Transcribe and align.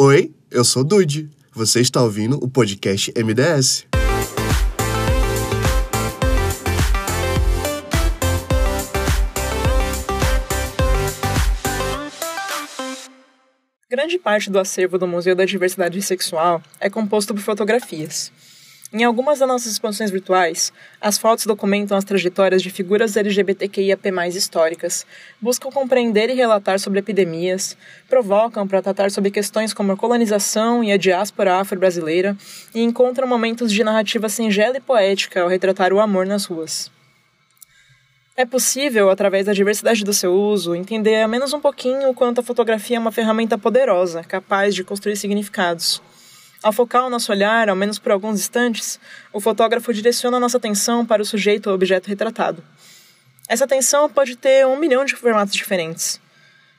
Oi, 0.00 0.32
eu 0.48 0.62
sou 0.62 0.84
Dude. 0.84 1.28
Você 1.52 1.80
está 1.80 2.00
ouvindo 2.00 2.38
o 2.40 2.48
podcast 2.48 3.12
MDS. 3.16 3.84
Grande 13.90 14.20
parte 14.20 14.48
do 14.48 14.60
acervo 14.60 14.98
do 14.98 15.08
Museu 15.08 15.34
da 15.34 15.44
Diversidade 15.44 16.00
Sexual 16.00 16.62
é 16.78 16.88
composto 16.88 17.34
por 17.34 17.42
fotografias. 17.42 18.30
Em 18.90 19.04
algumas 19.04 19.38
das 19.38 19.46
nossas 19.46 19.72
exposições 19.72 20.10
virtuais, 20.10 20.72
as 20.98 21.18
fotos 21.18 21.44
documentam 21.44 21.94
as 21.94 22.04
trajetórias 22.04 22.62
de 22.62 22.70
figuras 22.70 23.18
LGBTQIAP+ 23.18 24.02
históricas, 24.34 25.04
buscam 25.38 25.70
compreender 25.70 26.30
e 26.30 26.34
relatar 26.34 26.80
sobre 26.80 26.98
epidemias, 26.98 27.76
provocam 28.08 28.66
para 28.66 28.80
tratar 28.80 29.10
sobre 29.10 29.30
questões 29.30 29.74
como 29.74 29.92
a 29.92 29.96
colonização 29.96 30.82
e 30.82 30.90
a 30.90 30.96
diáspora 30.96 31.60
afro-brasileira 31.60 32.34
e 32.74 32.82
encontram 32.82 33.28
momentos 33.28 33.70
de 33.70 33.84
narrativa 33.84 34.26
singela 34.30 34.78
e 34.78 34.80
poética 34.80 35.42
ao 35.42 35.48
retratar 35.48 35.92
o 35.92 36.00
amor 36.00 36.24
nas 36.24 36.46
ruas. 36.46 36.90
É 38.34 38.46
possível, 38.46 39.10
através 39.10 39.44
da 39.44 39.52
diversidade 39.52 40.02
do 40.02 40.14
seu 40.14 40.32
uso, 40.32 40.74
entender 40.74 41.20
ao 41.20 41.28
menos 41.28 41.52
um 41.52 41.60
pouquinho 41.60 42.08
o 42.08 42.14
quanto 42.14 42.40
a 42.40 42.42
fotografia 42.42 42.96
é 42.96 43.00
uma 43.00 43.12
ferramenta 43.12 43.58
poderosa, 43.58 44.24
capaz 44.24 44.74
de 44.74 44.82
construir 44.82 45.16
significados. 45.16 46.00
Ao 46.68 46.72
focar 46.72 47.06
o 47.06 47.08
nosso 47.08 47.32
olhar, 47.32 47.70
ao 47.70 47.74
menos 47.74 47.98
por 47.98 48.12
alguns 48.12 48.40
instantes, 48.40 49.00
o 49.32 49.40
fotógrafo 49.40 49.90
direciona 49.90 50.38
nossa 50.38 50.58
atenção 50.58 51.06
para 51.06 51.22
o 51.22 51.24
sujeito 51.24 51.68
ou 51.68 51.74
objeto 51.74 52.08
retratado. 52.08 52.62
Essa 53.48 53.64
atenção 53.64 54.06
pode 54.10 54.36
ter 54.36 54.66
um 54.66 54.78
milhão 54.78 55.02
de 55.02 55.16
formatos 55.16 55.54
diferentes. 55.54 56.20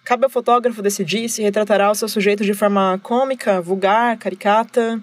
Cabe 0.03 0.25
ao 0.25 0.30
fotógrafo 0.30 0.83
decidir 0.83 1.27
se 1.27 1.41
retratará 1.41 1.89
o 1.89 1.95
seu 1.95 2.07
sujeito 2.07 2.45
de 2.45 2.53
forma 2.53 2.99
cômica, 3.02 3.59
vulgar, 3.61 4.16
caricata, 4.17 5.02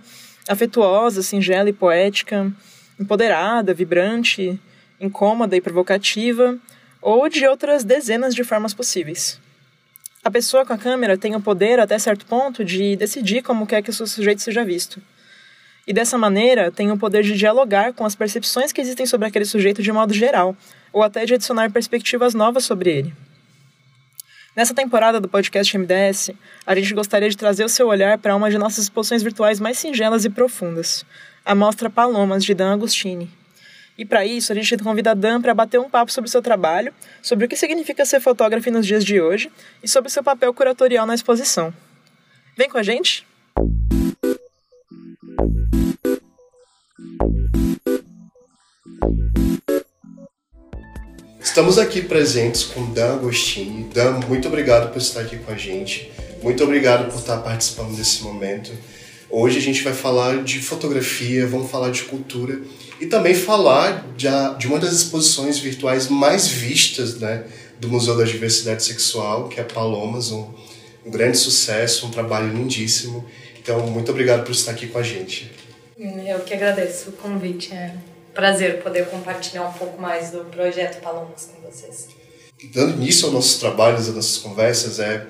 afetuosa, 0.49 1.21
singela 1.21 1.69
e 1.69 1.73
poética, 1.73 2.49
empoderada, 2.97 3.75
vibrante, 3.75 4.57
incômoda 5.01 5.57
e 5.57 5.61
provocativa, 5.61 6.57
ou 7.03 7.29
de 7.29 7.45
outras 7.45 7.83
dezenas 7.83 8.33
de 8.37 8.45
formas 8.45 8.73
possíveis. 8.73 9.41
A 10.27 10.31
pessoa 10.31 10.67
com 10.67 10.73
a 10.73 10.77
câmera 10.77 11.17
tem 11.17 11.37
o 11.37 11.41
poder, 11.41 11.79
até 11.79 11.97
certo 12.01 12.27
ponto, 12.27 12.65
de 12.65 12.97
decidir 12.97 13.43
como 13.43 13.65
quer 13.65 13.81
que 13.81 13.91
o 13.91 13.93
seu 13.93 14.09
sujeito 14.09 14.43
seja 14.43 14.65
visto. 14.65 15.01
E 15.87 15.93
dessa 15.93 16.19
maneira, 16.19 16.69
tem 16.69 16.91
o 16.91 16.99
poder 16.99 17.23
de 17.23 17.35
dialogar 17.35 17.93
com 17.93 18.05
as 18.05 18.17
percepções 18.17 18.73
que 18.73 18.81
existem 18.81 19.07
sobre 19.07 19.29
aquele 19.29 19.45
sujeito 19.45 19.81
de 19.81 19.93
modo 19.93 20.13
geral, 20.13 20.57
ou 20.93 21.05
até 21.05 21.25
de 21.25 21.35
adicionar 21.35 21.71
perspectivas 21.71 22.35
novas 22.35 22.65
sobre 22.65 22.91
ele. 22.91 23.15
Nessa 24.57 24.75
temporada 24.75 25.21
do 25.21 25.29
podcast 25.29 25.79
MDS, 25.79 26.33
a 26.67 26.75
gente 26.75 26.93
gostaria 26.93 27.31
de 27.31 27.37
trazer 27.37 27.65
o 27.65 27.69
seu 27.69 27.87
olhar 27.87 28.19
para 28.19 28.35
uma 28.35 28.51
de 28.51 28.59
nossas 28.59 28.83
exposições 28.83 29.23
virtuais 29.23 29.61
mais 29.61 29.79
singelas 29.79 30.25
e 30.25 30.29
profundas, 30.29 31.07
a 31.45 31.55
mostra 31.55 31.89
Palomas, 31.89 32.45
de 32.45 32.53
Dan 32.53 32.73
Agostini. 32.73 33.31
E 33.99 34.05
para 34.05 34.27
isso, 34.27 34.53
a 34.53 34.55
gente 34.55 34.77
convida 34.79 35.13
a 35.13 35.15
Dan 35.15 35.41
para 35.41 35.55
bater 35.55 35.81
um 35.81 35.89
papo 35.89 36.13
sobre 36.13 36.29
o 36.29 36.31
seu 36.31 36.43
trabalho, 36.43 36.93
sobre 37.23 37.47
o 37.47 37.49
que 37.49 37.57
significa 37.57 38.05
ser 38.05 38.21
fotógrafo 38.21 38.71
nos 38.71 38.87
dias 38.87 39.03
de 39.03 39.21
hoje 39.21 39.51
e 39.83 39.89
sobre 39.89 40.09
o 40.09 40.13
seu 40.13 40.23
papel 40.23 40.53
curatorial 40.53 41.07
na 41.07 41.15
exposição. 41.15 41.73
Vem 42.57 42.69
com 42.69 42.77
a 42.77 42.83
gente? 42.83 43.27
Estamos 51.41 51.79
aqui 51.79 52.03
presentes 52.03 52.65
com 52.65 52.93
Dan 52.93 53.15
Agostini. 53.15 53.85
Dan, 53.85 54.21
muito 54.29 54.47
obrigado 54.47 54.93
por 54.93 54.99
estar 54.99 55.21
aqui 55.21 55.39
com 55.39 55.53
a 55.53 55.57
gente. 55.57 56.13
Muito 56.43 56.63
obrigado 56.63 57.11
por 57.11 57.19
estar 57.19 57.39
participando 57.39 57.97
desse 57.97 58.23
momento. 58.23 58.71
Hoje 59.31 59.57
a 59.57 59.63
gente 59.63 59.83
vai 59.83 59.95
falar 59.95 60.45
de 60.45 60.61
fotografia, 60.61 61.47
vamos 61.47 61.71
falar 61.71 61.91
de 61.91 62.03
cultura 62.03 62.61
e 63.01 63.07
também 63.07 63.35
falar 63.35 64.07
de, 64.17 64.27
de 64.59 64.67
uma 64.67 64.79
das 64.79 64.93
exposições 64.93 65.59
virtuais 65.59 66.09
mais 66.09 66.49
vistas 66.49 67.17
né, 67.17 67.45
do 67.79 67.89
Museu 67.89 68.17
da 68.17 68.25
Diversidade 68.25 68.83
Sexual, 68.83 69.49
que 69.49 69.61
é 69.61 69.63
Palomas, 69.65 70.31
um, 70.33 70.49
um 71.05 71.11
grande 71.11 71.37
sucesso, 71.37 72.07
um 72.07 72.11
trabalho 72.11 72.53
lindíssimo. 72.53 73.25
Então, 73.61 73.87
muito 73.89 74.11
obrigado 74.11 74.45
por 74.45 74.53
estar 74.53 74.73
aqui 74.73 74.87
com 74.87 74.99
a 74.99 75.03
gente. 75.03 75.51
Eu 75.99 76.41
que 76.41 76.55
agradeço 76.55 77.11
o 77.11 77.13
convite. 77.13 77.73
É 77.73 77.95
um 78.31 78.35
prazer 78.35 78.83
poder 78.83 79.07
compartilhar 79.07 79.69
um 79.69 79.73
pouco 79.73 80.01
mais 80.01 80.31
do 80.31 80.45
projeto 80.45 81.01
Palomas 81.01 81.51
com 81.53 81.69
vocês. 81.69 82.09
Dando 82.73 82.95
início 82.95 83.27
aos 83.27 83.35
nossos 83.35 83.59
trabalhos, 83.59 84.09
às 84.09 84.15
nossas 84.15 84.39
conversas, 84.39 84.99
é 84.99 85.27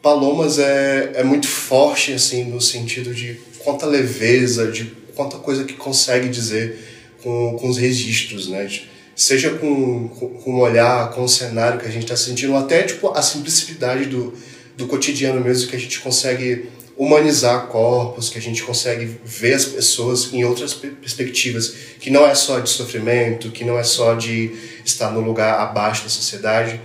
Palomas 0.00 0.58
é, 0.58 1.12
é 1.16 1.24
muito 1.24 1.48
forte 1.48 2.12
assim 2.12 2.44
no 2.44 2.60
sentido 2.60 3.12
de 3.12 3.40
quanta 3.58 3.84
leveza, 3.84 4.70
de 4.70 4.84
quanta 5.18 5.36
coisa 5.38 5.64
que 5.64 5.74
consegue 5.74 6.28
dizer 6.28 6.78
com, 7.24 7.56
com 7.58 7.68
os 7.68 7.76
registros, 7.76 8.46
né? 8.46 8.70
Seja 9.16 9.50
com, 9.50 10.08
com, 10.10 10.28
com 10.28 10.54
o 10.54 10.60
olhar, 10.60 11.10
com 11.10 11.24
o 11.24 11.28
cenário 11.28 11.80
que 11.80 11.86
a 11.86 11.90
gente 11.90 12.04
está 12.04 12.16
sentindo, 12.16 12.54
até 12.54 12.84
tipo, 12.84 13.10
a 13.10 13.20
simplicidade 13.20 14.04
do, 14.04 14.32
do 14.76 14.86
cotidiano 14.86 15.40
mesmo, 15.40 15.68
que 15.68 15.74
a 15.74 15.78
gente 15.78 15.98
consegue 15.98 16.68
humanizar 16.96 17.66
corpos, 17.66 18.28
que 18.28 18.38
a 18.38 18.40
gente 18.40 18.62
consegue 18.62 19.18
ver 19.24 19.54
as 19.54 19.64
pessoas 19.64 20.32
em 20.32 20.44
outras 20.44 20.72
perspectivas, 20.72 21.74
que 21.98 22.10
não 22.10 22.24
é 22.24 22.36
só 22.36 22.60
de 22.60 22.70
sofrimento, 22.70 23.50
que 23.50 23.64
não 23.64 23.76
é 23.76 23.82
só 23.82 24.14
de 24.14 24.52
estar 24.84 25.10
no 25.10 25.20
lugar 25.20 25.58
abaixo 25.58 26.04
da 26.04 26.08
sociedade. 26.08 26.80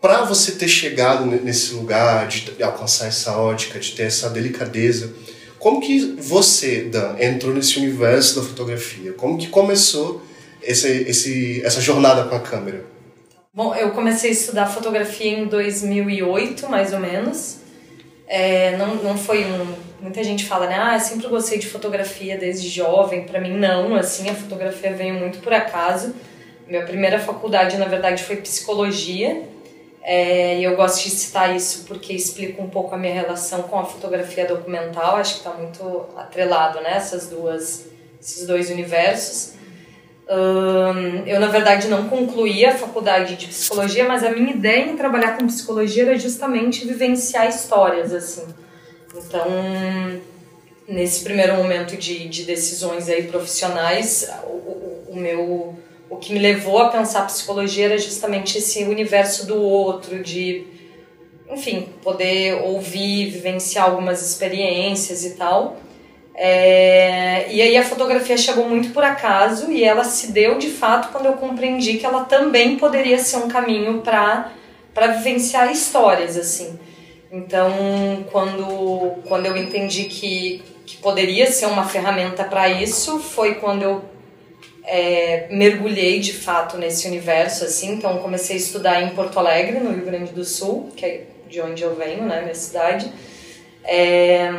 Para 0.00 0.24
você 0.24 0.52
ter 0.52 0.68
chegado 0.68 1.26
nesse 1.26 1.74
lugar, 1.74 2.28
de 2.28 2.62
alcançar 2.62 3.08
essa 3.08 3.36
ótica, 3.36 3.80
de 3.80 3.92
ter 3.92 4.04
essa 4.04 4.30
delicadeza, 4.30 5.12
como 5.60 5.78
que 5.78 6.16
você, 6.18 6.84
Dan, 6.84 7.16
entrou 7.20 7.54
nesse 7.54 7.78
universo 7.78 8.40
da 8.40 8.46
fotografia? 8.46 9.12
Como 9.12 9.36
que 9.36 9.46
começou 9.48 10.22
esse, 10.62 10.88
esse, 11.02 11.62
essa 11.62 11.82
jornada 11.82 12.24
com 12.24 12.34
a 12.34 12.40
câmera? 12.40 12.84
Bom, 13.52 13.74
eu 13.74 13.90
comecei 13.90 14.30
a 14.30 14.32
estudar 14.32 14.66
fotografia 14.66 15.38
em 15.38 15.46
2008, 15.46 16.66
mais 16.68 16.94
ou 16.94 16.98
menos. 16.98 17.58
É, 18.26 18.74
não, 18.78 18.94
não 18.96 19.18
foi 19.18 19.44
um... 19.44 19.74
Muita 20.00 20.24
gente 20.24 20.46
fala, 20.46 20.66
né? 20.66 20.76
Ah, 20.78 20.94
eu 20.94 21.00
sempre 21.00 21.28
gostei 21.28 21.58
de 21.58 21.66
fotografia 21.66 22.38
desde 22.38 22.66
jovem. 22.66 23.24
Para 23.24 23.38
mim, 23.38 23.54
não. 23.54 23.94
Assim, 23.94 24.30
a 24.30 24.34
fotografia 24.34 24.94
veio 24.94 25.14
muito 25.14 25.40
por 25.40 25.52
acaso. 25.52 26.14
Minha 26.66 26.86
primeira 26.86 27.18
faculdade, 27.18 27.76
na 27.76 27.84
verdade, 27.84 28.22
foi 28.22 28.36
psicologia. 28.36 29.42
É, 30.02 30.58
eu 30.60 30.76
gosto 30.76 31.04
de 31.04 31.10
citar 31.10 31.54
isso 31.54 31.84
porque 31.86 32.12
explica 32.12 32.62
um 32.62 32.70
pouco 32.70 32.94
a 32.94 32.98
minha 32.98 33.12
relação 33.12 33.62
com 33.62 33.78
a 33.78 33.84
fotografia 33.84 34.46
documental. 34.46 35.16
Acho 35.16 35.34
que 35.34 35.48
está 35.48 35.52
muito 35.52 36.06
atrelado, 36.16 36.80
né? 36.80 36.94
Essas 36.96 37.28
duas, 37.28 37.86
esses 38.20 38.46
dois 38.46 38.70
universos. 38.70 39.54
Eu, 41.26 41.40
na 41.40 41.48
verdade, 41.48 41.88
não 41.88 42.08
concluí 42.08 42.64
a 42.64 42.76
faculdade 42.76 43.34
de 43.34 43.48
psicologia, 43.48 44.06
mas 44.06 44.22
a 44.22 44.30
minha 44.30 44.52
ideia 44.52 44.86
em 44.86 44.96
trabalhar 44.96 45.36
com 45.36 45.46
psicologia 45.46 46.04
era 46.04 46.16
justamente 46.16 46.86
vivenciar 46.86 47.48
histórias, 47.48 48.14
assim. 48.14 48.46
Então, 49.12 49.44
nesse 50.86 51.24
primeiro 51.24 51.56
momento 51.56 51.96
de, 51.96 52.28
de 52.28 52.44
decisões 52.44 53.08
aí 53.08 53.24
profissionais, 53.24 54.30
o, 54.44 54.50
o, 54.50 55.04
o 55.10 55.16
meu 55.16 55.76
o 56.10 56.16
que 56.16 56.32
me 56.32 56.40
levou 56.40 56.78
a 56.80 56.88
pensar 56.88 57.24
psicologia 57.26 57.86
era 57.86 57.96
justamente 57.96 58.58
esse 58.58 58.82
universo 58.82 59.46
do 59.46 59.62
outro, 59.62 60.20
de, 60.20 60.66
enfim, 61.48 61.88
poder 62.02 62.62
ouvir, 62.64 63.30
vivenciar 63.30 63.86
algumas 63.86 64.20
experiências 64.20 65.24
e 65.24 65.36
tal. 65.36 65.76
É, 66.34 67.52
e 67.52 67.62
aí 67.62 67.76
a 67.76 67.84
fotografia 67.84 68.36
chegou 68.36 68.68
muito 68.68 68.90
por 68.90 69.04
acaso 69.04 69.70
e 69.70 69.84
ela 69.84 70.02
se 70.02 70.32
deu 70.32 70.58
de 70.58 70.70
fato 70.70 71.12
quando 71.12 71.26
eu 71.26 71.34
compreendi 71.34 71.98
que 71.98 72.06
ela 72.06 72.24
também 72.24 72.76
poderia 72.76 73.18
ser 73.18 73.36
um 73.36 73.48
caminho 73.48 74.00
para 74.00 74.52
para 74.94 75.08
vivenciar 75.08 75.70
histórias 75.70 76.36
assim. 76.36 76.78
Então, 77.30 77.70
quando 78.32 79.22
quando 79.28 79.46
eu 79.46 79.56
entendi 79.56 80.04
que 80.04 80.62
que 80.86 80.96
poderia 80.96 81.46
ser 81.46 81.66
uma 81.66 81.84
ferramenta 81.84 82.42
para 82.42 82.68
isso, 82.68 83.20
foi 83.20 83.56
quando 83.56 83.82
eu 83.82 84.04
é, 84.90 85.46
mergulhei 85.50 86.18
de 86.18 86.32
fato 86.32 86.76
nesse 86.76 87.06
universo, 87.06 87.64
assim, 87.64 87.92
então 87.92 88.18
comecei 88.18 88.56
a 88.56 88.58
estudar 88.58 89.00
em 89.00 89.10
Porto 89.10 89.38
Alegre, 89.38 89.78
no 89.78 89.92
Rio 89.92 90.04
Grande 90.04 90.32
do 90.32 90.44
Sul, 90.44 90.90
que 90.96 91.06
é 91.06 91.26
de 91.48 91.60
onde 91.60 91.82
eu 91.82 91.94
venho, 91.94 92.24
né, 92.24 92.42
minha 92.42 92.54
cidade. 92.54 93.10
É, 93.84 94.50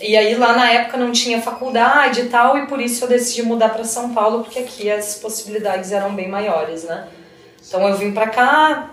e 0.00 0.14
aí 0.14 0.34
lá 0.34 0.52
na 0.52 0.70
época 0.70 0.98
não 0.98 1.10
tinha 1.10 1.40
faculdade 1.40 2.20
e 2.20 2.24
tal, 2.28 2.58
e 2.58 2.66
por 2.66 2.80
isso 2.82 3.04
eu 3.04 3.08
decidi 3.08 3.42
mudar 3.42 3.70
para 3.70 3.84
São 3.84 4.12
Paulo, 4.12 4.44
porque 4.44 4.58
aqui 4.58 4.90
as 4.90 5.14
possibilidades 5.14 5.90
eram 5.90 6.14
bem 6.14 6.28
maiores, 6.28 6.84
né. 6.84 7.08
Então 7.66 7.88
eu 7.88 7.96
vim 7.96 8.12
para 8.12 8.26
cá, 8.26 8.92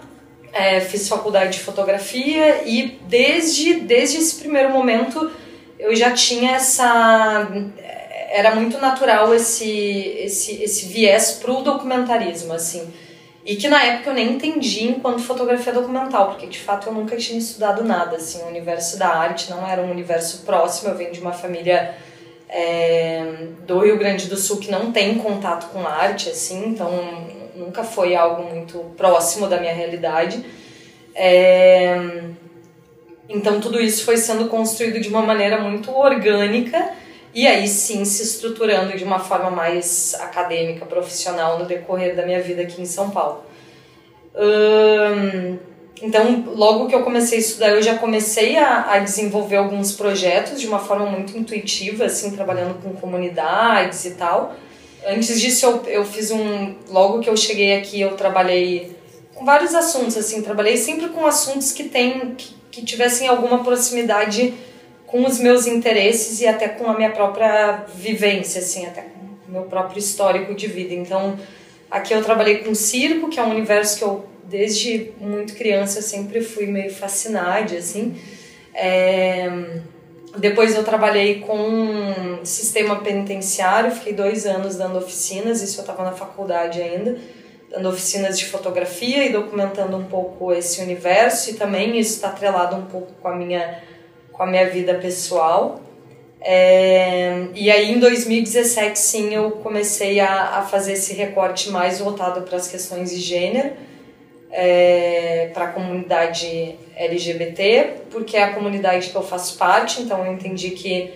é, 0.53 0.79
fiz 0.79 1.09
faculdade 1.09 1.57
de 1.57 1.59
fotografia 1.59 2.63
e 2.65 2.99
desde, 3.05 3.81
desde 3.81 4.17
esse 4.17 4.35
primeiro 4.39 4.69
momento 4.69 5.29
eu 5.77 5.93
já 5.93 6.11
tinha 6.11 6.53
essa 6.55 7.49
era 8.31 8.55
muito 8.55 8.77
natural 8.77 9.33
esse, 9.33 9.69
esse, 10.19 10.63
esse 10.63 10.85
viés 10.85 11.39
pro 11.41 11.61
documentarismo, 11.61 12.53
assim. 12.53 12.91
E 13.43 13.55
que 13.55 13.67
na 13.67 13.83
época 13.83 14.11
eu 14.11 14.13
nem 14.13 14.33
entendi 14.33 14.85
enquanto 14.85 15.21
fotografia 15.21 15.73
documental, 15.73 16.27
porque 16.27 16.45
de 16.45 16.59
fato 16.59 16.87
eu 16.87 16.93
nunca 16.93 17.17
tinha 17.17 17.39
estudado 17.39 17.83
nada, 17.83 18.17
assim, 18.17 18.43
o 18.43 18.47
universo 18.47 18.97
da 18.97 19.09
arte 19.09 19.49
não 19.49 19.67
era 19.67 19.81
um 19.81 19.89
universo 19.89 20.43
próximo, 20.45 20.89
eu 20.89 20.97
venho 20.97 21.11
de 21.11 21.19
uma 21.19 21.31
família 21.31 21.95
é, 22.47 23.47
do 23.65 23.79
Rio 23.79 23.97
Grande 23.97 24.27
do 24.27 24.37
Sul 24.37 24.57
que 24.57 24.69
não 24.69 24.91
tem 24.91 25.17
contato 25.17 25.71
com 25.71 25.87
arte, 25.87 26.29
assim, 26.29 26.67
então 26.67 26.91
nunca 27.55 27.83
foi 27.83 28.15
algo 28.15 28.43
muito 28.43 28.77
próximo 28.95 29.47
da 29.47 29.59
minha 29.59 29.73
realidade. 29.73 30.45
É, 31.15 31.97
então 33.27 33.59
tudo 33.59 33.81
isso 33.81 34.05
foi 34.05 34.17
sendo 34.17 34.47
construído 34.47 34.99
de 34.99 35.09
uma 35.09 35.21
maneira 35.21 35.59
muito 35.59 35.91
orgânica 35.91 36.98
e 37.33 37.47
aí 37.47 37.67
sim 37.67 38.03
se 38.05 38.23
estruturando 38.23 38.97
de 38.97 39.03
uma 39.03 39.19
forma 39.19 39.51
mais 39.51 40.15
acadêmica, 40.19 40.85
profissional 40.85 41.59
no 41.59 41.65
decorrer 41.65 42.15
da 42.15 42.25
minha 42.25 42.41
vida 42.41 42.63
aqui 42.63 42.81
em 42.81 42.85
São 42.85 43.09
Paulo. 43.09 43.43
Hum, 44.35 45.57
então, 46.01 46.45
logo 46.55 46.87
que 46.87 46.95
eu 46.95 47.03
comecei 47.03 47.37
a 47.37 47.41
estudar, 47.41 47.69
eu 47.69 47.81
já 47.81 47.97
comecei 47.97 48.57
a, 48.57 48.93
a, 48.93 48.99
desenvolver 48.99 49.57
alguns 49.57 49.91
projetos 49.91 50.59
de 50.59 50.67
uma 50.67 50.79
forma 50.79 51.05
muito 51.05 51.37
intuitiva, 51.37 52.05
assim, 52.05 52.31
trabalhando 52.31 52.81
com 52.81 52.93
comunidades 52.93 54.05
e 54.05 54.11
tal. 54.11 54.55
Antes 55.05 55.39
disso, 55.39 55.65
eu, 55.65 55.83
eu 55.87 56.05
fiz 56.05 56.31
um. 56.31 56.75
Logo 56.89 57.19
que 57.19 57.29
eu 57.29 57.35
cheguei 57.35 57.77
aqui, 57.77 57.99
eu 57.99 58.15
trabalhei 58.15 58.95
com 59.35 59.45
vários 59.45 59.75
assuntos, 59.75 60.17
assim, 60.17 60.41
trabalhei 60.41 60.77
sempre 60.77 61.09
com 61.09 61.25
assuntos 61.25 61.71
que, 61.71 61.85
tem, 61.85 62.35
que, 62.35 62.53
que 62.71 62.83
tivessem 62.83 63.27
alguma 63.27 63.63
proximidade 63.63 64.53
com 65.09 65.25
os 65.25 65.39
meus 65.39 65.65
interesses 65.65 66.39
e 66.39 66.47
até 66.47 66.67
com 66.67 66.87
a 66.87 66.95
minha 66.95 67.09
própria 67.09 67.83
vivência, 67.95 68.61
assim, 68.61 68.85
até 68.85 69.01
com 69.01 69.25
o 69.47 69.51
meu 69.51 69.63
próprio 69.63 69.97
histórico 69.97 70.53
de 70.53 70.67
vida. 70.67 70.93
Então, 70.93 71.37
aqui 71.89 72.13
eu 72.13 72.23
trabalhei 72.23 72.59
com 72.59 72.75
circo, 72.75 73.27
que 73.27 73.39
é 73.39 73.43
um 73.43 73.49
universo 73.49 73.97
que 73.97 74.03
eu, 74.03 74.25
desde 74.43 75.11
muito 75.19 75.55
criança, 75.55 76.01
sempre 76.01 76.41
fui 76.41 76.67
meio 76.67 76.93
fascinada, 76.93 77.75
assim. 77.75 78.15
É... 78.73 79.49
Depois 80.37 80.75
eu 80.75 80.83
trabalhei 80.83 81.39
com 81.39 82.39
sistema 82.43 82.97
penitenciário, 82.97 83.89
fiquei 83.89 84.13
dois 84.13 84.45
anos 84.45 84.75
dando 84.75 84.99
oficinas, 84.99 85.63
isso 85.63 85.79
eu 85.79 85.81
estava 85.81 86.03
na 86.03 86.11
faculdade 86.11 86.79
ainda, 86.79 87.17
dando 87.71 87.89
oficinas 87.89 88.37
de 88.37 88.45
fotografia 88.45 89.25
e 89.25 89.31
documentando 89.31 89.97
um 89.97 90.05
pouco 90.05 90.53
esse 90.53 90.81
universo, 90.81 91.49
e 91.49 91.53
também 91.53 91.97
isso 91.97 92.17
está 92.17 92.27
atrelado 92.27 92.75
um 92.75 92.85
pouco 92.85 93.11
com 93.19 93.27
a 93.27 93.35
minha 93.35 93.81
com 94.39 94.43
a 94.43 94.47
minha 94.47 94.69
vida 94.69 94.95
pessoal. 94.95 95.81
É, 96.39 97.47
e 97.53 97.69
aí 97.69 97.91
em 97.91 97.99
2017 97.99 98.97
sim 98.97 99.35
eu 99.35 99.51
comecei 99.51 100.21
a, 100.21 100.59
a 100.59 100.61
fazer 100.61 100.93
esse 100.93 101.13
recorte 101.13 101.69
mais 101.69 101.99
voltado 101.99 102.43
para 102.43 102.55
as 102.55 102.69
questões 102.69 103.11
de 103.11 103.19
gênero, 103.19 103.73
é, 104.49 105.51
para 105.53 105.65
a 105.65 105.67
comunidade 105.73 106.77
LGBT, 106.95 107.95
porque 108.09 108.37
é 108.37 108.43
a 108.43 108.53
comunidade 108.53 109.09
que 109.09 109.15
eu 109.15 109.21
faço 109.21 109.57
parte, 109.57 110.01
então 110.01 110.25
eu 110.25 110.31
entendi 110.31 110.69
que 110.69 111.13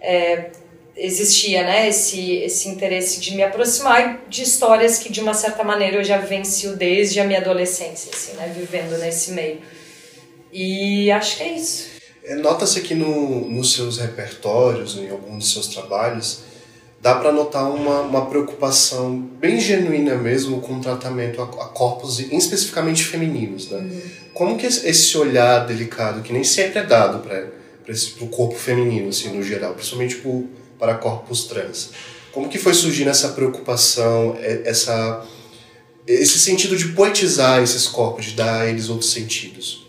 é, 0.00 0.50
existia 0.96 1.64
né, 1.64 1.88
esse, 1.88 2.36
esse 2.36 2.68
interesse 2.68 3.18
de 3.18 3.34
me 3.34 3.42
aproximar 3.42 4.22
de 4.28 4.44
histórias 4.44 4.96
que 4.96 5.10
de 5.10 5.20
uma 5.20 5.34
certa 5.34 5.64
maneira 5.64 5.96
eu 5.96 6.04
já 6.04 6.18
vivencio 6.18 6.76
desde 6.76 7.18
a 7.18 7.24
minha 7.24 7.40
adolescência, 7.40 8.12
assim, 8.14 8.34
né, 8.36 8.52
vivendo 8.56 8.96
nesse 8.98 9.32
meio. 9.32 9.58
E 10.52 11.10
acho 11.10 11.36
que 11.36 11.42
é 11.42 11.52
isso. 11.54 11.89
É, 12.30 12.36
nota-se 12.36 12.80
que 12.82 12.94
no, 12.94 13.50
nos 13.50 13.72
seus 13.72 13.98
repertórios, 13.98 14.96
em 14.96 15.10
alguns 15.10 15.38
dos 15.38 15.52
seus 15.52 15.66
trabalhos, 15.66 16.42
dá 17.02 17.16
para 17.16 17.32
notar 17.32 17.68
uma, 17.68 18.02
uma 18.02 18.26
preocupação 18.26 19.18
bem 19.18 19.58
genuína 19.58 20.14
mesmo 20.14 20.60
com 20.60 20.74
o 20.74 20.80
tratamento 20.80 21.42
a, 21.42 21.44
a 21.44 21.68
corpos 21.68 22.20
especificamente 22.20 23.02
femininos, 23.02 23.68
né? 23.68 23.78
Uhum. 23.78 24.00
Como 24.32 24.56
que 24.56 24.64
esse 24.64 25.18
olhar 25.18 25.66
delicado, 25.66 26.22
que 26.22 26.32
nem 26.32 26.44
sempre 26.44 26.78
é 26.78 26.84
dado 26.84 27.18
para 27.18 27.48
o 28.20 28.28
corpo 28.28 28.54
feminino, 28.54 29.08
assim, 29.08 29.36
no 29.36 29.42
geral, 29.42 29.74
principalmente 29.74 30.14
por, 30.16 30.44
para 30.78 30.94
corpos 30.94 31.46
trans, 31.48 31.90
como 32.30 32.48
que 32.48 32.58
foi 32.58 32.74
surgindo 32.74 33.10
essa 33.10 33.30
preocupação, 33.30 34.38
essa, 34.40 35.26
esse 36.06 36.38
sentido 36.38 36.76
de 36.76 36.90
poetizar 36.90 37.60
esses 37.60 37.88
corpos, 37.88 38.26
de 38.26 38.36
dar 38.36 38.60
a 38.60 38.66
eles 38.68 38.88
outros 38.88 39.10
sentidos? 39.10 39.79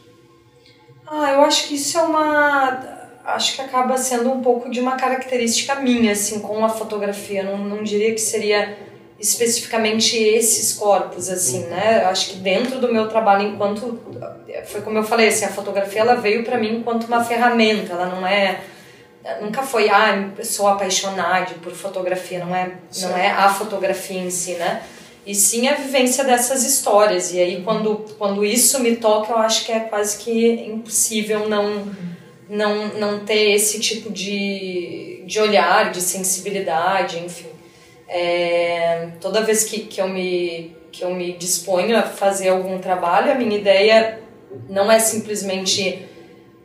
Ah, 1.13 1.33
eu 1.33 1.41
acho 1.41 1.67
que 1.67 1.75
isso 1.75 1.99
é 1.99 2.03
uma. 2.03 2.81
Acho 3.25 3.55
que 3.55 3.61
acaba 3.61 3.97
sendo 3.97 4.31
um 4.31 4.41
pouco 4.41 4.71
de 4.71 4.79
uma 4.79 4.95
característica 4.95 5.75
minha, 5.75 6.13
assim, 6.13 6.39
com 6.39 6.63
a 6.63 6.69
fotografia. 6.69 7.43
Não, 7.43 7.57
não 7.57 7.83
diria 7.83 8.13
que 8.13 8.21
seria 8.21 8.77
especificamente 9.19 10.17
esses 10.17 10.71
corpos, 10.73 11.29
assim, 11.29 11.65
né? 11.65 11.99
Eu 12.03 12.07
acho 12.07 12.29
que 12.29 12.35
dentro 12.37 12.79
do 12.79 12.93
meu 12.93 13.09
trabalho 13.09 13.45
enquanto. 13.45 13.99
Foi 14.67 14.79
como 14.81 14.99
eu 14.99 15.03
falei, 15.03 15.27
assim, 15.27 15.43
a 15.43 15.49
fotografia 15.49 15.99
ela 15.99 16.15
veio 16.15 16.45
para 16.45 16.57
mim 16.57 16.77
enquanto 16.77 17.03
uma 17.07 17.21
ferramenta, 17.21 17.91
ela 17.91 18.05
não 18.05 18.25
é. 18.25 18.61
Nunca 19.41 19.61
foi, 19.63 19.89
ah, 19.89 20.31
sou 20.43 20.67
apaixonada 20.67 21.55
por 21.61 21.73
fotografia, 21.73 22.43
não 22.43 22.55
é, 22.55 22.71
não 23.01 23.17
é 23.17 23.29
a 23.29 23.49
fotografia 23.49 24.19
em 24.19 24.29
si, 24.31 24.53
né? 24.53 24.81
E 25.25 25.35
sim 25.35 25.67
a 25.67 25.75
vivência 25.75 26.23
dessas 26.23 26.63
histórias. 26.63 27.31
E 27.31 27.39
aí, 27.39 27.61
quando, 27.63 28.05
quando 28.17 28.43
isso 28.43 28.79
me 28.79 28.95
toca, 28.95 29.31
eu 29.31 29.37
acho 29.37 29.65
que 29.65 29.71
é 29.71 29.81
quase 29.81 30.17
que 30.17 30.47
impossível 30.67 31.47
não, 31.47 31.85
não, 32.49 32.87
não 32.99 33.19
ter 33.25 33.51
esse 33.51 33.79
tipo 33.79 34.11
de, 34.11 35.23
de 35.25 35.39
olhar, 35.39 35.91
de 35.91 36.01
sensibilidade, 36.01 37.19
enfim. 37.19 37.49
É, 38.07 39.09
toda 39.21 39.41
vez 39.41 39.63
que, 39.63 39.81
que, 39.81 40.01
eu 40.01 40.09
me, 40.09 40.75
que 40.91 41.03
eu 41.03 41.13
me 41.13 41.33
disponho 41.33 41.95
a 41.97 42.01
fazer 42.01 42.49
algum 42.49 42.79
trabalho, 42.79 43.31
a 43.31 43.35
minha 43.35 43.57
ideia 43.57 44.19
não 44.67 44.91
é 44.91 44.99
simplesmente 44.99 46.05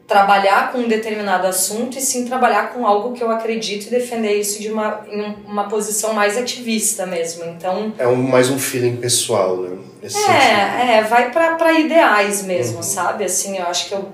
trabalhar 0.07 0.71
com 0.71 0.79
um 0.79 0.89
determinado 0.89 1.47
assunto 1.47 1.99
e 1.99 2.01
sim 2.01 2.25
trabalhar 2.25 2.73
com 2.73 2.87
algo 2.87 3.13
que 3.13 3.23
eu 3.23 3.31
acredito 3.31 3.87
e 3.87 3.91
defender 3.91 4.35
isso 4.35 4.61
de 4.61 4.71
uma, 4.71 5.05
em 5.11 5.37
uma 5.47 5.69
posição 5.69 6.13
mais 6.13 6.37
ativista 6.37 7.05
mesmo. 7.07 7.45
Então 7.45 7.93
é 7.99 8.07
um, 8.07 8.17
mais 8.17 8.49
um 8.49 8.59
feeling 8.59 8.97
pessoal, 8.97 9.57
né? 9.57 9.77
Esse 10.03 10.19
é, 10.19 10.21
sentido. 10.21 10.91
é, 10.91 11.03
vai 11.03 11.33
para 11.33 11.73
ideais 11.73 12.45
mesmo, 12.45 12.77
uhum. 12.77 12.83
sabe? 12.83 13.25
Assim, 13.25 13.59
eu 13.59 13.67
acho 13.67 13.89
que 13.89 13.95
eu 13.95 14.09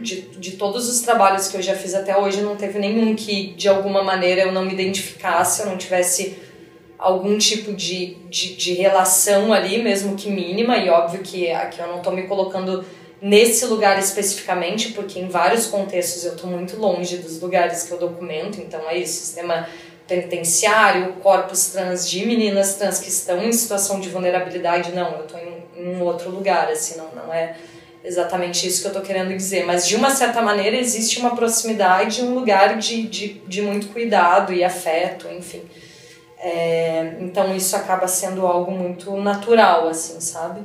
de, 0.00 0.22
de 0.22 0.52
todos 0.52 0.88
os 0.88 1.00
trabalhos 1.00 1.48
que 1.48 1.56
eu 1.56 1.62
já 1.62 1.74
fiz 1.74 1.94
até 1.94 2.16
hoje, 2.16 2.42
não 2.42 2.56
teve 2.56 2.78
nenhum 2.78 3.14
que 3.14 3.54
de 3.54 3.68
alguma 3.68 4.02
maneira 4.02 4.42
eu 4.42 4.52
não 4.52 4.64
me 4.64 4.72
identificasse, 4.72 5.62
eu 5.62 5.66
não 5.66 5.76
tivesse 5.76 6.36
algum 6.98 7.36
tipo 7.38 7.72
de, 7.72 8.16
de, 8.28 8.54
de 8.54 8.74
relação 8.74 9.52
ali, 9.52 9.82
mesmo 9.82 10.14
que 10.14 10.30
mínima, 10.30 10.76
e 10.78 10.88
óbvio 10.88 11.20
que 11.20 11.50
aqui 11.50 11.80
eu 11.80 11.86
não 11.86 11.98
estou 11.98 12.12
me 12.12 12.22
colocando 12.22 12.84
nesse 13.24 13.64
lugar 13.64 13.98
especificamente, 13.98 14.92
porque 14.92 15.18
em 15.18 15.28
vários 15.28 15.66
contextos 15.66 16.26
eu 16.26 16.34
estou 16.34 16.50
muito 16.50 16.76
longe 16.76 17.16
dos 17.16 17.40
lugares 17.40 17.84
que 17.84 17.90
eu 17.90 17.96
documento, 17.96 18.60
então 18.60 18.86
é 18.86 18.98
isso, 18.98 19.14
sistema 19.14 19.66
penitenciário, 20.06 21.14
corpos 21.22 21.68
trans 21.68 22.06
de 22.06 22.26
meninas 22.26 22.74
trans 22.74 22.98
que 22.98 23.08
estão 23.08 23.42
em 23.42 23.50
situação 23.50 23.98
de 23.98 24.10
vulnerabilidade, 24.10 24.92
não, 24.92 25.10
eu 25.12 25.24
estou 25.24 25.40
em, 25.40 25.64
em, 25.74 25.96
um 25.96 26.02
outro 26.02 26.28
lugar, 26.28 26.68
assim, 26.68 26.98
não, 26.98 27.08
não 27.14 27.32
é 27.32 27.56
exatamente 28.04 28.66
isso 28.66 28.82
que 28.82 28.88
eu 28.88 28.90
estou 28.90 29.02
querendo 29.02 29.34
dizer, 29.34 29.64
mas 29.64 29.88
de 29.88 29.96
uma 29.96 30.10
certa 30.10 30.42
maneira 30.42 30.76
existe 30.76 31.18
uma 31.18 31.34
proximidade, 31.34 32.20
um 32.20 32.34
lugar 32.34 32.76
de, 32.76 33.04
de, 33.04 33.40
de 33.46 33.62
muito 33.62 33.86
cuidado 33.86 34.52
e 34.52 34.62
afeto, 34.62 35.28
enfim. 35.28 35.62
É, 36.38 37.16
então 37.20 37.56
isso 37.56 37.74
acaba 37.74 38.06
sendo 38.06 38.46
algo 38.46 38.70
muito 38.70 39.16
natural, 39.16 39.88
assim, 39.88 40.20
sabe? 40.20 40.60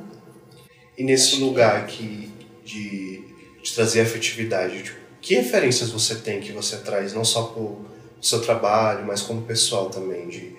E 0.97 1.05
nesse 1.05 1.37
lugar 1.37 1.87
que 1.87 2.28
de, 2.69 3.23
de 3.63 3.73
trazer 3.73 4.01
afetividade. 4.01 4.83
Tipo, 4.83 4.99
que 5.21 5.35
referências 5.35 5.89
você 5.89 6.15
tem 6.15 6.39
que 6.39 6.51
você 6.51 6.77
traz, 6.77 7.13
não 7.13 7.25
só 7.25 7.43
para 7.43 7.61
o 7.61 7.85
seu 8.21 8.41
trabalho, 8.41 9.05
mas 9.05 9.21
como 9.21 9.41
pessoal 9.41 9.89
também, 9.89 10.27
de, 10.29 10.55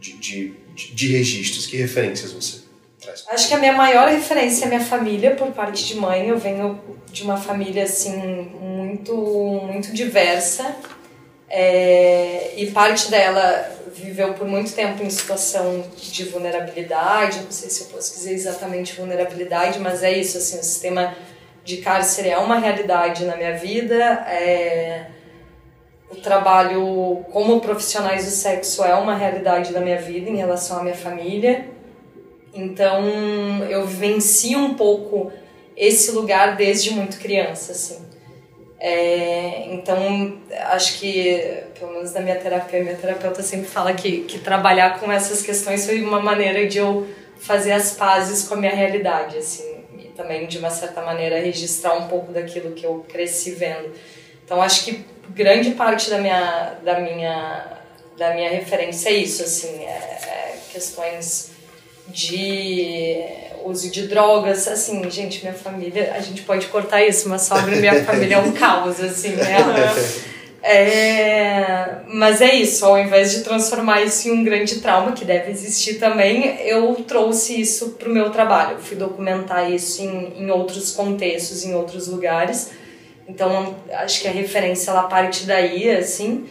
de, 0.00 0.12
de, 0.18 0.54
de 0.94 1.12
registros? 1.12 1.66
Que 1.66 1.76
referências 1.76 2.32
você 2.32 2.62
traz? 3.00 3.24
Acho 3.28 3.48
que 3.48 3.54
a 3.54 3.58
minha 3.58 3.72
maior 3.72 4.08
referência 4.08 4.64
é 4.64 4.66
a 4.66 4.68
minha 4.68 4.84
família, 4.84 5.34
por 5.34 5.52
parte 5.52 5.86
de 5.86 5.94
mãe. 5.96 6.28
Eu 6.28 6.38
venho 6.38 6.80
de 7.10 7.22
uma 7.22 7.36
família, 7.36 7.84
assim, 7.84 8.16
muito, 8.60 9.14
muito 9.14 9.92
diversa. 9.92 10.76
É, 11.48 12.54
e 12.56 12.70
parte 12.72 13.10
dela 13.10 13.70
viveu 13.94 14.34
por 14.34 14.46
muito 14.46 14.72
tempo 14.72 15.04
em 15.04 15.10
situação 15.10 15.84
de 15.96 16.24
vulnerabilidade, 16.24 17.42
não 17.42 17.52
sei 17.52 17.70
se 17.70 17.82
eu 17.82 17.86
posso 17.88 18.14
dizer 18.14 18.32
exatamente 18.32 18.96
vulnerabilidade, 18.96 19.78
mas 19.78 20.02
é 20.02 20.12
isso, 20.18 20.36
assim, 20.36 20.58
o 20.58 20.64
sistema 20.64 21.16
de 21.64 21.78
cárcere 21.78 22.28
é 22.28 22.38
uma 22.38 22.58
realidade 22.58 23.24
na 23.24 23.36
minha 23.36 23.56
vida. 23.56 23.96
É... 24.28 25.06
O 26.10 26.16
trabalho 26.16 27.24
como 27.32 27.60
profissionais 27.60 28.24
do 28.24 28.30
sexo 28.30 28.84
é 28.84 28.94
uma 28.94 29.16
realidade 29.16 29.72
da 29.72 29.80
minha 29.80 29.98
vida 29.98 30.30
em 30.30 30.36
relação 30.36 30.78
à 30.78 30.82
minha 30.82 30.94
família. 30.94 31.68
Então 32.52 33.02
eu 33.68 33.84
vivencio 33.86 34.58
um 34.58 34.74
pouco 34.74 35.32
esse 35.76 36.12
lugar 36.12 36.56
desde 36.56 36.92
muito 36.92 37.18
criança, 37.18 37.72
assim. 37.72 38.04
É, 38.78 39.72
então, 39.72 40.38
acho 40.72 40.98
que, 40.98 41.62
pelo 41.78 41.94
menos 41.94 42.12
na 42.12 42.20
minha 42.20 42.36
terapia, 42.36 42.82
minha 42.82 42.94
terapeuta 42.94 43.42
sempre 43.42 43.66
fala 43.66 43.94
que, 43.94 44.24
que 44.24 44.38
trabalhar 44.38 45.00
com 45.00 45.10
essas 45.10 45.40
questões 45.40 45.86
foi 45.86 46.02
uma 46.02 46.20
maneira 46.20 46.66
de 46.66 46.78
eu 46.78 47.06
fazer 47.38 47.72
as 47.72 47.92
pazes 47.92 48.46
com 48.46 48.54
a 48.54 48.56
minha 48.58 48.74
realidade, 48.74 49.38
assim, 49.38 49.73
também 50.16 50.46
de 50.46 50.58
uma 50.58 50.70
certa 50.70 51.02
maneira 51.02 51.38
registrar 51.40 51.94
um 51.94 52.08
pouco 52.08 52.32
daquilo 52.32 52.72
que 52.72 52.84
eu 52.84 53.04
cresci 53.08 53.52
vendo. 53.52 53.92
Então 54.44 54.60
acho 54.60 54.84
que 54.84 55.04
grande 55.30 55.72
parte 55.72 56.10
da 56.10 56.18
minha 56.18 56.74
da 56.84 57.00
minha 57.00 57.66
da 58.16 58.34
minha 58.34 58.50
referência 58.50 59.08
é 59.08 59.14
isso, 59.14 59.42
assim, 59.42 59.84
é, 59.84 59.88
é 59.88 60.58
questões 60.72 61.50
de 62.08 63.24
uso 63.64 63.90
de 63.90 64.06
drogas, 64.06 64.68
assim, 64.68 65.10
gente, 65.10 65.42
minha 65.42 65.54
família, 65.54 66.12
a 66.14 66.20
gente 66.20 66.42
pode 66.42 66.66
cortar 66.66 67.02
isso, 67.02 67.28
mas 67.28 67.42
sobre 67.42 67.76
minha 67.76 68.04
família 68.04 68.36
é 68.36 68.38
um 68.38 68.52
caos, 68.52 69.00
assim, 69.00 69.30
né? 69.30 69.56
É, 70.66 71.96
mas 72.08 72.40
é 72.40 72.54
isso, 72.54 72.86
ao 72.86 72.98
invés 72.98 73.32
de 73.32 73.44
transformar 73.44 74.02
isso 74.02 74.28
em 74.28 74.30
um 74.32 74.42
grande 74.42 74.80
trauma, 74.80 75.12
que 75.12 75.22
deve 75.22 75.50
existir 75.50 75.98
também, 75.98 76.58
eu 76.66 76.94
trouxe 77.06 77.60
isso 77.60 77.90
para 77.98 78.08
o 78.08 78.12
meu 78.12 78.30
trabalho. 78.30 78.72
Eu 78.72 78.78
fui 78.78 78.96
documentar 78.96 79.70
isso 79.70 80.00
em, 80.00 80.32
em 80.38 80.50
outros 80.50 80.92
contextos, 80.92 81.66
em 81.66 81.74
outros 81.74 82.08
lugares. 82.08 82.70
Então, 83.28 83.76
acho 83.92 84.22
que 84.22 84.28
a 84.28 84.30
referência 84.30 84.90
ela 84.90 85.02
parte 85.02 85.44
daí, 85.44 85.90
assim. 85.90 86.46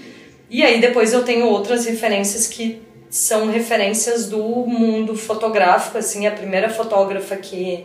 E 0.48 0.62
aí 0.62 0.79
depois 0.79 1.12
eu 1.12 1.24
tenho 1.24 1.48
outras 1.48 1.88
referências 1.88 2.46
que 2.46 2.84
são 3.10 3.50
referências 3.50 4.29
do 4.29 4.43
mundo 4.67 5.15
fotográfico, 5.15 5.98
assim, 5.98 6.27
a 6.27 6.32
primeira 6.32 6.70
fotógrafa 6.70 7.36
que 7.36 7.84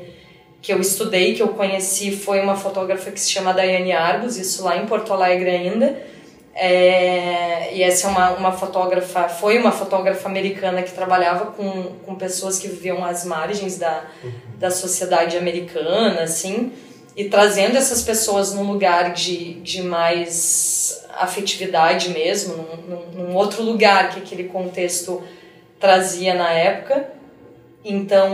que 0.60 0.72
eu 0.72 0.80
estudei, 0.80 1.34
que 1.34 1.42
eu 1.42 1.48
conheci, 1.48 2.10
foi 2.10 2.40
uma 2.40 2.56
fotógrafa 2.56 3.12
que 3.12 3.20
se 3.20 3.30
chama 3.30 3.54
Daiane 3.54 3.92
Arbus, 3.92 4.36
isso 4.36 4.64
lá 4.64 4.76
em 4.76 4.86
Porto 4.86 5.12
Alegre 5.12 5.48
ainda. 5.50 6.17
É, 6.60 7.72
e 7.72 7.84
essa 7.84 8.08
é 8.08 8.10
uma, 8.10 8.30
uma 8.32 8.52
fotógrafa, 8.52 9.28
foi 9.28 9.58
uma 9.58 9.70
fotógrafa 9.70 10.28
americana 10.28 10.82
que 10.82 10.90
trabalhava 10.90 11.52
com, 11.52 11.94
com 12.04 12.16
pessoas 12.16 12.58
que 12.58 12.66
viviam 12.66 13.04
às 13.04 13.24
margens 13.24 13.78
da, 13.78 14.02
da 14.58 14.68
sociedade 14.68 15.36
americana, 15.36 16.22
assim, 16.22 16.72
e 17.16 17.28
trazendo 17.28 17.76
essas 17.76 18.02
pessoas 18.02 18.52
num 18.52 18.64
lugar 18.64 19.12
de, 19.12 19.54
de 19.60 19.82
mais 19.82 21.06
afetividade 21.16 22.10
mesmo, 22.10 22.56
num, 22.56 22.76
num, 22.88 23.28
num 23.28 23.36
outro 23.36 23.62
lugar 23.62 24.10
que 24.10 24.18
aquele 24.18 24.44
contexto 24.48 25.22
trazia 25.78 26.34
na 26.34 26.50
época. 26.50 27.08
Então, 27.84 28.28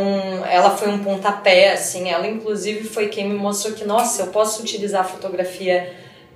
ela 0.46 0.70
foi 0.70 0.88
um 0.88 1.04
pontapé, 1.04 1.74
assim, 1.74 2.08
ela 2.08 2.26
inclusive 2.26 2.88
foi 2.88 3.08
quem 3.08 3.28
me 3.28 3.34
mostrou 3.34 3.74
que, 3.74 3.84
nossa, 3.84 4.22
eu 4.22 4.26
posso 4.28 4.62
utilizar 4.62 5.02
a 5.02 5.04
fotografia 5.04 5.92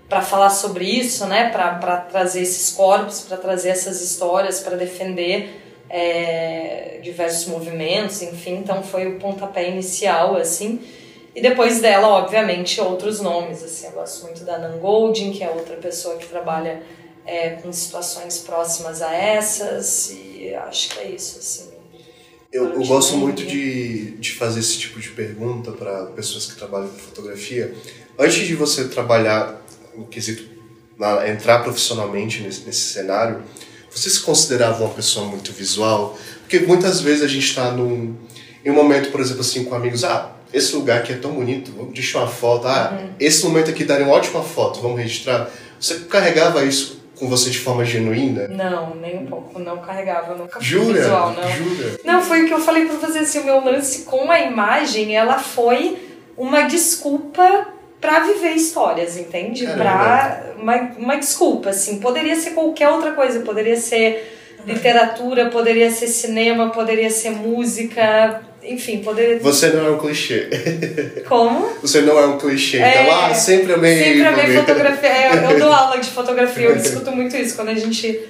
para 0.09 0.23
falar 0.23 0.51
sobre 0.51 0.85
isso, 0.85 1.27
né, 1.27 1.51
para 1.51 1.97
trazer 1.99 2.41
esses 2.43 2.75
corpos, 2.75 3.21
para 3.21 3.37
trazer 3.37 3.69
essas 3.69 4.01
histórias, 4.01 4.61
para 4.61 4.77
defender 4.77 5.51
é, 5.91 7.01
diversos 7.03 7.47
movimentos, 7.47 8.23
enfim, 8.23 8.57
então 8.57 8.83
foi 8.83 9.07
o 9.07 9.19
pontapé 9.19 9.69
inicial, 9.69 10.37
assim. 10.37 10.81
E 11.35 11.41
depois 11.43 11.81
dela, 11.81 12.09
obviamente, 12.09 12.81
outros 12.81 13.21
nomes, 13.21 13.63
assim, 13.63 13.87
eu 13.87 13.93
gosto 13.93 14.25
muito 14.25 14.45
da 14.45 14.59
Nan 14.59 14.79
Goldin, 14.79 15.31
que 15.31 15.45
é 15.45 15.51
outra 15.51 15.77
pessoa 15.77 16.17
que 16.17 16.27
trabalha 16.27 16.83
é, 17.27 17.51
com 17.51 17.71
situações 17.73 18.39
próximas 18.39 19.03
a 19.03 19.15
essas, 19.15 20.11
e 20.11 20.55
acho 20.55 20.91
que 20.91 21.01
é 21.01 21.11
isso, 21.11 21.39
assim. 21.39 21.69
Eu, 22.51 22.73
eu 22.73 22.87
gosto 22.87 23.15
muito 23.17 23.45
de, 23.45 24.13
de 24.13 24.33
fazer 24.33 24.61
esse 24.61 24.79
tipo 24.79 24.99
de 24.99 25.11
pergunta 25.11 25.71
para 25.73 26.07
pessoas 26.07 26.47
que 26.47 26.57
trabalham 26.57 26.89
com 26.89 26.97
fotografia. 26.97 27.75
Antes 28.19 28.47
de 28.47 28.55
você 28.55 28.89
trabalhar 28.89 29.63
no 29.99 30.07
quesito 30.07 30.45
na, 30.99 31.29
entrar 31.29 31.61
profissionalmente 31.61 32.43
nesse, 32.43 32.65
nesse 32.65 32.93
cenário, 32.93 33.43
você 33.91 34.09
se 34.09 34.21
considerava 34.21 34.85
uma 34.85 34.95
pessoa 34.95 35.27
muito 35.27 35.53
visual? 35.53 36.19
Porque 36.41 36.61
muitas 36.61 37.01
vezes 37.01 37.23
a 37.23 37.29
gente 37.29 37.47
está 37.47 37.71
num 37.71 38.17
em 38.65 38.71
um 38.71 38.75
momento, 38.75 39.11
por 39.11 39.21
exemplo, 39.21 39.41
assim, 39.41 39.65
com 39.65 39.75
amigos, 39.75 40.05
ah, 40.05 40.33
esse 40.53 40.75
lugar 40.75 40.99
aqui 40.99 41.13
é 41.13 41.17
tão 41.17 41.33
bonito, 41.33 41.73
vamos 41.77 41.95
deixar 41.95 42.19
uma 42.19 42.29
foto, 42.29 42.67
ah, 42.67 42.99
uhum. 43.01 43.11
esse 43.19 43.45
momento 43.45 43.71
aqui 43.71 43.85
daria 43.85 44.05
uma 44.05 44.15
ótima 44.15 44.43
foto, 44.43 44.81
vamos 44.81 44.99
registrar. 44.99 45.49
Você 45.79 46.01
carregava 46.01 46.65
isso 46.65 47.01
com 47.19 47.29
você 47.29 47.51
de 47.51 47.59
forma 47.59 47.85
genuína? 47.85 48.49
Não, 48.49 48.95
nem 48.97 49.19
um 49.19 49.27
pouco, 49.27 49.59
não 49.59 49.79
carregava, 49.79 50.35
nunca 50.35 50.61
Jura? 50.61 51.01
visual, 51.01 51.35
não. 51.35 51.51
Jura? 51.51 52.01
Não, 52.05 52.23
foi 52.23 52.43
o 52.43 52.47
que 52.47 52.53
eu 52.55 52.61
falei 52.61 52.87
pra 52.87 52.97
você, 52.97 53.19
assim, 53.19 53.39
o 53.41 53.45
meu 53.45 53.65
lance 53.65 54.03
com 54.03 54.31
a 54.31 54.41
imagem, 54.41 55.17
ela 55.17 55.39
foi 55.39 55.99
uma 56.37 56.63
desculpa 56.63 57.69
para 58.01 58.21
viver 58.21 58.53
histórias, 58.53 59.17
entende? 59.17 59.67
Para 59.67 60.55
uma, 60.57 60.77
uma 60.99 61.17
desculpa, 61.17 61.71
assim. 61.71 61.99
Poderia 61.99 62.37
ser 62.37 62.51
qualquer 62.51 62.89
outra 62.89 63.13
coisa, 63.13 63.41
poderia 63.41 63.77
ser 63.77 64.37
literatura, 64.67 65.47
poderia 65.47 65.91
ser 65.91 66.09
cinema, 66.09 66.71
poderia 66.71 67.11
ser 67.11 67.31
música, 67.31 68.43
enfim, 68.63 68.99
poderia. 68.99 69.39
Você 69.39 69.69
não 69.69 69.87
é 69.87 69.91
um 69.91 69.99
clichê. 69.99 70.49
Como? 71.29 71.71
Você 71.81 72.03
não 72.03 72.19
é 72.19 72.27
um 72.27 72.39
clichê. 72.39 72.79
É, 72.79 73.03
então, 73.03 73.21
ah, 73.21 73.35
sempre 73.35 73.73
amei. 73.73 73.99
Sempre 73.99 74.27
amei 74.27 74.57
fotografia. 74.57 75.09
É, 75.09 75.29
eu, 75.33 75.51
eu 75.51 75.59
dou 75.59 75.73
aula 75.73 75.99
de 75.99 76.11
fotografia, 76.11 76.67
eu 76.67 76.77
discuto 76.77 77.11
muito 77.13 77.37
isso. 77.37 77.57
Quando 77.57 77.71
a 77.71 77.75
gente, 77.75 78.21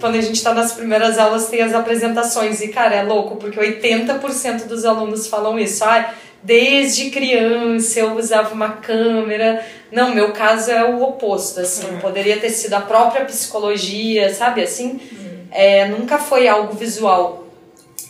quando 0.00 0.16
a 0.16 0.20
gente 0.20 0.42
tá 0.42 0.52
nas 0.52 0.72
primeiras 0.72 1.16
aulas, 1.18 1.48
tem 1.48 1.62
as 1.62 1.72
apresentações. 1.72 2.60
E, 2.60 2.68
cara, 2.68 2.96
é 2.96 3.02
louco, 3.02 3.36
porque 3.36 3.58
80% 3.58 4.66
dos 4.66 4.84
alunos 4.84 5.26
falam 5.26 5.58
isso. 5.58 5.82
Ah, 5.84 6.12
desde 6.42 7.10
criança 7.10 8.00
eu 8.00 8.16
usava 8.16 8.54
uma 8.54 8.72
câmera. 8.72 9.64
Não, 9.90 10.14
meu 10.14 10.32
caso 10.32 10.70
é 10.70 10.84
o 10.84 11.02
oposto, 11.02 11.60
assim. 11.60 11.88
Uhum. 11.88 11.98
Poderia 11.98 12.38
ter 12.38 12.50
sido 12.50 12.74
a 12.74 12.80
própria 12.80 13.24
psicologia, 13.24 14.32
sabe? 14.34 14.62
Assim, 14.62 15.00
uhum. 15.12 15.46
é, 15.50 15.88
nunca 15.88 16.18
foi 16.18 16.46
algo 16.46 16.74
visual. 16.74 17.46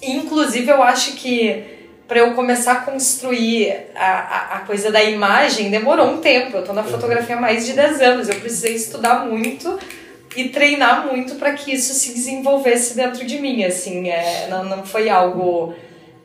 Inclusive, 0.02 0.70
eu 0.70 0.82
acho 0.82 1.12
que 1.14 1.78
para 2.06 2.20
eu 2.20 2.32
começar 2.32 2.72
a 2.72 2.76
construir 2.76 3.90
a, 3.94 4.06
a, 4.06 4.54
a, 4.54 4.58
coisa 4.60 4.90
da 4.90 5.02
imagem 5.04 5.70
demorou 5.70 6.08
um 6.08 6.18
tempo. 6.18 6.56
Eu 6.56 6.64
tô 6.64 6.72
na 6.72 6.82
fotografia 6.82 7.36
há 7.36 7.40
mais 7.40 7.66
de 7.66 7.74
10 7.74 8.00
anos. 8.00 8.28
Eu 8.28 8.36
precisei 8.36 8.74
estudar 8.74 9.26
muito 9.26 9.78
e 10.34 10.48
treinar 10.48 11.06
muito 11.06 11.34
para 11.34 11.52
que 11.52 11.72
isso 11.72 11.92
se 11.92 12.14
desenvolvesse 12.14 12.96
dentro 12.96 13.26
de 13.26 13.38
mim. 13.38 13.62
Assim, 13.62 14.08
é, 14.08 14.46
não, 14.48 14.64
não 14.64 14.86
foi 14.86 15.10
algo 15.10 15.74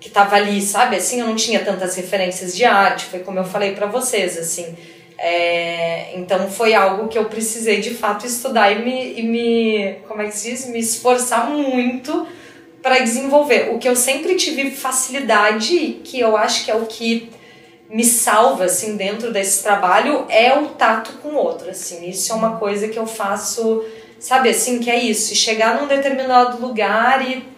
que 0.03 0.09
estava 0.09 0.35
ali, 0.35 0.61
sabe? 0.61 0.97
Assim, 0.97 1.21
eu 1.21 1.27
não 1.27 1.33
tinha 1.33 1.63
tantas 1.63 1.95
referências 1.95 2.53
de 2.53 2.65
arte, 2.65 3.05
foi 3.05 3.19
como 3.21 3.39
eu 3.39 3.45
falei 3.45 3.71
para 3.71 3.85
vocês, 3.85 4.37
assim. 4.37 4.75
É, 5.17 6.11
então 6.17 6.49
foi 6.49 6.73
algo 6.73 7.07
que 7.07 7.17
eu 7.17 7.23
precisei 7.25 7.79
de 7.79 7.91
fato 7.91 8.25
estudar 8.25 8.69
e 8.73 8.83
me, 8.83 9.13
e 9.17 9.23
me 9.23 9.95
como 10.05 10.21
é 10.21 10.25
que 10.25 10.35
se 10.35 10.51
diz? 10.51 10.67
Me 10.67 10.79
esforçar 10.79 11.49
muito 11.49 12.27
para 12.81 12.99
desenvolver. 12.99 13.69
O 13.73 13.79
que 13.79 13.87
eu 13.87 13.95
sempre 13.95 14.35
tive 14.35 14.71
facilidade, 14.71 16.01
que 16.03 16.19
eu 16.19 16.35
acho 16.35 16.65
que 16.65 16.71
é 16.71 16.75
o 16.75 16.85
que 16.85 17.29
me 17.89 18.03
salva 18.03 18.65
assim 18.65 18.97
dentro 18.97 19.31
desse 19.31 19.63
trabalho 19.63 20.25
é 20.27 20.53
o 20.53 20.67
tato 20.67 21.13
com 21.21 21.29
o 21.29 21.35
outro, 21.35 21.69
assim. 21.69 22.09
Isso 22.09 22.33
é 22.33 22.35
uma 22.35 22.57
coisa 22.57 22.89
que 22.89 22.99
eu 22.99 23.07
faço, 23.07 23.85
sabe, 24.19 24.49
assim, 24.49 24.79
que 24.79 24.91
é 24.91 24.99
isso, 24.99 25.31
e 25.31 25.35
chegar 25.37 25.79
num 25.79 25.87
determinado 25.87 26.61
lugar 26.61 27.25
e 27.25 27.53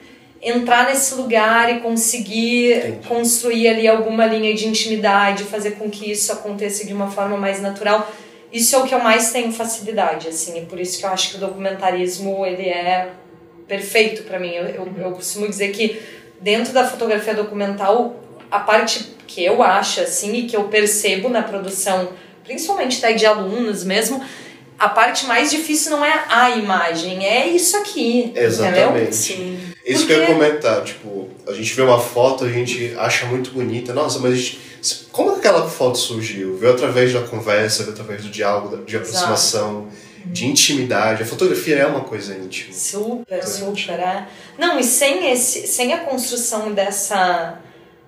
entrar 0.46 0.86
nesse 0.86 1.16
lugar 1.16 1.76
e 1.76 1.80
conseguir 1.80 2.78
Entendi. 2.78 3.08
construir 3.08 3.68
ali 3.68 3.88
alguma 3.88 4.28
linha 4.28 4.54
de 4.54 4.68
intimidade, 4.68 5.44
fazer 5.44 5.72
com 5.72 5.90
que 5.90 6.12
isso 6.12 6.32
aconteça 6.32 6.86
de 6.86 6.94
uma 6.94 7.10
forma 7.10 7.36
mais 7.36 7.60
natural. 7.60 8.08
Isso 8.54 8.76
é 8.76 8.80
o 8.80 8.84
que 8.84 8.94
eu 8.94 9.00
mais 9.00 9.32
tenho 9.32 9.52
facilidade, 9.52 10.28
assim, 10.28 10.60
e 10.60 10.66
por 10.66 10.80
isso 10.80 11.00
que 11.00 11.06
eu 11.06 11.10
acho 11.10 11.32
que 11.32 11.38
o 11.38 11.40
documentarismo 11.40 12.46
ele 12.46 12.70
é 12.70 13.10
perfeito 13.68 14.24
para 14.24 14.40
mim. 14.40 14.52
Eu, 14.52 14.66
eu, 14.68 14.94
eu 14.98 15.12
costumo 15.12 15.50
dizer 15.50 15.72
que 15.72 16.00
dentro 16.40 16.72
da 16.72 16.88
fotografia 16.88 17.34
documental, 17.34 18.16
a 18.52 18.60
parte 18.60 19.16
que 19.26 19.44
eu 19.44 19.64
acho, 19.64 20.00
assim, 20.02 20.36
e 20.36 20.44
que 20.44 20.56
eu 20.56 20.66
percebo 20.66 21.28
na 21.28 21.42
produção, 21.42 22.10
principalmente 22.44 23.02
daí 23.02 23.16
de 23.16 23.26
alunos 23.26 23.84
mesmo, 23.84 24.24
a 24.78 24.90
parte 24.90 25.26
mais 25.26 25.50
difícil 25.50 25.92
não 25.92 26.06
é 26.06 26.26
a 26.30 26.52
imagem, 26.52 27.26
é 27.26 27.48
isso 27.48 27.76
aqui. 27.78 28.32
Exatamente. 28.36 28.94
Entendeu? 28.94 29.14
Sim. 29.14 29.75
Isso 29.86 30.08
Porque... 30.08 30.16
que 30.16 30.20
eu 30.20 30.24
ia 30.24 30.34
comentar, 30.34 30.84
tipo, 30.84 31.30
a 31.48 31.54
gente 31.54 31.72
vê 31.74 31.84
uma 31.84 32.00
foto, 32.00 32.44
a 32.44 32.50
gente 32.50 32.96
acha 32.98 33.28
muito 33.28 33.52
bonita, 33.52 33.94
nossa, 33.94 34.18
mas 34.18 34.36
gente, 34.36 34.60
como 35.12 35.36
aquela 35.36 35.70
foto 35.70 35.98
surgiu? 35.98 36.58
Veio 36.58 36.74
através 36.74 37.14
da 37.14 37.22
conversa, 37.22 37.84
veio 37.84 37.94
através 37.94 38.24
do 38.24 38.30
diálogo, 38.30 38.84
de 38.84 38.98
aproximação, 38.98 39.88
Exato. 39.88 40.32
de 40.32 40.46
intimidade. 40.48 41.22
A 41.22 41.26
fotografia 41.26 41.76
é 41.76 41.86
uma 41.86 42.02
coisa 42.02 42.36
íntima. 42.36 42.74
Super, 42.74 43.44
super, 43.46 44.00
é. 44.00 44.28
Não, 44.58 44.80
e 44.80 44.84
sem, 44.84 45.32
esse, 45.32 45.68
sem 45.68 45.94
a 45.94 46.00
construção 46.00 46.74
dessa, 46.74 47.60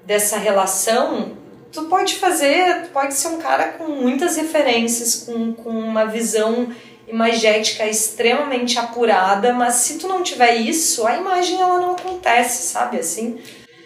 dessa 0.03 0.38
relação, 0.38 1.38
tu 1.72 1.84
pode 1.84 2.15
fazer, 2.15 2.86
tu 2.86 2.89
pode 2.89 3.13
ser 3.13 3.27
um 3.27 3.38
cara 3.38 3.69
com 3.74 3.88
muitas 3.88 4.36
referências, 4.36 5.24
com, 5.27 5.53
com 5.53 5.69
uma 5.69 6.05
visão 6.05 6.69
imagética 7.07 7.87
extremamente 7.87 8.77
apurada, 8.77 9.53
mas 9.53 9.75
se 9.75 9.97
tu 9.97 10.07
não 10.07 10.21
tiver 10.21 10.55
isso, 10.55 11.07
a 11.07 11.17
imagem 11.17 11.61
ela 11.61 11.79
não 11.79 11.93
acontece, 11.93 12.63
sabe 12.63 12.99
assim? 12.99 13.39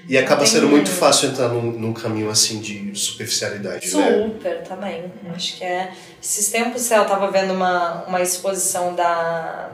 E 0.09 0.17
acaba 0.17 0.45
sendo 0.45 0.67
muito 0.67 0.89
fácil 0.89 1.29
entrar 1.29 1.47
num, 1.49 1.71
num 1.71 1.93
caminho 1.93 2.29
assim 2.29 2.59
de 2.59 2.91
superficialidade, 2.97 3.87
Super, 3.87 4.11
né? 4.11 4.23
Super, 4.23 4.63
também. 4.63 5.03
Acho 5.33 5.57
que 5.57 5.63
é. 5.63 5.91
Esses 6.21 6.49
tempos 6.49 6.89
eu 6.89 7.05
tava 7.05 7.29
vendo 7.29 7.53
uma, 7.53 8.03
uma 8.05 8.19
exposição 8.19 8.95
da, 8.95 9.69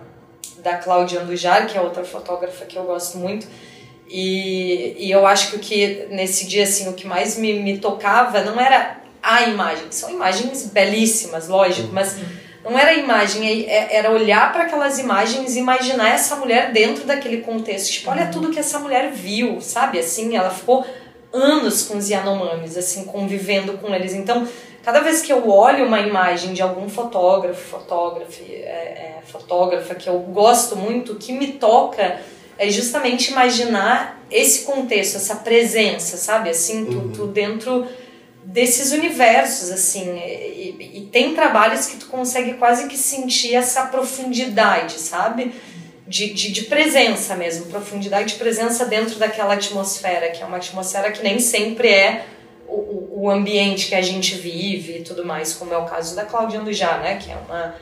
da 0.59 0.77
Cláudia 0.77 1.21
Andujar, 1.21 1.65
que 1.67 1.77
é 1.77 1.81
outra 1.81 2.03
fotógrafa 2.03 2.65
que 2.65 2.77
eu 2.77 2.83
gosto 2.83 3.17
muito, 3.17 3.47
E, 4.09 4.95
e 4.99 5.11
eu 5.11 5.25
acho 5.25 5.51
que 5.51 5.55
o 5.55 5.59
que, 5.59 6.07
nesse 6.09 6.45
dia, 6.47 6.63
assim, 6.63 6.89
o 6.89 6.93
que 6.93 7.07
mais 7.07 7.37
me, 7.37 7.53
me 7.61 7.77
tocava 7.77 8.41
não 8.41 8.59
era 8.59 8.97
a 9.21 9.43
imagem, 9.43 9.85
são 9.91 10.09
imagens 10.09 10.67
belíssimas, 10.67 11.47
lógico, 11.47 11.89
mas 11.91 12.15
não 12.69 12.77
era 12.77 12.93
imagem, 12.93 13.65
é, 13.65 13.95
era 13.95 14.11
olhar 14.11 14.51
para 14.51 14.63
aquelas 14.63 14.99
imagens 14.99 15.55
e 15.55 15.59
imaginar 15.59 16.09
essa 16.09 16.35
mulher 16.35 16.71
dentro 16.71 17.05
daquele 17.05 17.37
contexto. 17.41 17.91
Tipo, 17.91 18.11
olha 18.11 18.27
tudo 18.27 18.49
que 18.49 18.59
essa 18.59 18.79
mulher 18.79 19.11
viu, 19.11 19.61
sabe? 19.61 19.99
Assim, 19.99 20.35
ela 20.35 20.49
ficou 20.49 20.85
anos 21.31 21.83
com 21.83 21.97
os 21.97 22.09
Yanomamis, 22.09 22.77
assim, 22.77 23.05
convivendo 23.05 23.73
com 23.77 23.93
eles. 23.93 24.13
Então, 24.13 24.47
cada 24.83 24.99
vez 25.01 25.21
que 25.21 25.31
eu 25.31 25.49
olho 25.49 25.85
uma 25.85 25.99
imagem 25.99 26.53
de 26.53 26.61
algum 26.61 26.89
fotógrafo, 26.89 27.61
fotógrafa, 27.61 28.41
é, 28.41 29.19
é, 29.19 29.21
fotógrafa 29.25 29.95
que 29.95 30.09
eu 30.09 30.19
gosto 30.19 30.75
muito, 30.75 31.13
o 31.13 31.15
que 31.15 31.33
me 31.33 31.53
toca 31.53 32.19
é 32.57 32.69
justamente 32.69 33.31
imaginar 33.31 34.23
esse 34.31 34.65
contexto, 34.65 35.15
essa 35.15 35.35
presença, 35.37 36.17
sabe? 36.17 36.49
Assim, 36.49 36.85
tu, 36.85 36.97
uhum. 36.97 37.11
tu 37.11 37.27
dentro 37.27 37.87
desses 38.43 38.91
universos, 38.91 39.71
assim. 39.71 40.17
E, 40.69 41.01
tem 41.11 41.33
trabalhos 41.35 41.87
que 41.87 41.97
tu 41.97 42.07
consegue 42.07 42.53
quase 42.55 42.87
que 42.87 42.97
sentir 42.97 43.55
essa 43.55 43.85
profundidade, 43.85 44.93
sabe? 44.93 45.53
De, 46.07 46.33
de, 46.33 46.51
de, 46.51 46.63
presença 46.63 47.35
mesmo, 47.35 47.65
profundidade 47.65 48.29
de 48.29 48.35
presença 48.35 48.85
dentro 48.85 49.19
daquela 49.19 49.55
atmosfera, 49.55 50.29
que 50.29 50.41
é 50.41 50.45
uma 50.45 50.57
atmosfera 50.57 51.11
que 51.11 51.21
nem 51.21 51.37
sempre 51.37 51.89
é 51.89 52.25
o, 52.65 53.23
o 53.23 53.29
ambiente 53.29 53.87
que 53.87 53.95
a 53.95 54.01
gente 54.01 54.35
vive 54.35 54.99
e 54.99 55.03
tudo 55.03 55.25
mais, 55.25 55.53
como 55.53 55.73
é 55.73 55.77
o 55.77 55.85
caso 55.85 56.15
da 56.15 56.23
Cláudia 56.23 56.61
Andujá, 56.61 56.97
né? 56.99 57.17
Que 57.17 57.31
é 57.31 57.35
uma 57.35 57.75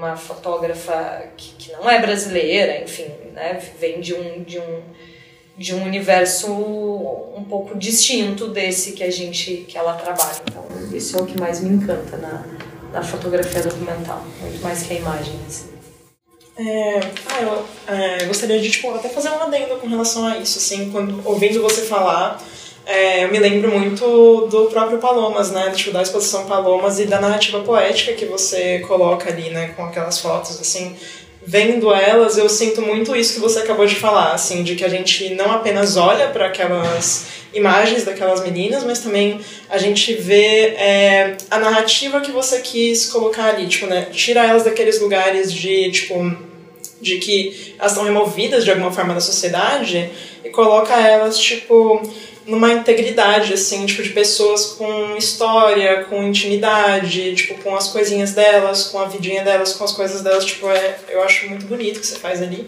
uma 0.00 0.16
fotógrafa 0.16 1.28
que, 1.36 1.54
que 1.56 1.72
não 1.72 1.88
é 1.88 2.00
brasileira, 2.00 2.82
enfim, 2.82 3.08
né, 3.34 3.60
vem 3.78 4.00
de 4.00 4.14
um, 4.14 4.42
de 4.42 4.58
um 4.58 4.82
de 5.60 5.74
um 5.74 5.84
universo 5.84 6.50
um 6.50 7.44
pouco 7.46 7.76
distinto 7.76 8.48
desse 8.48 8.92
que 8.92 9.04
a 9.04 9.10
gente 9.10 9.66
que 9.68 9.76
ela 9.76 9.92
trabalha. 9.92 10.40
Então, 10.48 10.64
isso 10.90 11.18
é 11.18 11.20
o 11.20 11.26
que 11.26 11.38
mais 11.38 11.60
me 11.60 11.68
encanta 11.68 12.16
na, 12.16 12.46
na 12.90 13.02
fotografia 13.02 13.62
documental, 13.62 14.24
muito 14.40 14.58
mais 14.62 14.82
que 14.82 14.94
a 14.94 14.96
imagem. 14.96 15.34
Assim. 15.46 15.68
É, 16.56 17.00
ah, 17.26 17.42
eu 17.42 17.66
é, 17.94 18.24
gostaria 18.24 18.58
de 18.58 18.70
tipo, 18.70 18.90
até 18.94 19.10
fazer 19.10 19.28
um 19.28 19.42
adendo 19.42 19.76
com 19.76 19.86
relação 19.86 20.26
a 20.26 20.38
isso, 20.38 20.56
assim, 20.56 20.90
quando 20.90 21.20
ouvindo 21.28 21.60
você 21.60 21.82
falar, 21.82 22.42
é, 22.86 23.24
eu 23.24 23.30
me 23.30 23.38
lembro 23.38 23.78
muito 23.78 24.46
do 24.46 24.64
próprio 24.70 24.96
Palomas, 24.96 25.50
né? 25.50 25.68
Tipo, 25.72 25.90
da 25.90 26.00
exposição 26.00 26.46
Palomas 26.46 26.98
e 26.98 27.04
da 27.04 27.20
narrativa 27.20 27.60
poética 27.60 28.14
que 28.14 28.24
você 28.24 28.78
coloca 28.78 29.28
ali, 29.28 29.50
né? 29.50 29.74
Com 29.76 29.84
aquelas 29.84 30.20
fotos, 30.20 30.58
assim. 30.58 30.96
Vendo 31.50 31.92
elas, 31.92 32.38
eu 32.38 32.48
sinto 32.48 32.80
muito 32.80 33.16
isso 33.16 33.34
que 33.34 33.40
você 33.40 33.58
acabou 33.58 33.84
de 33.84 33.96
falar, 33.96 34.34
assim, 34.34 34.62
de 34.62 34.76
que 34.76 34.84
a 34.84 34.88
gente 34.88 35.30
não 35.30 35.50
apenas 35.50 35.96
olha 35.96 36.28
para 36.28 36.46
aquelas 36.46 37.26
imagens 37.52 38.04
daquelas 38.04 38.40
meninas, 38.44 38.84
mas 38.84 39.00
também 39.00 39.40
a 39.68 39.76
gente 39.76 40.12
vê 40.12 40.76
é, 40.78 41.36
a 41.50 41.58
narrativa 41.58 42.20
que 42.20 42.30
você 42.30 42.60
quis 42.60 43.06
colocar 43.10 43.46
ali, 43.46 43.66
tipo, 43.66 43.86
né? 43.86 44.06
Tira 44.12 44.46
elas 44.46 44.62
daqueles 44.62 45.00
lugares 45.00 45.52
de, 45.52 45.90
tipo, 45.90 46.36
de 47.00 47.18
que 47.18 47.74
elas 47.80 47.90
estão 47.90 48.04
removidas 48.04 48.62
de 48.62 48.70
alguma 48.70 48.92
forma 48.92 49.12
da 49.12 49.20
sociedade 49.20 50.08
e 50.44 50.50
coloca 50.50 50.94
elas, 50.94 51.36
tipo 51.36 52.00
numa 52.46 52.72
integridade, 52.72 53.52
assim, 53.52 53.86
tipo, 53.86 54.02
de 54.02 54.10
pessoas 54.10 54.66
com 54.66 55.16
história, 55.16 56.04
com 56.04 56.22
intimidade, 56.22 57.34
tipo, 57.34 57.62
com 57.62 57.74
as 57.76 57.88
coisinhas 57.88 58.32
delas, 58.32 58.84
com 58.84 58.98
a 58.98 59.06
vidinha 59.06 59.44
delas, 59.44 59.74
com 59.74 59.84
as 59.84 59.92
coisas 59.92 60.22
delas, 60.22 60.44
tipo, 60.44 60.68
é, 60.68 60.96
eu 61.08 61.22
acho 61.22 61.48
muito 61.48 61.66
bonito 61.66 62.00
que 62.00 62.06
você 62.06 62.16
faz 62.16 62.42
ali. 62.42 62.66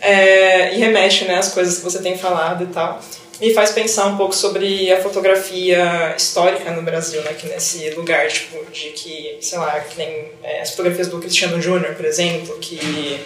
É, 0.00 0.74
e 0.74 0.78
remete, 0.78 1.24
né, 1.24 1.36
as 1.36 1.52
coisas 1.52 1.78
que 1.78 1.84
você 1.84 2.00
tem 2.00 2.18
falado 2.18 2.64
e 2.64 2.66
tal. 2.66 3.00
Me 3.40 3.52
faz 3.52 3.70
pensar 3.70 4.06
um 4.06 4.16
pouco 4.16 4.34
sobre 4.34 4.92
a 4.92 5.02
fotografia 5.02 6.14
histórica 6.16 6.70
no 6.70 6.82
Brasil, 6.82 7.20
né, 7.22 7.32
que 7.32 7.46
nesse 7.46 7.90
lugar, 7.90 8.28
tipo, 8.28 8.64
de 8.70 8.90
que, 8.90 9.38
sei 9.40 9.58
lá, 9.58 9.80
que 9.80 9.96
nem 9.96 10.30
é, 10.42 10.60
as 10.60 10.70
fotografias 10.70 11.08
do 11.08 11.18
Cristiano 11.18 11.60
Júnior, 11.60 11.94
por 11.94 12.04
exemplo, 12.04 12.58
que 12.60 13.20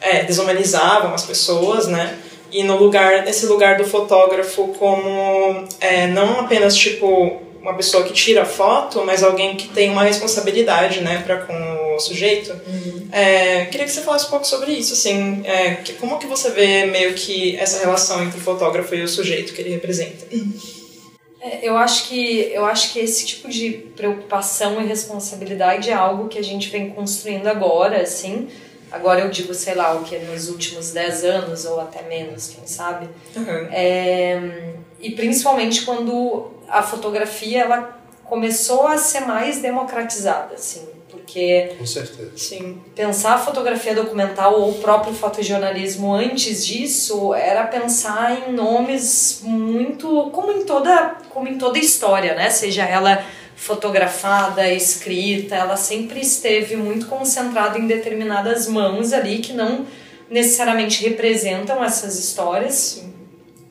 é, 0.00 0.22
desumanizavam 0.24 1.14
as 1.14 1.24
pessoas, 1.24 1.86
né, 1.86 2.18
e 2.52 2.62
no 2.62 2.76
lugar 2.76 3.24
nesse 3.24 3.46
lugar 3.46 3.76
do 3.76 3.84
fotógrafo 3.84 4.68
como 4.78 5.64
é, 5.80 6.06
não 6.06 6.40
apenas 6.40 6.76
tipo 6.76 7.42
uma 7.60 7.74
pessoa 7.74 8.04
que 8.04 8.12
tira 8.12 8.44
foto, 8.44 9.04
mas 9.04 9.22
alguém 9.22 9.56
que 9.56 9.68
tem 9.68 9.90
uma 9.90 10.04
responsabilidade, 10.04 11.00
né, 11.00 11.22
para 11.24 11.38
com 11.38 11.96
o 11.96 12.00
sujeito. 12.00 12.52
Uhum. 12.52 13.08
É, 13.12 13.66
queria 13.66 13.84
que 13.84 13.92
você 13.92 14.00
falasse 14.00 14.26
um 14.26 14.30
pouco 14.30 14.46
sobre 14.46 14.72
isso, 14.72 14.94
assim, 14.94 15.42
é, 15.44 15.74
que, 15.74 15.92
como 15.94 16.18
que 16.18 16.26
você 16.26 16.50
vê 16.50 16.86
meio 16.86 17.14
que 17.14 17.56
essa 17.56 17.80
relação 17.80 18.22
entre 18.22 18.38
o 18.38 18.40
fotógrafo 18.40 18.94
e 18.94 19.02
o 19.02 19.08
sujeito 19.08 19.52
que 19.52 19.60
ele 19.60 19.70
representa? 19.70 20.24
É, 21.40 21.58
eu 21.62 21.76
acho 21.76 22.08
que 22.08 22.50
eu 22.52 22.64
acho 22.64 22.92
que 22.92 23.00
esse 23.00 23.26
tipo 23.26 23.48
de 23.48 23.70
preocupação 23.96 24.80
e 24.80 24.86
responsabilidade 24.86 25.90
é 25.90 25.94
algo 25.94 26.28
que 26.28 26.38
a 26.38 26.44
gente 26.44 26.68
vem 26.70 26.90
construindo 26.90 27.48
agora, 27.48 28.00
assim 28.00 28.48
Agora 28.90 29.20
eu 29.20 29.30
digo, 29.30 29.52
sei 29.54 29.74
lá, 29.74 29.94
o 29.94 30.02
que 30.02 30.18
nos 30.18 30.48
últimos 30.48 30.92
10 30.92 31.24
anos 31.24 31.64
ou 31.64 31.80
até 31.80 32.02
menos, 32.02 32.48
quem 32.48 32.66
sabe. 32.66 33.08
Uhum. 33.36 33.68
É, 33.70 34.72
e 35.00 35.10
principalmente 35.12 35.82
quando 35.84 36.50
a 36.68 36.82
fotografia 36.82 37.62
ela 37.62 37.98
começou 38.24 38.86
a 38.86 38.98
ser 38.98 39.20
mais 39.20 39.60
democratizada, 39.60 40.54
assim, 40.54 40.86
porque 41.10 41.74
com 41.78 41.86
certeza. 41.86 42.32
Sim, 42.36 42.80
pensar 42.94 43.34
a 43.34 43.38
fotografia 43.38 43.94
documental 43.94 44.60
ou 44.60 44.70
o 44.70 44.74
próprio 44.74 45.14
fotojornalismo 45.14 46.12
antes 46.14 46.66
disso 46.66 47.34
era 47.34 47.66
pensar 47.66 48.48
em 48.48 48.52
nomes 48.52 49.40
muito 49.42 50.30
como 50.30 50.52
em 50.52 50.64
toda 50.64 51.16
como 51.30 51.48
em 51.48 51.56
toda 51.56 51.78
história, 51.78 52.34
né? 52.34 52.50
Seja 52.50 52.84
ela 52.84 53.24
fotografada, 53.58 54.72
escrita, 54.72 55.56
ela 55.56 55.76
sempre 55.76 56.20
esteve 56.20 56.76
muito 56.76 57.06
concentrada 57.06 57.76
em 57.76 57.88
determinadas 57.88 58.68
mãos 58.68 59.12
ali 59.12 59.40
que 59.40 59.52
não 59.52 59.84
necessariamente 60.30 61.02
representam 61.02 61.84
essas 61.84 62.16
histórias. 62.16 63.04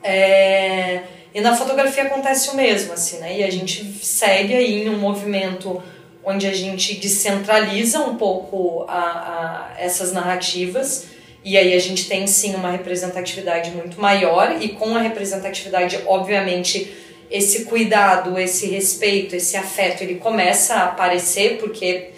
É, 0.04 1.00
e 1.34 1.40
na 1.40 1.56
fotografia 1.56 2.02
acontece 2.04 2.50
o 2.50 2.54
mesmo, 2.54 2.92
assim, 2.92 3.18
né? 3.18 3.38
E 3.38 3.42
a 3.42 3.50
gente 3.50 3.82
segue 4.04 4.54
aí 4.54 4.84
em 4.84 4.90
um 4.90 4.98
movimento 4.98 5.82
onde 6.22 6.46
a 6.46 6.52
gente 6.52 6.94
descentraliza 6.96 8.00
um 8.00 8.16
pouco 8.16 8.84
a, 8.88 9.00
a, 9.00 9.80
essas 9.80 10.12
narrativas 10.12 11.06
e 11.42 11.56
aí 11.56 11.72
a 11.72 11.78
gente 11.78 12.08
tem 12.08 12.26
sim 12.26 12.54
uma 12.54 12.70
representatividade 12.70 13.70
muito 13.70 13.98
maior 13.98 14.60
e 14.60 14.68
com 14.68 14.94
a 14.94 15.00
representatividade, 15.00 15.98
obviamente, 16.06 16.92
esse 17.30 17.64
cuidado, 17.64 18.38
esse 18.38 18.66
respeito, 18.66 19.36
esse 19.36 19.56
afeto, 19.56 20.02
ele 20.02 20.16
começa 20.16 20.74
a 20.74 20.84
aparecer 20.84 21.58
porque 21.58 22.10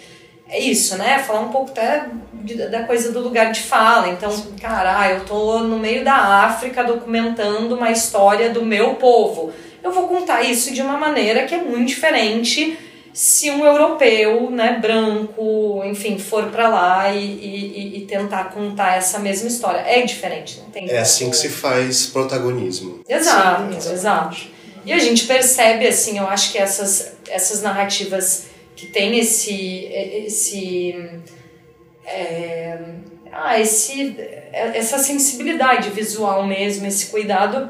é 0.47 0.59
isso, 0.59 0.97
né? 0.97 1.19
Falar 1.19 1.41
um 1.41 1.49
pouco 1.49 1.71
até 1.71 2.07
da 2.69 2.83
coisa 2.83 3.11
do 3.11 3.19
lugar 3.19 3.51
de 3.51 3.61
fala. 3.61 4.09
Então, 4.09 4.31
cara, 4.59 4.99
ah, 4.99 5.11
eu 5.11 5.25
tô 5.25 5.59
no 5.59 5.79
meio 5.79 6.03
da 6.03 6.43
África 6.45 6.83
documentando 6.83 7.75
uma 7.75 7.91
história 7.91 8.49
do 8.49 8.65
meu 8.65 8.95
povo. 8.95 9.51
Eu 9.83 9.91
vou 9.91 10.07
contar 10.07 10.43
isso 10.43 10.73
de 10.73 10.81
uma 10.81 10.97
maneira 10.97 11.45
que 11.45 11.55
é 11.55 11.57
muito 11.57 11.87
diferente 11.87 12.77
se 13.13 13.51
um 13.51 13.65
europeu, 13.65 14.49
né, 14.49 14.77
branco, 14.79 15.81
enfim, 15.85 16.17
for 16.17 16.45
para 16.45 16.69
lá 16.69 17.13
e, 17.13 17.25
e, 17.25 17.97
e, 17.97 18.05
tentar 18.05 18.45
contar 18.45 18.95
essa 18.95 19.19
mesma 19.19 19.49
história. 19.49 19.79
É 19.79 20.01
diferente, 20.01 20.59
não 20.59 20.69
tem 20.69 20.89
É 20.89 20.99
assim 20.99 21.29
que 21.29 21.35
se 21.35 21.49
faz 21.49 22.05
protagonismo. 22.05 23.01
Exato, 23.07 23.81
Sim, 23.81 23.93
exato. 23.93 24.37
E 24.85 24.93
a 24.93 24.99
gente 24.99 25.25
percebe, 25.25 25.87
assim, 25.87 26.17
eu 26.17 26.27
acho 26.27 26.51
que 26.51 26.57
essas, 26.57 27.13
essas 27.29 27.61
narrativas 27.61 28.45
que 28.75 28.87
têm 28.87 29.19
esse. 29.19 29.85
esse 30.25 31.21
é, 32.05 32.77
ah, 33.31 33.59
esse, 33.59 34.15
essa 34.51 34.97
sensibilidade 34.97 35.89
visual 35.91 36.45
mesmo, 36.45 36.85
esse 36.85 37.05
cuidado, 37.05 37.69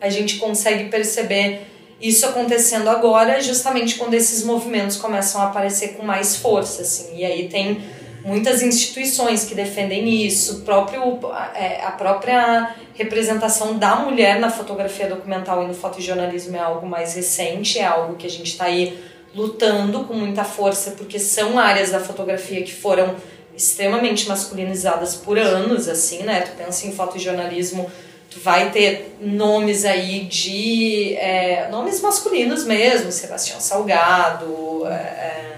a 0.00 0.08
gente 0.08 0.38
consegue 0.38 0.88
perceber 0.88 1.66
isso 2.00 2.24
acontecendo 2.24 2.88
agora, 2.88 3.40
justamente 3.42 3.96
quando 3.96 4.14
esses 4.14 4.44
movimentos 4.44 4.96
começam 4.96 5.42
a 5.42 5.46
aparecer 5.46 5.94
com 5.94 6.04
mais 6.04 6.36
força, 6.36 6.82
assim. 6.82 7.16
E 7.16 7.24
aí 7.24 7.48
tem 7.48 7.82
muitas 8.24 8.62
instituições 8.62 9.44
que 9.44 9.54
defendem 9.54 10.24
isso, 10.24 10.60
próprio, 10.60 11.18
é, 11.54 11.82
a 11.84 11.92
própria 11.92 12.74
representação 12.94 13.78
da 13.78 13.96
mulher 13.96 14.40
na 14.40 14.50
fotografia 14.50 15.08
documental 15.08 15.62
e 15.62 15.66
no 15.66 15.74
fotojornalismo 15.74 16.56
é 16.56 16.60
algo 16.60 16.86
mais 16.86 17.14
recente, 17.14 17.78
é 17.78 17.84
algo 17.84 18.16
que 18.16 18.26
a 18.26 18.30
gente 18.30 18.48
está 18.48 18.64
aí 18.64 18.98
lutando 19.34 20.04
com 20.04 20.14
muita 20.14 20.44
força, 20.44 20.92
porque 20.92 21.18
são 21.18 21.58
áreas 21.58 21.90
da 21.90 22.00
fotografia 22.00 22.62
que 22.62 22.72
foram 22.72 23.14
extremamente 23.54 24.28
masculinizadas 24.28 25.14
por 25.14 25.38
anos, 25.38 25.88
assim, 25.88 26.22
né? 26.22 26.40
Tu 26.40 26.52
pensa 26.56 26.86
em 26.86 26.92
fotojornalismo, 26.92 27.90
tu 28.30 28.40
vai 28.40 28.70
ter 28.70 29.16
nomes 29.20 29.84
aí 29.84 30.20
de... 30.20 31.14
É, 31.16 31.68
nomes 31.70 32.00
masculinos 32.00 32.64
mesmo, 32.64 33.12
Sebastião 33.12 33.60
Salgado... 33.60 34.86
É, 34.86 34.90
é 34.90 35.57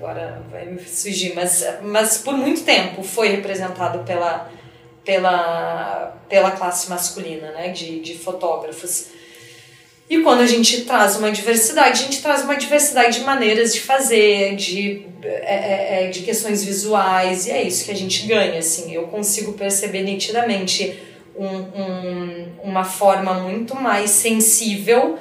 agora 0.00 0.42
vai 0.50 0.64
me 0.64 0.80
surgir, 0.82 1.34
mas, 1.34 1.62
mas 1.82 2.18
por 2.18 2.34
muito 2.34 2.62
tempo 2.62 3.02
foi 3.02 3.28
representado 3.28 4.02
pela, 4.04 4.50
pela, 5.04 6.16
pela 6.26 6.50
classe 6.52 6.88
masculina, 6.88 7.52
né, 7.52 7.68
de, 7.68 8.00
de 8.00 8.16
fotógrafos. 8.16 9.08
E 10.08 10.22
quando 10.22 10.40
a 10.40 10.46
gente 10.46 10.80
traz 10.86 11.16
uma 11.16 11.30
diversidade, 11.30 12.02
a 12.02 12.04
gente 12.06 12.22
traz 12.22 12.42
uma 12.42 12.56
diversidade 12.56 13.18
de 13.18 13.24
maneiras 13.24 13.74
de 13.74 13.80
fazer, 13.80 14.56
de, 14.56 15.06
é, 15.22 15.28
é, 15.28 16.04
é, 16.06 16.08
de 16.08 16.22
questões 16.22 16.64
visuais, 16.64 17.46
e 17.46 17.50
é 17.50 17.62
isso 17.62 17.84
que 17.84 17.90
a 17.90 17.96
gente 17.96 18.26
ganha. 18.26 18.58
Assim. 18.58 18.92
Eu 18.92 19.06
consigo 19.06 19.52
perceber 19.52 20.02
nitidamente 20.02 20.98
um, 21.36 21.46
um, 21.46 22.48
uma 22.64 22.84
forma 22.84 23.34
muito 23.34 23.76
mais 23.76 24.10
sensível 24.10 25.18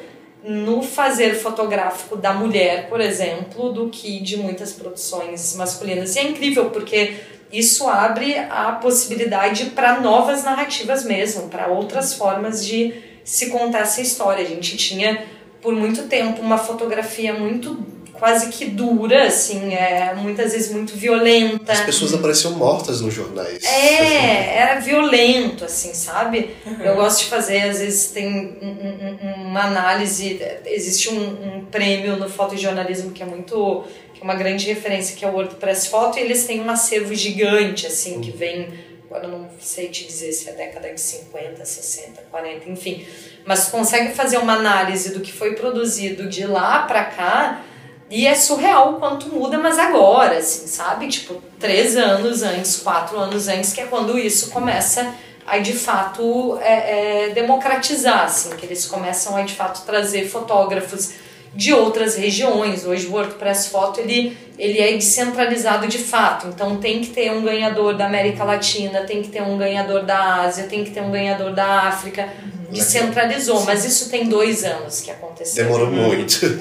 no 0.50 0.82
fazer 0.82 1.36
fotográfico 1.36 2.16
da 2.16 2.34
mulher, 2.34 2.90
por 2.90 3.00
exemplo, 3.00 3.72
do 3.72 3.88
que 3.88 4.20
de 4.20 4.36
muitas 4.36 4.74
produções 4.74 5.56
masculinas. 5.56 6.16
E 6.16 6.20
é 6.20 6.24
incrível 6.24 6.72
porque 6.72 7.18
isso 7.54 7.88
abre 7.88 8.36
a 8.36 8.72
possibilidade 8.72 9.68
para 9.68 10.02
novas 10.02 10.44
narrativas 10.44 11.06
mesmo, 11.06 11.50
para 11.50 11.68
outras 11.68 12.16
formas 12.16 12.66
de 12.66 12.96
se 13.24 13.52
contar 13.52 13.82
essa 13.82 14.02
história. 14.02 14.44
A 14.44 14.48
gente 14.48 14.76
tinha 14.76 15.24
por 15.62 15.76
muito 15.76 16.08
tempo 16.08 16.42
uma 16.42 16.58
fotografia 16.58 17.32
muito 17.32 17.86
quase 18.20 18.50
que 18.50 18.66
dura, 18.66 19.28
assim, 19.28 19.74
é, 19.74 20.14
muitas 20.16 20.52
vezes 20.52 20.72
muito 20.72 20.96
violenta. 20.96 21.72
As 21.72 21.80
pessoas 21.82 22.14
apareciam 22.14 22.54
mortas 22.54 23.02
nos 23.02 23.14
jornais. 23.14 23.64
É, 23.64 24.58
era 24.58 24.80
violento, 24.80 25.66
assim, 25.66 25.94
sabe? 25.94 26.56
Uhum. 26.66 26.82
Eu 26.84 26.96
gosto 26.96 27.24
de 27.24 27.26
fazer, 27.26 27.62
às 27.62 27.80
vezes 27.80 28.12
tem 28.12 28.28
um, 28.62 28.68
um, 28.68 29.48
uma 29.48 29.64
análise, 29.64 30.40
existe 30.66 31.10
um, 31.10 31.58
um, 31.58 31.66
prêmio 31.66 32.18
no 32.18 32.30
fotojornalismo 32.30 33.12
que 33.12 33.24
é 33.24 33.26
muito, 33.26 33.84
que 34.14 34.22
é 34.22 34.24
uma 34.24 34.36
grande 34.36 34.68
referência, 34.68 35.16
que 35.16 35.24
é 35.24 35.28
o 35.28 35.34
WordPress 35.34 35.90
Photo, 35.90 36.20
e 36.20 36.22
eles 36.22 36.46
têm 36.46 36.60
um 36.62 36.70
acervo 36.70 37.16
gigante, 37.16 37.88
assim, 37.88 38.20
que 38.20 38.32
vem 38.32 38.68
agora 39.10 39.26
eu 39.26 39.32
não 39.32 39.50
sei 39.60 39.88
te 39.88 40.06
dizer 40.06 40.32
se 40.32 40.48
é 40.50 40.54
década 40.54 40.94
de 40.94 41.02
50, 41.02 41.66
60, 41.66 42.22
40, 42.30 42.70
enfim, 42.70 43.08
mas 43.44 43.68
consegue 43.70 44.14
fazer 44.14 44.38
uma 44.38 44.54
análise 44.54 45.12
do 45.12 45.20
que 45.20 45.32
foi 45.32 45.56
produzido 45.56 46.30
de 46.30 46.46
lá 46.46 46.84
para 46.84 47.06
cá 47.06 47.66
e 48.10 48.26
é 48.26 48.34
surreal 48.34 48.94
o 48.94 49.00
quanto 49.00 49.28
muda, 49.30 49.58
mas 49.58 49.78
agora, 49.78 50.38
assim, 50.38 50.66
sabe? 50.66 51.08
Tipo, 51.08 51.42
três 51.60 51.96
anos 51.96 52.42
antes, 52.42 52.78
quatro 52.78 53.18
anos 53.18 53.48
antes, 53.48 53.72
que 53.72 53.82
é 53.82 53.86
quando 53.86 54.18
isso 54.18 54.50
começa 54.50 55.14
a 55.46 55.60
de 55.60 55.74
fato 55.74 56.58
é, 56.62 57.28
é, 57.28 57.30
democratizar, 57.30 58.24
assim, 58.24 58.56
que 58.56 58.66
eles 58.66 58.86
começam 58.86 59.36
a 59.36 59.44
de 59.44 59.54
fato 59.54 59.86
trazer 59.86 60.28
fotógrafos 60.28 61.12
de 61.54 61.74
outras 61.74 62.16
regiões. 62.16 62.86
Hoje 62.86 63.08
o 63.08 63.14
WordPress 63.14 63.70
Photo 63.70 64.00
ele, 64.00 64.38
ele 64.58 64.80
é 64.80 64.94
descentralizado 64.94 65.88
de 65.88 65.98
fato, 65.98 66.48
então 66.48 66.78
tem 66.78 67.02
que 67.02 67.08
ter 67.08 67.32
um 67.32 67.42
ganhador 67.42 67.96
da 67.96 68.06
América 68.06 68.44
Latina, 68.44 69.02
tem 69.02 69.22
que 69.22 69.30
ter 69.30 69.42
um 69.42 69.58
ganhador 69.58 70.04
da 70.04 70.42
Ásia, 70.42 70.66
tem 70.66 70.84
que 70.84 70.92
ter 70.92 71.02
um 71.02 71.12
ganhador 71.12 71.54
da 71.54 71.84
África. 71.84 72.28
Uhum. 72.44 72.72
Descentralizou, 72.72 73.66
mas 73.66 73.84
isso 73.84 74.12
tem 74.12 74.28
dois 74.28 74.64
anos 74.64 75.02
que 75.02 75.10
aconteceu. 75.10 75.66
Demorou 75.66 75.90
muito. 75.90 76.40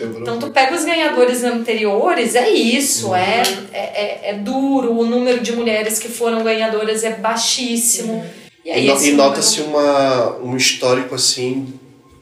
Muito. 0.00 0.20
então 0.20 0.38
tu 0.38 0.50
pega 0.50 0.74
os 0.74 0.84
ganhadores 0.84 1.42
anteriores, 1.42 2.34
é 2.34 2.48
isso, 2.48 3.08
uhum. 3.08 3.16
é, 3.16 3.42
é, 3.72 4.20
é, 4.30 4.34
duro, 4.34 4.96
o 4.96 5.04
número 5.04 5.40
de 5.40 5.52
mulheres 5.52 5.98
que 5.98 6.08
foram 6.08 6.44
ganhadoras 6.44 7.02
é 7.02 7.10
baixíssimo. 7.12 8.14
Uhum. 8.14 8.24
E, 8.64 8.70
e, 8.70 9.08
e 9.08 9.12
nota-se 9.12 9.62
uma, 9.62 10.36
um 10.36 10.56
histórico 10.56 11.14
assim 11.14 11.74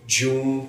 de 0.06 0.26
um 0.26 0.66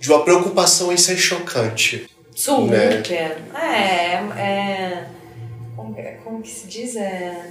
de 0.00 0.10
uma 0.10 0.24
preocupação 0.24 0.92
em 0.92 0.96
ser 0.96 1.16
chocante. 1.16 2.08
Super. 2.34 3.02
Né? 3.02 3.36
É, 3.54 4.40
é. 4.40 5.08
Como, 5.74 5.94
como 6.24 6.42
que 6.42 6.50
se 6.50 6.66
diz? 6.66 6.96
É. 6.96 7.50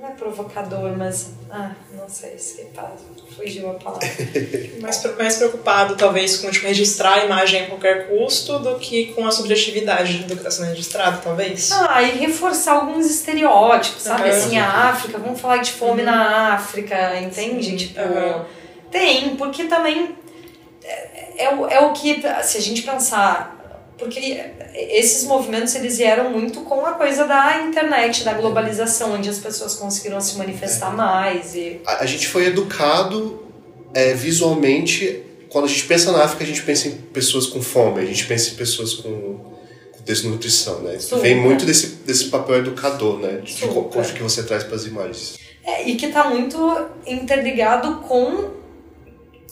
Não 0.00 0.08
é 0.08 0.12
provocador, 0.12 0.96
mas. 0.96 1.32
Ah, 1.50 1.72
não 1.92 2.08
sei, 2.08 2.34
esquipado. 2.34 2.94
Fugiu 3.34 3.70
a 3.70 3.74
palavra. 3.74 4.08
mais, 4.80 5.16
mais 5.16 5.36
preocupado, 5.36 5.96
talvez, 5.96 6.36
com 6.36 6.50
tipo, 6.50 6.66
registrar 6.66 7.14
a 7.14 7.24
imagem 7.24 7.62
a 7.62 7.66
qualquer 7.66 8.08
custo 8.08 8.60
do 8.60 8.78
que 8.78 9.12
com 9.12 9.26
a 9.26 9.30
subjetividade 9.32 10.18
do 10.18 10.34
que 10.34 10.40
está 10.40 10.50
sendo 10.50 10.68
registrado, 10.68 11.20
talvez. 11.22 11.72
Ah, 11.72 12.00
e 12.02 12.18
reforçar 12.18 12.74
alguns 12.74 13.06
estereótipos, 13.06 14.02
sabe? 14.02 14.22
Uhum. 14.22 14.28
Assim, 14.28 14.58
a 14.58 14.68
África, 14.88 15.18
vamos 15.18 15.40
falar 15.40 15.58
de 15.58 15.72
fome 15.72 16.00
uhum. 16.00 16.06
na 16.06 16.54
África, 16.54 17.20
entende? 17.20 17.70
Sim. 17.70 17.76
Tipo. 17.76 18.00
Uhum. 18.00 18.44
Tem, 18.90 19.36
porque 19.36 19.64
também 19.64 20.16
é, 20.88 21.44
é, 21.44 21.54
o, 21.54 21.66
é 21.66 21.80
o 21.80 21.92
que, 21.92 22.22
se 22.42 22.56
a 22.56 22.60
gente 22.60 22.82
pensar, 22.82 23.94
porque 23.98 24.42
esses 24.74 25.24
movimentos 25.24 25.74
eles 25.74 25.98
vieram 25.98 26.30
muito 26.30 26.60
com 26.62 26.86
a 26.86 26.92
coisa 26.92 27.26
da 27.26 27.62
internet, 27.62 28.24
da 28.24 28.32
globalização, 28.32 29.14
onde 29.14 29.28
as 29.28 29.38
pessoas 29.38 29.74
conseguiram 29.74 30.20
se 30.20 30.38
manifestar 30.38 30.92
é. 30.92 30.96
mais. 30.96 31.54
E... 31.54 31.80
A, 31.86 32.02
a, 32.02 32.06
gente 32.06 32.26
foi 32.28 32.46
educado 32.46 33.46
é, 33.92 34.14
visualmente, 34.14 35.22
quando 35.50 35.66
a 35.66 35.68
gente 35.68 35.84
pensa 35.84 36.10
na 36.12 36.24
África, 36.24 36.44
a 36.44 36.46
gente 36.46 36.62
pensa 36.62 36.88
em 36.88 36.92
pessoas 36.92 37.46
com 37.46 37.60
fome, 37.60 38.00
a 38.00 38.06
gente 38.06 38.26
pensa 38.26 38.52
em 38.52 38.54
pessoas 38.54 38.94
com, 38.94 39.10
com 39.10 40.02
desnutrição, 40.04 40.80
né? 40.80 40.98
Super. 40.98 41.22
Vem 41.22 41.40
muito 41.40 41.66
desse, 41.66 41.96
desse 42.06 42.26
papel 42.26 42.58
educador, 42.58 43.18
né? 43.18 43.40
De, 43.44 43.54
de 43.54 44.12
que 44.14 44.22
você 44.22 44.42
traz 44.42 44.64
para 44.64 44.76
as 44.76 44.86
imagens. 44.86 45.38
É, 45.64 45.86
e 45.86 45.96
que 45.96 46.06
está 46.06 46.30
muito 46.30 46.56
interligado 47.06 47.96
com 48.08 48.57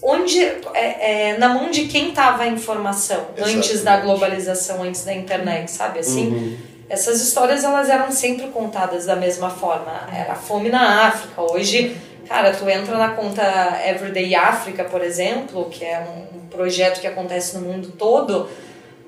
onde 0.02 0.40
é, 0.40 1.30
é, 1.32 1.38
na 1.38 1.48
mão 1.48 1.70
de 1.70 1.86
quem 1.86 2.10
estava 2.10 2.42
a 2.42 2.46
informação 2.46 3.26
Exatamente. 3.36 3.56
antes 3.56 3.82
da 3.82 3.96
globalização, 3.98 4.82
antes 4.82 5.04
da 5.04 5.14
internet, 5.14 5.70
sabe 5.70 6.00
assim? 6.00 6.28
Uhum. 6.28 6.56
Essas 6.88 7.20
histórias 7.20 7.64
elas 7.64 7.88
eram 7.88 8.12
sempre 8.12 8.46
contadas 8.48 9.06
da 9.06 9.16
mesma 9.16 9.50
forma. 9.50 10.08
Era 10.14 10.34
a 10.34 10.36
fome 10.36 10.68
na 10.68 11.08
África. 11.08 11.42
Hoje, 11.42 11.96
cara, 12.28 12.52
tu 12.52 12.68
entra 12.68 12.96
na 12.96 13.10
conta 13.10 13.42
Everyday 13.84 14.34
Africa, 14.36 14.84
por 14.84 15.02
exemplo, 15.02 15.68
que 15.68 15.84
é 15.84 15.98
um, 15.98 16.38
um 16.38 16.46
projeto 16.46 17.00
que 17.00 17.06
acontece 17.06 17.56
no 17.56 17.62
mundo 17.62 17.92
todo. 17.98 18.48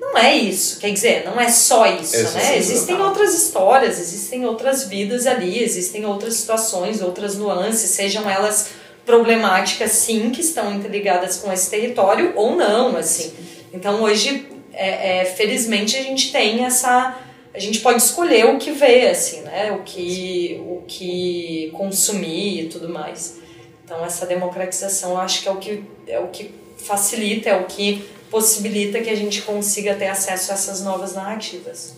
Não 0.01 0.17
é 0.17 0.33
isso, 0.33 0.79
quer 0.79 0.91
dizer, 0.91 1.25
não 1.25 1.39
é 1.39 1.49
só 1.49 1.85
isso, 1.85 2.23
né? 2.33 2.57
Existem 2.57 2.99
outras 2.99 3.33
histórias, 3.33 3.99
existem 3.99 4.45
outras 4.45 4.85
vidas 4.85 5.27
ali, 5.27 5.61
existem 5.61 6.05
outras 6.05 6.35
situações, 6.35 7.01
outras 7.01 7.35
nuances, 7.35 7.91
sejam 7.91 8.27
elas 8.27 8.69
problemáticas, 9.09 9.93
sim, 9.93 10.29
que 10.29 10.39
estão 10.39 10.71
interligadas 10.71 11.37
com 11.37 11.51
esse 11.51 11.67
território 11.67 12.31
ou 12.35 12.55
não, 12.55 12.95
assim. 12.95 13.33
Então, 13.73 14.03
hoje, 14.03 14.45
é, 14.71 15.21
é, 15.21 15.25
felizmente, 15.25 15.97
a 15.97 16.03
gente 16.03 16.31
tem 16.31 16.63
essa... 16.63 17.17
A 17.51 17.57
gente 17.57 17.79
pode 17.79 18.03
escolher 18.03 18.45
o 18.45 18.59
que 18.59 18.69
ver, 18.69 19.09
assim, 19.09 19.41
né? 19.41 19.71
O 19.71 19.81
que, 19.81 20.61
o 20.61 20.83
que 20.87 21.71
consumir 21.73 22.65
e 22.65 22.69
tudo 22.69 22.87
mais. 22.87 23.39
Então, 23.83 24.05
essa 24.05 24.27
democratização, 24.27 25.13
eu 25.13 25.17
acho 25.17 25.41
que 25.41 25.47
é 25.47 25.51
o 25.51 25.57
que, 25.57 25.83
é 26.07 26.19
o 26.19 26.27
que 26.27 26.51
facilita, 26.77 27.49
é 27.49 27.57
o 27.57 27.63
que 27.63 28.07
possibilita 28.29 28.99
que 28.99 29.09
a 29.09 29.15
gente 29.15 29.41
consiga 29.41 29.95
ter 29.95 30.05
acesso 30.07 30.51
a 30.51 30.53
essas 30.53 30.83
novas 30.83 31.15
narrativas. 31.15 31.95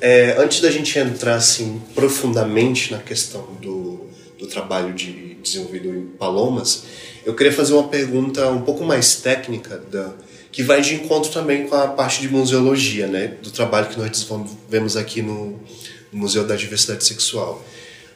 É, 0.00 0.34
antes 0.36 0.60
da 0.60 0.70
gente 0.70 0.98
entrar 0.98 1.36
assim 1.36 1.80
profundamente 1.94 2.90
na 2.90 2.98
questão 2.98 3.44
do, 3.60 4.08
do 4.36 4.48
trabalho 4.48 4.92
de 4.92 5.27
desenvolvido 5.42 5.88
em 5.88 6.06
Palomas, 6.06 6.84
eu 7.24 7.34
queria 7.34 7.52
fazer 7.52 7.74
uma 7.74 7.88
pergunta 7.88 8.48
um 8.48 8.62
pouco 8.62 8.84
mais 8.84 9.16
técnica, 9.16 9.82
da, 9.90 10.14
que 10.50 10.62
vai 10.62 10.80
de 10.80 10.94
encontro 10.94 11.30
também 11.30 11.66
com 11.66 11.74
a 11.74 11.88
parte 11.88 12.20
de 12.20 12.28
museologia, 12.28 13.06
né, 13.06 13.34
do 13.42 13.50
trabalho 13.50 13.88
que 13.88 13.98
nós 13.98 14.10
desenvolvemos 14.10 14.96
aqui 14.96 15.22
no, 15.22 15.58
Museu 16.10 16.46
da 16.46 16.56
Diversidade 16.56 17.04
Sexual. 17.04 17.62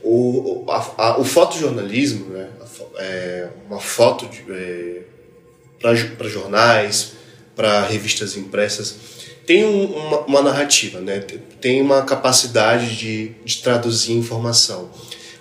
O, 0.02 0.64
a, 0.68 0.94
a, 0.96 1.20
o 1.20 1.24
fotojornalismo, 1.24 2.30
né, 2.30 2.48
é 2.96 3.48
uma 3.68 3.78
foto 3.78 4.28
é, 4.50 5.02
para 5.78 6.28
jornais, 6.28 7.12
para 7.54 7.87
revistas 7.87 8.37
impressas, 8.37 8.96
tem 9.46 9.64
um, 9.64 9.85
uma, 9.85 10.20
uma, 10.20 10.42
narrativa, 10.42 11.00
né? 11.00 11.20
tem 11.61 11.82
uma 11.82 12.02
capacidade 12.02 12.96
de, 12.96 13.32
de 13.44 13.62
traduzir 13.62 14.12
informação. 14.12 14.90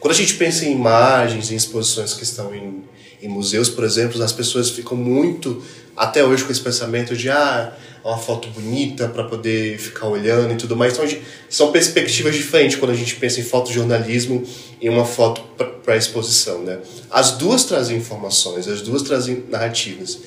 Quando 0.01 0.13
a 0.13 0.17
gente 0.17 0.33
pensa 0.33 0.65
em 0.65 0.71
imagens, 0.71 1.51
em 1.51 1.55
exposições 1.55 2.15
que 2.15 2.23
estão 2.23 2.55
em, 2.55 2.83
em 3.21 3.27
museus, 3.27 3.69
por 3.69 3.83
exemplo, 3.83 4.21
as 4.23 4.33
pessoas 4.33 4.71
ficam 4.71 4.97
muito, 4.97 5.63
até 5.95 6.25
hoje, 6.25 6.43
com 6.43 6.51
esse 6.51 6.59
pensamento 6.59 7.15
de 7.15 7.29
ah, 7.29 7.71
uma 8.03 8.17
foto 8.17 8.47
bonita 8.47 9.07
para 9.07 9.25
poder 9.25 9.77
ficar 9.77 10.07
olhando 10.07 10.53
e 10.53 10.57
tudo 10.57 10.75
mais. 10.75 10.93
Então, 10.93 11.05
gente, 11.05 11.21
são 11.47 11.71
perspectivas 11.71 12.33
diferentes 12.33 12.77
quando 12.77 12.89
a 12.89 12.95
gente 12.95 13.15
pensa 13.17 13.39
em 13.39 13.43
fotojornalismo 13.43 14.43
e 14.81 14.89
uma 14.89 15.05
foto 15.05 15.43
para 15.83 15.95
exposição. 15.95 16.63
Né? 16.63 16.79
As 17.11 17.33
duas 17.33 17.65
trazem 17.65 17.97
informações, 17.97 18.67
as 18.67 18.81
duas 18.81 19.03
trazem 19.03 19.43
narrativas. 19.49 20.17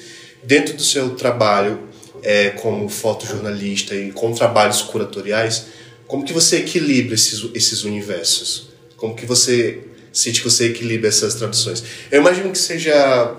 Dentro 0.44 0.74
do 0.76 0.84
seu 0.84 1.16
trabalho 1.16 1.80
é, 2.22 2.50
como 2.50 2.88
fotojornalista 2.88 3.92
e 3.96 4.12
com 4.12 4.32
trabalhos 4.32 4.82
curatoriais, 4.82 5.66
como 6.06 6.24
que 6.24 6.32
você 6.32 6.58
equilibra 6.58 7.16
esses, 7.16 7.50
esses 7.54 7.82
universos? 7.82 8.73
Como 9.04 9.14
que 9.14 9.26
você 9.26 9.80
sente 10.10 10.40
que 10.40 10.48
você 10.48 10.68
equilibra 10.70 11.10
essas 11.10 11.34
traduções? 11.34 11.84
Eu 12.10 12.22
imagino 12.22 12.50
que 12.50 12.56
seja 12.56 13.34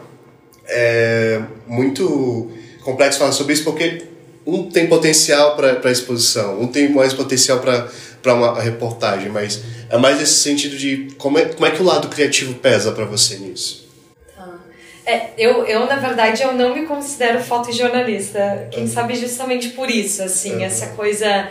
é, 0.67 1.41
muito 1.65 2.51
complexo 2.83 3.17
falar 3.17 3.31
sobre 3.31 3.53
isso, 3.53 3.63
porque 3.63 4.03
um 4.45 4.69
tem 4.69 4.85
potencial 4.85 5.55
para 5.55 5.89
exposição, 5.89 6.61
um 6.61 6.67
tem 6.67 6.87
mais 6.89 7.15
potencial 7.15 7.59
para 7.59 8.33
uma 8.35 8.61
reportagem, 8.61 9.29
mas 9.29 9.59
é 9.89 9.97
mais 9.97 10.21
esse 10.21 10.35
sentido 10.35 10.77
de 10.77 11.07
como 11.17 11.39
é, 11.39 11.45
como 11.45 11.65
é 11.65 11.71
que 11.71 11.81
o 11.81 11.85
lado 11.85 12.09
criativo 12.09 12.53
pesa 12.53 12.91
para 12.91 13.05
você 13.05 13.37
nisso? 13.37 13.89
Tá. 14.35 14.59
É, 15.03 15.31
eu, 15.35 15.65
eu, 15.65 15.87
na 15.87 15.95
verdade, 15.95 16.43
eu 16.43 16.53
não 16.53 16.75
me 16.75 16.85
considero 16.85 17.43
fotojornalista. 17.43 18.67
Quem 18.69 18.85
sabe 18.87 19.15
justamente 19.15 19.69
por 19.69 19.89
isso, 19.89 20.21
assim, 20.21 20.63
essa 20.63 20.89
coisa... 20.89 21.49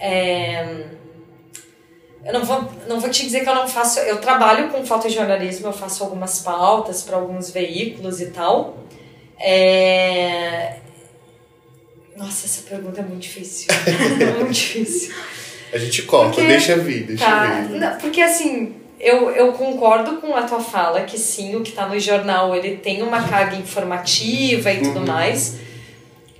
É, 0.00 0.96
eu 2.26 2.32
não 2.32 2.44
vou, 2.44 2.68
não 2.88 3.00
vou 3.00 3.08
te 3.08 3.24
dizer 3.24 3.44
que 3.44 3.48
eu 3.48 3.54
não 3.54 3.68
faço... 3.68 4.00
Eu 4.00 4.20
trabalho 4.20 4.68
com 4.70 4.84
fotojornalismo, 4.84 5.68
eu 5.68 5.72
faço 5.72 6.02
algumas 6.02 6.40
pautas 6.40 7.02
para 7.02 7.16
alguns 7.16 7.50
veículos 7.50 8.20
e 8.20 8.26
tal. 8.26 8.78
É, 9.38 10.76
nossa, 12.16 12.46
essa 12.46 12.62
pergunta 12.62 13.00
é 13.00 13.04
muito 13.04 13.22
difícil. 13.22 13.68
é 13.70 14.32
muito 14.40 14.52
difícil. 14.52 15.14
A 15.72 15.78
gente 15.78 16.02
corta, 16.02 16.34
porque, 16.34 16.48
deixa 16.48 16.76
vir, 16.76 17.06
deixa 17.06 17.24
tá, 17.24 17.66
vir. 17.68 17.78
Não, 17.78 17.98
porque 17.98 18.20
assim, 18.22 18.74
eu, 18.98 19.30
eu 19.30 19.52
concordo 19.52 20.16
com 20.16 20.34
a 20.34 20.42
tua 20.42 20.60
fala 20.60 21.02
que 21.02 21.18
sim, 21.18 21.54
o 21.56 21.62
que 21.62 21.70
está 21.70 21.86
no 21.86 21.98
jornal 22.00 22.54
ele 22.56 22.76
tem 22.76 23.02
uma 23.02 23.22
carga 23.22 23.56
informativa 23.56 24.72
e 24.72 24.80
tudo 24.80 25.00
uhum. 25.00 25.06
mais. 25.06 25.56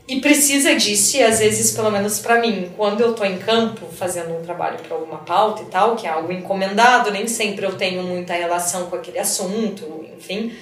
E 0.09 0.21
precisa 0.21 0.77
disso, 0.77 1.17
e 1.17 1.23
às 1.23 1.41
vezes, 1.41 1.73
pelo 1.73 1.91
menos 1.91 2.21
para 2.21 2.41
mim, 2.41 2.71
quando 2.77 3.01
eu 3.01 3.13
tô 3.13 3.25
em 3.25 3.39
campo 3.39 3.87
fazendo 3.87 4.37
um 4.37 4.43
trabalho 4.43 4.79
para 4.79 4.95
alguma 4.95 5.19
pauta 5.19 5.63
e 5.63 5.67
tal, 5.67 5.97
que 5.97 6.07
é 6.07 6.11
algo 6.11 6.33
encomendado, 6.33 7.11
nem 7.11 7.27
sempre 7.27 7.67
eu 7.67 7.77
tenho 7.77 8.05
muita 8.05 8.33
relação 8.35 8.87
com 8.87 8.95
aquele 8.95 9.19
assunto, 9.19 10.07
enfim. 10.17 10.53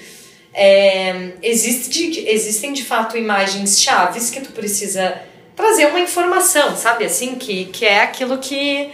É, 0.55 1.33
existe, 1.43 2.27
existem 2.27 2.73
de 2.73 2.85
fato 2.85 3.19
imagens 3.19 3.83
chaves 3.83 4.31
que 4.31 4.41
tu 4.41 4.51
precisa 4.53 5.21
trazer 5.55 5.87
uma 5.89 6.01
informação, 6.01 6.75
sabe? 6.75 7.05
Assim, 7.05 7.35
que, 7.35 7.67
que 7.67 7.85
é 7.85 8.01
aquilo 8.01 8.39
que, 8.39 8.91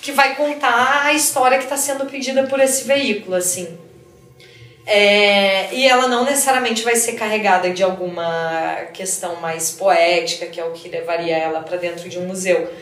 que 0.00 0.12
vai 0.12 0.36
contar 0.36 1.06
a 1.06 1.12
história 1.12 1.58
que 1.58 1.64
está 1.64 1.76
sendo 1.76 2.06
pedida 2.06 2.44
por 2.44 2.60
esse 2.60 2.84
veículo, 2.84 3.34
assim. 3.34 3.76
É, 4.90 5.68
e 5.74 5.86
ela 5.86 6.08
não 6.08 6.24
necessariamente 6.24 6.82
vai 6.82 6.96
ser 6.96 7.12
carregada 7.12 7.68
de 7.68 7.82
alguma 7.82 8.86
questão 8.94 9.36
mais 9.36 9.70
poética, 9.70 10.46
que 10.46 10.58
é 10.58 10.64
o 10.64 10.72
que 10.72 10.88
levaria 10.88 11.36
ela 11.36 11.60
para 11.60 11.76
dentro 11.76 12.08
de 12.08 12.18
um 12.18 12.26
museu. 12.26 12.72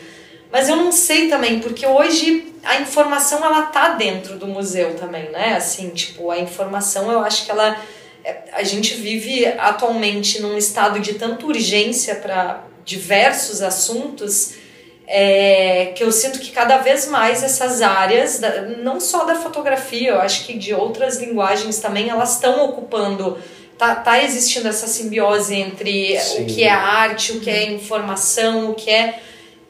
Mas 0.49 0.69
eu 0.69 0.77
não 0.77 0.89
sei 0.89 1.27
também, 1.27 1.59
porque 1.59 1.85
hoje 1.85 2.53
a 2.63 2.79
informação 2.79 3.43
ela 3.43 3.63
tá 3.63 3.89
dentro 3.89 4.37
do 4.37 4.47
museu 4.47 4.95
também, 4.95 5.29
né? 5.31 5.55
Assim, 5.57 5.89
tipo, 5.89 6.31
a 6.31 6.39
informação 6.39 7.11
eu 7.11 7.19
acho 7.19 7.43
que 7.43 7.51
ela 7.51 7.77
a 8.53 8.63
gente 8.63 8.93
vive 8.95 9.45
atualmente 9.45 10.41
num 10.41 10.57
estado 10.57 10.99
de 10.99 11.13
tanta 11.13 11.45
urgência 11.45 12.15
para 12.15 12.63
diversos 12.85 13.61
assuntos 13.61 14.55
é, 15.07 15.93
que 15.95 16.03
eu 16.03 16.11
sinto 16.11 16.39
que 16.39 16.51
cada 16.51 16.77
vez 16.79 17.07
mais 17.07 17.41
essas 17.41 17.81
áreas, 17.81 18.41
não 18.83 18.99
só 18.99 19.23
da 19.23 19.35
fotografia, 19.35 20.09
eu 20.09 20.19
acho 20.19 20.45
que 20.45 20.53
de 20.53 20.73
outras 20.73 21.17
linguagens 21.17 21.79
também, 21.79 22.09
elas 22.09 22.35
estão 22.35 22.65
ocupando 22.65 23.37
tá, 23.77 23.95
tá 23.95 24.21
existindo 24.21 24.67
essa 24.67 24.85
simbiose 24.87 25.55
entre 25.55 26.19
Sim. 26.19 26.43
o 26.43 26.45
que 26.45 26.63
é 26.63 26.69
arte, 26.69 27.31
o 27.31 27.39
que 27.39 27.49
é 27.49 27.71
informação, 27.71 28.71
o 28.71 28.75
que 28.75 28.89
é. 28.89 29.21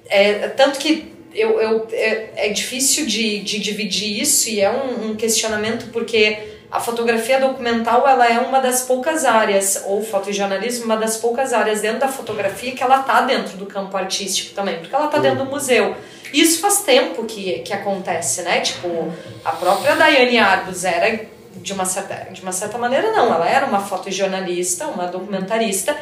é 0.09 0.47
tanto 0.49 0.79
que 0.79 1.13
eu, 1.35 1.61
eu, 1.61 1.87
é, 1.91 2.47
é 2.47 2.49
difícil 2.49 3.05
de, 3.05 3.39
de 3.41 3.59
dividir 3.59 4.19
isso 4.19 4.49
e 4.49 4.59
é 4.59 4.71
um, 4.71 5.11
um 5.11 5.15
questionamento 5.15 5.91
porque 5.91 6.56
a 6.69 6.81
fotografia 6.81 7.39
documental 7.39 8.05
ela 8.07 8.27
é 8.27 8.39
uma 8.39 8.59
das 8.59 8.81
poucas 8.81 9.23
áreas, 9.23 9.83
ou 9.85 10.03
fotojornalismo, 10.03 10.85
uma 10.85 10.97
das 10.97 11.15
poucas 11.17 11.53
áreas 11.53 11.81
dentro 11.81 11.99
da 11.99 12.09
fotografia 12.09 12.73
que 12.73 12.83
ela 12.83 12.99
tá 12.99 13.21
dentro 13.21 13.57
do 13.57 13.65
campo 13.65 13.95
artístico 13.95 14.53
também, 14.53 14.79
porque 14.79 14.93
ela 14.93 15.07
tá 15.07 15.17
dentro 15.17 15.45
do 15.45 15.49
museu. 15.49 15.95
Isso 16.33 16.59
faz 16.59 16.81
tempo 16.81 17.23
que, 17.23 17.59
que 17.59 17.71
acontece, 17.71 18.41
né? 18.41 18.59
Tipo, 18.59 19.13
a 19.45 19.51
própria 19.53 19.95
Daiane 19.95 20.37
Arbus 20.37 20.83
era, 20.83 21.25
de 21.55 21.71
uma, 21.71 21.85
certa, 21.85 22.33
de 22.33 22.41
uma 22.41 22.51
certa 22.51 22.77
maneira, 22.77 23.13
não, 23.13 23.33
ela 23.33 23.49
era 23.49 23.65
uma 23.65 23.79
fotojornalista, 23.79 24.87
uma 24.87 25.05
documentarista, 25.05 25.95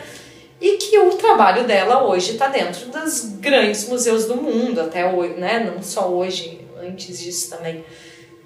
e 0.59 0.77
que 0.77 0.97
o 0.97 1.11
trabalho 1.11 1.65
dela 1.65 2.05
hoje 2.05 2.31
está 2.31 2.47
dentro 2.47 2.87
dos 2.87 3.37
grandes 3.39 3.87
museus 3.87 4.25
do 4.25 4.35
mundo, 4.35 4.81
até 4.81 5.05
hoje, 5.05 5.33
né? 5.33 5.59
Não 5.59 5.83
só 5.83 6.09
hoje, 6.09 6.65
antes 6.81 7.19
disso 7.19 7.55
também. 7.55 7.85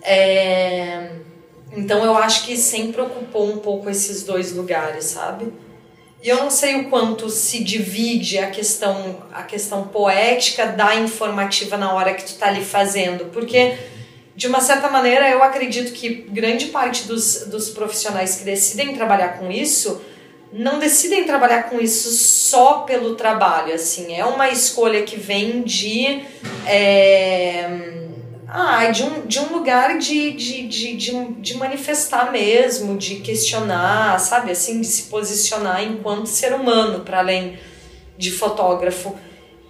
É 0.02 1.12
então 1.72 2.04
eu 2.04 2.16
acho 2.18 2.46
que 2.46 2.58
sempre 2.58 3.02
ocupou 3.02 3.52
um 3.52 3.58
pouco 3.58 3.90
esses 3.90 4.24
dois 4.24 4.52
lugares, 4.54 5.06
sabe? 5.06 5.52
E 6.22 6.28
eu 6.28 6.38
não 6.38 6.50
sei 6.50 6.76
o 6.76 6.90
quanto 6.90 7.30
se 7.30 7.64
divide 7.64 8.38
a 8.40 8.50
questão 8.50 9.24
a 9.32 9.44
questão 9.44 9.88
poética 9.88 10.66
da 10.68 10.96
informativa 10.96 11.78
na 11.78 11.94
hora 11.94 12.14
que 12.14 12.26
tu 12.26 12.36
tá 12.36 12.48
ali 12.48 12.64
fazendo, 12.64 13.26
porque 13.26 13.78
de 14.36 14.48
uma 14.48 14.62
certa 14.62 14.90
maneira 14.90 15.30
eu 15.30 15.44
acredito 15.44 15.94
que 15.94 16.10
grande 16.30 16.68
parte 16.68 17.08
dos, 17.08 17.46
dos 17.46 17.70
profissionais 17.70 18.36
que 18.36 18.44
decidem 18.44 18.94
trabalhar 18.96 19.38
com 19.38 19.52
isso 19.52 20.02
não 20.52 20.80
decidem 20.80 21.26
trabalhar 21.26 21.64
com 21.64 21.80
isso 21.80 22.10
só 22.10 22.80
pelo 22.80 23.16
trabalho, 23.16 23.74
assim, 23.74 24.16
é 24.16 24.26
uma 24.26 24.50
escolha 24.50 25.04
que 25.04 25.16
vem 25.16 25.62
de 25.62 26.24
é, 26.66 27.99
ah, 28.52 28.90
de 28.90 29.04
um, 29.04 29.28
de 29.28 29.40
um 29.40 29.54
lugar 29.54 30.00
de, 30.00 30.32
de, 30.32 30.68
de, 30.68 30.98
de, 30.98 31.26
de 31.34 31.58
manifestar 31.58 32.32
mesmo, 32.32 32.98
de 32.98 33.18
questionar, 33.18 34.20
sabe? 34.20 34.52
Assim, 34.52 34.82
de 34.82 34.88
se 34.88 35.04
posicionar 35.04 35.84
enquanto 35.84 36.26
ser 36.26 36.54
humano, 36.54 37.02
para 37.02 37.20
além 37.20 37.60
de 38.18 38.32
fotógrafo. 38.32 39.16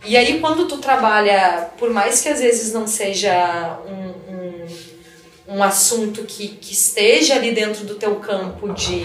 E 0.05 0.15
aí, 0.15 0.39
quando 0.39 0.65
tu 0.65 0.77
trabalha, 0.77 1.69
por 1.77 1.89
mais 1.89 2.21
que 2.21 2.29
às 2.29 2.39
vezes 2.39 2.73
não 2.73 2.87
seja 2.87 3.79
um, 3.85 4.33
um, 4.33 5.57
um 5.57 5.63
assunto 5.63 6.23
que, 6.23 6.47
que 6.47 6.71
esteja 6.71 7.35
ali 7.35 7.51
dentro 7.51 7.85
do 7.85 7.95
teu 7.95 8.15
campo 8.15 8.73
de, 8.73 9.03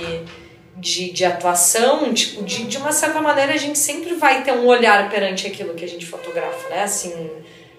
de, 0.76 1.10
de 1.10 1.24
atuação, 1.24 2.14
tipo, 2.14 2.44
de, 2.44 2.64
de 2.64 2.76
uma 2.76 2.92
certa 2.92 3.20
maneira 3.20 3.54
a 3.54 3.56
gente 3.56 3.78
sempre 3.78 4.14
vai 4.14 4.44
ter 4.44 4.52
um 4.52 4.66
olhar 4.66 5.10
perante 5.10 5.48
aquilo 5.48 5.74
que 5.74 5.84
a 5.84 5.88
gente 5.88 6.06
fotografa, 6.06 6.68
né? 6.68 6.84
Assim, 6.84 7.28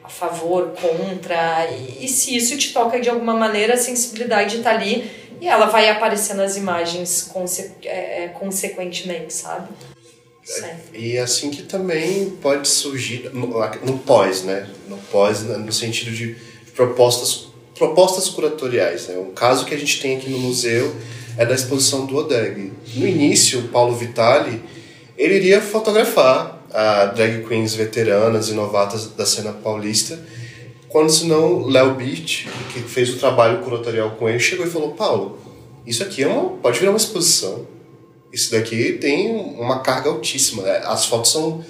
a 0.05 0.09
favor, 0.09 0.73
contra, 0.79 1.67
e, 1.71 2.05
e, 2.05 2.07
se 2.07 2.35
isso 2.35 2.55
te 2.57 2.71
toca 2.71 2.99
de 2.99 3.09
alguma 3.09 3.33
maneira, 3.33 3.73
a 3.73 3.77
sensibilidade 3.77 4.57
está 4.57 4.69
ali 4.69 5.09
e 5.41 5.47
ela 5.47 5.65
vai 5.65 5.89
aparecer 5.89 6.35
nas 6.35 6.55
imagens 6.55 7.23
conse 7.23 7.71
é, 7.83 8.25
é 8.25 8.27
consequentemente, 8.29 9.33
sabe? 9.33 9.67
É, 10.61 10.75
e 10.93 11.17
assim 11.17 11.49
que 11.49 11.63
também 11.63 12.29
pode 12.39 12.67
surgir 12.67 13.31
no, 13.33 13.47
no 13.83 13.97
pós, 13.99 14.43
né? 14.43 14.69
No 14.87 14.97
pós, 14.97 15.41
no 15.41 15.71
sentido 15.73 16.11
de 16.11 16.37
propostas, 16.75 17.47
propostas 17.73 18.29
curatoriais. 18.29 19.07
Né? 19.07 19.17
Um 19.17 19.31
caso 19.31 19.65
que 19.65 19.73
a 19.73 19.77
gente 19.77 19.99
tem 19.99 20.17
aqui 20.17 20.29
no 20.29 20.37
museu 20.37 20.95
é 21.35 21.47
da 21.47 21.55
exposição 21.55 22.05
do 22.05 22.15
Odeg. 22.15 22.71
No 22.93 23.07
início, 23.07 23.61
o 23.61 23.67
Paulo 23.69 23.95
Vitali 23.95 24.61
ele 25.17 25.35
iria 25.35 25.61
fotografar 25.61 26.54
a 26.75 27.05
drag 27.05 27.45
queens 27.47 27.73
veteranas 27.73 28.49
e 28.49 28.53
novatas 28.53 29.07
da 29.07 29.25
cena 29.25 29.53
paulista. 29.53 30.19
Quando 30.89 31.09
senão 31.09 31.65
Léo 31.65 31.95
Beach, 31.95 32.49
que 32.73 32.81
fez 32.81 33.11
o 33.11 33.17
trabalho 33.17 33.59
curatorial 33.63 34.11
com 34.11 34.27
ele, 34.27 34.39
chegou 34.39 34.65
e 34.65 34.69
falou: 34.69 34.91
Paulo, 34.91 35.39
isso 35.87 36.03
aqui 36.03 36.23
é 36.23 36.27
uma, 36.27 36.57
pode 36.57 36.77
virar 36.79 36.91
uma 36.91 36.97
exposição. 36.97 37.65
Isso 38.31 38.51
daqui 38.51 38.93
tem 38.93 39.33
uma 39.57 39.79
carga 39.79 40.09
altíssima. 40.09 40.63
Né? 40.63 40.81
As 40.85 41.05
fotos 41.05 41.31
são, 41.31 41.63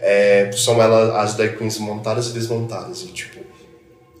é, 0.00 0.50
são 0.52 0.80
ela, 0.80 1.20
as 1.20 1.34
drag 1.34 1.58
queens 1.58 1.78
montadas 1.78 2.28
e 2.28 2.32
desmontadas. 2.32 3.02
E, 3.02 3.08
tipo, 3.08 3.40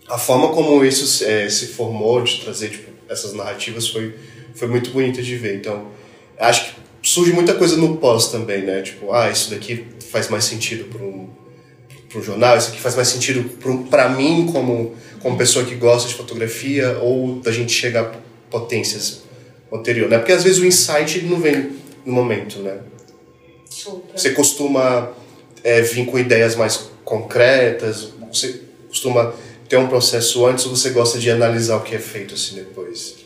a 0.06 0.18
forma 0.18 0.50
como 0.50 0.84
isso 0.84 1.24
é, 1.24 1.48
se 1.48 1.68
formou, 1.68 2.22
de 2.22 2.42
trazer 2.42 2.68
tipo, 2.68 2.90
essas 3.08 3.32
narrativas, 3.32 3.88
foi, 3.88 4.14
foi 4.54 4.68
muito 4.68 4.90
bonita 4.90 5.22
de 5.22 5.34
ver. 5.36 5.56
Então, 5.56 5.86
acho 6.38 6.66
que 6.66 6.85
surge 7.16 7.32
muita 7.32 7.54
coisa 7.54 7.78
no 7.78 7.96
pós 7.96 8.28
também, 8.28 8.62
né? 8.62 8.82
Tipo, 8.82 9.10
ah, 9.10 9.30
isso 9.30 9.48
daqui 9.48 9.86
faz 10.10 10.28
mais 10.28 10.44
sentido 10.44 10.84
para 10.84 11.02
um, 11.02 11.26
um 12.14 12.22
jornal, 12.22 12.58
isso 12.58 12.68
aqui 12.68 12.78
faz 12.78 12.94
mais 12.94 13.08
sentido 13.08 13.42
para 13.88 14.10
mim 14.10 14.46
como, 14.52 14.94
como 15.22 15.38
pessoa 15.38 15.64
que 15.64 15.74
gosta 15.76 16.10
de 16.10 16.14
fotografia 16.14 16.98
ou 17.00 17.36
da 17.36 17.50
gente 17.50 17.72
chegar 17.72 18.02
a 18.02 18.12
potências 18.50 19.22
anterior, 19.72 20.10
né? 20.10 20.18
Porque 20.18 20.32
às 20.32 20.44
vezes 20.44 20.58
o 20.58 20.66
insight 20.66 21.22
não 21.22 21.40
vem 21.40 21.70
no 22.04 22.12
momento, 22.12 22.58
né? 22.58 22.80
Super. 23.70 24.18
Você 24.18 24.30
costuma 24.32 25.12
é, 25.64 25.80
vir 25.80 26.04
com 26.04 26.18
ideias 26.18 26.54
mais 26.54 26.90
concretas, 27.02 28.10
você 28.30 28.60
costuma 28.88 29.32
ter 29.66 29.78
um 29.78 29.88
processo 29.88 30.44
antes 30.44 30.66
ou 30.66 30.76
você 30.76 30.90
gosta 30.90 31.18
de 31.18 31.30
analisar 31.30 31.78
o 31.78 31.80
que 31.80 31.94
é 31.94 31.98
feito 31.98 32.34
assim 32.34 32.56
depois? 32.56 33.25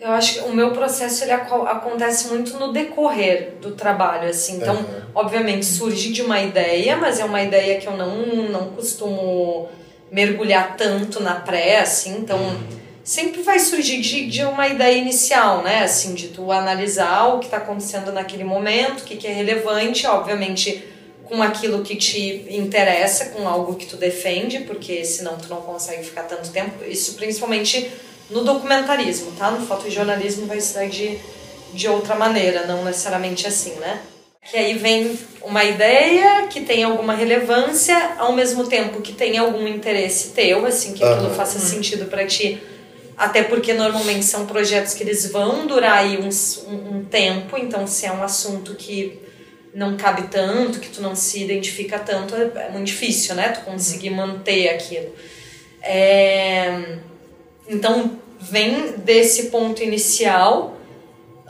Eu 0.00 0.12
acho 0.12 0.34
que 0.34 0.40
o 0.48 0.52
meu 0.52 0.70
processo 0.70 1.24
ele 1.24 1.32
acontece 1.32 2.28
muito 2.28 2.56
no 2.56 2.72
decorrer 2.72 3.54
do 3.60 3.72
trabalho, 3.72 4.28
assim. 4.28 4.56
Então, 4.56 4.76
uhum. 4.76 5.02
obviamente, 5.12 5.66
surge 5.66 6.12
de 6.12 6.22
uma 6.22 6.40
ideia, 6.40 6.96
mas 6.96 7.18
é 7.18 7.24
uma 7.24 7.42
ideia 7.42 7.80
que 7.80 7.86
eu 7.88 7.96
não, 7.96 8.16
não 8.48 8.70
costumo 8.70 9.68
mergulhar 10.10 10.76
tanto 10.76 11.20
na 11.20 11.34
pré, 11.34 11.80
assim. 11.80 12.16
Então, 12.18 12.38
uhum. 12.38 12.60
sempre 13.02 13.42
vai 13.42 13.58
surgir 13.58 14.00
de, 14.00 14.28
de 14.28 14.44
uma 14.44 14.68
ideia 14.68 14.96
inicial, 14.96 15.62
né? 15.62 15.82
Assim, 15.82 16.14
de 16.14 16.28
tu 16.28 16.52
analisar 16.52 17.34
o 17.34 17.40
que 17.40 17.46
está 17.46 17.56
acontecendo 17.56 18.12
naquele 18.12 18.44
momento, 18.44 19.00
o 19.00 19.04
que, 19.04 19.16
que 19.16 19.26
é 19.26 19.32
relevante, 19.32 20.06
obviamente 20.06 20.84
com 21.28 21.42
aquilo 21.42 21.82
que 21.82 21.94
te 21.94 22.46
interessa, 22.48 23.26
com 23.26 23.46
algo 23.46 23.74
que 23.74 23.84
tu 23.84 23.98
defende, 23.98 24.60
porque 24.60 25.04
senão 25.04 25.36
tu 25.36 25.48
não 25.50 25.60
consegue 25.60 26.02
ficar 26.02 26.22
tanto 26.22 26.48
tempo. 26.48 26.82
Isso 26.86 27.14
principalmente 27.14 27.90
no 28.30 28.44
documentarismo, 28.44 29.32
tá? 29.32 29.50
No 29.50 29.66
fotojornalismo 29.66 30.46
vai 30.46 30.60
ser 30.60 30.88
de, 30.88 31.18
de 31.72 31.88
outra 31.88 32.14
maneira, 32.14 32.66
não 32.66 32.84
necessariamente 32.84 33.46
assim, 33.46 33.72
né? 33.76 34.00
Que 34.50 34.56
aí 34.56 34.74
vem 34.78 35.18
uma 35.42 35.64
ideia 35.64 36.46
que 36.46 36.60
tem 36.62 36.84
alguma 36.84 37.14
relevância, 37.14 38.14
ao 38.18 38.32
mesmo 38.32 38.66
tempo 38.66 39.00
que 39.00 39.12
tem 39.12 39.36
algum 39.36 39.66
interesse 39.66 40.30
teu, 40.30 40.64
assim, 40.64 40.94
que 40.94 41.04
aquilo 41.04 41.28
uhum. 41.28 41.34
faça 41.34 41.58
sentido 41.58 42.06
para 42.06 42.26
ti. 42.26 42.60
Até 43.16 43.42
porque 43.42 43.74
normalmente 43.74 44.24
são 44.24 44.46
projetos 44.46 44.94
que 44.94 45.02
eles 45.02 45.30
vão 45.30 45.66
durar 45.66 45.98
aí 45.98 46.18
uns, 46.18 46.64
um, 46.68 46.98
um 46.98 47.04
tempo, 47.04 47.56
então 47.56 47.86
se 47.86 48.06
é 48.06 48.12
um 48.12 48.22
assunto 48.22 48.74
que 48.74 49.20
não 49.74 49.96
cabe 49.96 50.28
tanto, 50.28 50.80
que 50.80 50.88
tu 50.88 51.02
não 51.02 51.14
se 51.14 51.42
identifica 51.42 51.98
tanto, 51.98 52.34
é, 52.34 52.66
é 52.66 52.70
muito 52.70 52.86
difícil, 52.86 53.34
né? 53.34 53.48
Tu 53.50 53.60
conseguir 53.60 54.10
manter 54.10 54.68
aquilo. 54.68 55.12
É... 55.82 56.98
Então, 57.68 58.18
vem 58.40 58.92
desse 58.98 59.50
ponto 59.50 59.82
inicial. 59.82 60.76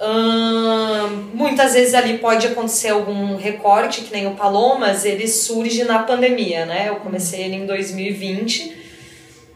Hum, 0.00 1.30
muitas 1.34 1.74
vezes 1.74 1.94
ali 1.94 2.18
pode 2.18 2.46
acontecer 2.46 2.90
algum 2.90 3.36
recorte, 3.36 4.02
que 4.02 4.12
nem 4.12 4.26
o 4.26 4.34
Palomas, 4.34 5.04
ele 5.04 5.26
surge 5.26 5.84
na 5.84 6.00
pandemia, 6.00 6.66
né? 6.66 6.88
Eu 6.88 6.96
comecei 6.96 7.42
ele 7.42 7.56
em 7.56 7.66
2020. 7.66 8.76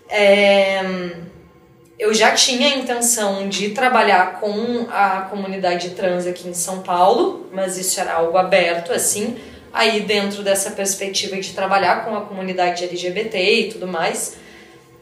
É 0.09 0.81
eu 2.03 2.13
já 2.13 2.33
tinha 2.35 2.67
a 2.67 2.79
intenção 2.79 3.49
de 3.49 3.69
trabalhar 3.71 4.41
com 4.41 4.89
a 4.91 5.29
comunidade 5.31 5.91
trans 5.91 6.27
aqui 6.27 6.49
em 6.49 6.53
São 6.53 6.81
Paulo, 6.81 7.49
mas 7.53 7.79
isso 7.79 8.01
era 8.01 8.15
algo 8.15 8.37
aberto, 8.37 8.93
assim. 8.93 9.37
Aí, 9.73 10.01
dentro 10.01 10.43
dessa 10.43 10.73
perspectiva 10.73 11.37
de 11.37 11.53
trabalhar 11.53 12.05
com 12.05 12.17
a 12.17 12.23
comunidade 12.23 12.83
LGBT 12.83 13.39
e 13.39 13.73
tudo 13.73 13.87
mais, 13.87 14.37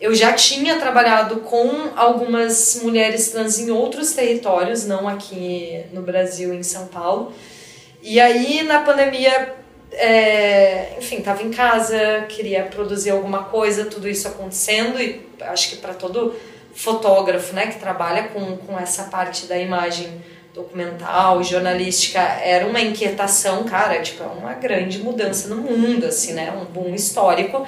eu 0.01 0.15
já 0.15 0.33
tinha 0.33 0.79
trabalhado 0.79 1.41
com 1.41 1.91
algumas 1.95 2.81
mulheres 2.83 3.31
trans 3.31 3.59
em 3.59 3.71
outros 3.71 4.13
territórios, 4.13 4.87
não 4.87 5.07
aqui 5.07 5.85
no 5.93 6.01
Brasil, 6.01 6.55
em 6.55 6.63
São 6.63 6.87
Paulo. 6.87 7.33
E 8.03 8.19
aí, 8.19 8.63
na 8.63 8.81
pandemia, 8.81 9.55
é, 9.93 10.95
enfim, 10.99 11.19
estava 11.19 11.43
em 11.43 11.51
casa, 11.51 12.25
queria 12.29 12.65
produzir 12.65 13.11
alguma 13.11 13.45
coisa, 13.45 13.85
tudo 13.85 14.09
isso 14.09 14.27
acontecendo, 14.27 14.99
e 14.99 15.21
acho 15.43 15.71
que 15.71 15.77
para 15.77 15.93
todo 15.93 16.35
fotógrafo, 16.75 17.55
né, 17.55 17.67
que 17.67 17.79
trabalha 17.79 18.29
com, 18.29 18.57
com 18.57 18.79
essa 18.79 19.05
parte 19.05 19.47
da 19.47 19.59
imagem 19.59 20.23
documental, 20.55 21.43
jornalística, 21.45 22.21
era 22.21 22.67
uma 22.67 22.81
inquietação, 22.81 23.65
cara, 23.65 24.01
tipo, 24.01 24.23
é 24.23 24.27
uma 24.27 24.55
grande 24.55 24.99
mudança 24.99 25.49
no 25.49 25.57
mundo, 25.57 26.07
assim, 26.07 26.33
né, 26.33 26.53
um 26.53 26.65
boom 26.65 26.95
histórico. 26.95 27.67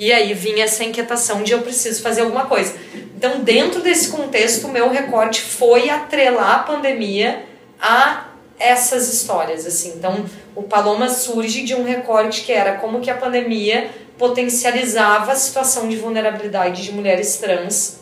E 0.00 0.10
aí 0.10 0.32
vinha 0.32 0.64
essa 0.64 0.82
inquietação 0.82 1.42
de 1.42 1.52
eu 1.52 1.60
preciso 1.60 2.02
fazer 2.02 2.22
alguma 2.22 2.46
coisa. 2.46 2.74
Então, 3.14 3.40
dentro 3.40 3.82
desse 3.82 4.08
contexto, 4.08 4.66
o 4.66 4.72
meu 4.72 4.88
recorte 4.88 5.42
foi 5.42 5.90
atrelar 5.90 6.54
a 6.54 6.58
pandemia 6.60 7.44
a 7.78 8.28
essas 8.58 9.12
histórias, 9.12 9.66
assim. 9.66 9.92
Então, 9.98 10.24
o 10.56 10.62
Paloma 10.62 11.10
surge 11.10 11.64
de 11.64 11.74
um 11.74 11.84
recorte 11.84 12.44
que 12.44 12.50
era 12.50 12.78
como 12.78 13.00
que 13.00 13.10
a 13.10 13.14
pandemia 13.14 13.90
potencializava 14.16 15.32
a 15.32 15.36
situação 15.36 15.86
de 15.86 15.96
vulnerabilidade 15.96 16.82
de 16.82 16.92
mulheres 16.92 17.36
trans 17.36 18.00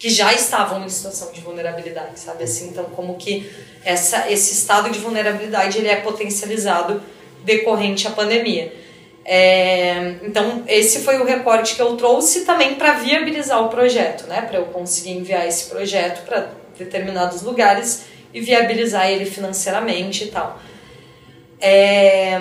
que 0.00 0.10
já 0.10 0.34
estavam 0.34 0.84
em 0.84 0.88
situação 0.88 1.30
de 1.30 1.40
vulnerabilidade, 1.42 2.18
sabe 2.18 2.42
assim? 2.42 2.70
Então, 2.70 2.84
como 2.96 3.16
que 3.16 3.48
essa, 3.84 4.28
esse 4.28 4.52
estado 4.54 4.90
de 4.90 4.98
vulnerabilidade 4.98 5.78
ele 5.78 5.88
é 5.88 5.96
potencializado 5.96 7.00
decorrente 7.44 8.08
à 8.08 8.10
pandemia. 8.10 8.72
É, 9.24 10.16
então, 10.22 10.64
esse 10.66 11.00
foi 11.00 11.18
o 11.18 11.24
recorte 11.24 11.76
que 11.76 11.82
eu 11.82 11.96
trouxe 11.96 12.44
também 12.44 12.74
para 12.74 12.94
viabilizar 12.94 13.62
o 13.64 13.68
projeto, 13.68 14.26
né? 14.26 14.42
Para 14.42 14.58
eu 14.58 14.66
conseguir 14.66 15.10
enviar 15.12 15.46
esse 15.46 15.68
projeto 15.68 16.24
para 16.24 16.48
determinados 16.78 17.42
lugares 17.42 18.04
e 18.32 18.40
viabilizar 18.40 19.10
ele 19.10 19.26
financeiramente 19.26 20.24
e 20.24 20.26
tal. 20.28 20.58
É, 21.60 22.40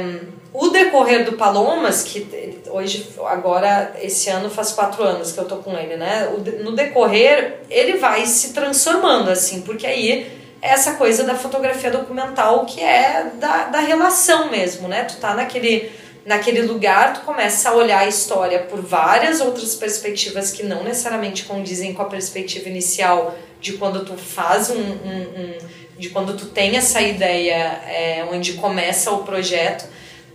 o 0.54 0.70
decorrer 0.70 1.26
do 1.26 1.34
Palomas, 1.34 2.04
que 2.04 2.60
hoje, 2.70 3.10
agora, 3.26 3.94
esse 4.02 4.30
ano 4.30 4.50
faz 4.50 4.72
quatro 4.72 5.04
anos 5.04 5.32
que 5.32 5.40
eu 5.40 5.46
tô 5.46 5.58
com 5.58 5.78
ele, 5.78 5.96
né? 5.96 6.28
No 6.64 6.72
decorrer, 6.72 7.60
ele 7.70 7.98
vai 7.98 8.26
se 8.26 8.54
transformando, 8.54 9.30
assim, 9.30 9.62
porque 9.62 9.86
aí 9.86 10.32
é 10.62 10.70
essa 10.70 10.94
coisa 10.94 11.24
da 11.24 11.36
fotografia 11.36 11.92
documental 11.92 12.66
que 12.66 12.82
é 12.82 13.32
da, 13.36 13.66
da 13.66 13.80
relação 13.80 14.50
mesmo, 14.50 14.88
né? 14.88 15.04
Tu 15.04 15.18
tá 15.18 15.34
naquele, 15.34 15.92
naquele 16.26 16.62
lugar, 16.62 17.14
tu 17.14 17.22
começa 17.22 17.70
a 17.70 17.74
olhar 17.74 18.00
a 18.00 18.08
história 18.08 18.60
por 18.60 18.82
várias 18.82 19.42
outras 19.42 19.76
perspectivas 19.76 20.52
que 20.52 20.64
não 20.64 20.84
necessariamente 20.84 21.44
condizem 21.44 21.94
com 21.94 22.02
a 22.02 22.06
perspectiva 22.06 22.70
inicial 22.70 23.36
de 23.60 23.74
quando 23.74 24.06
tu 24.06 24.16
faz 24.16 24.70
um, 24.70 24.80
um, 24.80 25.22
um 25.38 25.58
de 25.98 26.10
quando 26.10 26.38
tu 26.38 26.46
tem 26.46 26.78
essa 26.78 27.02
ideia 27.02 27.82
é, 27.86 28.26
onde 28.32 28.54
começa 28.54 29.12
o 29.12 29.24
projeto 29.24 29.86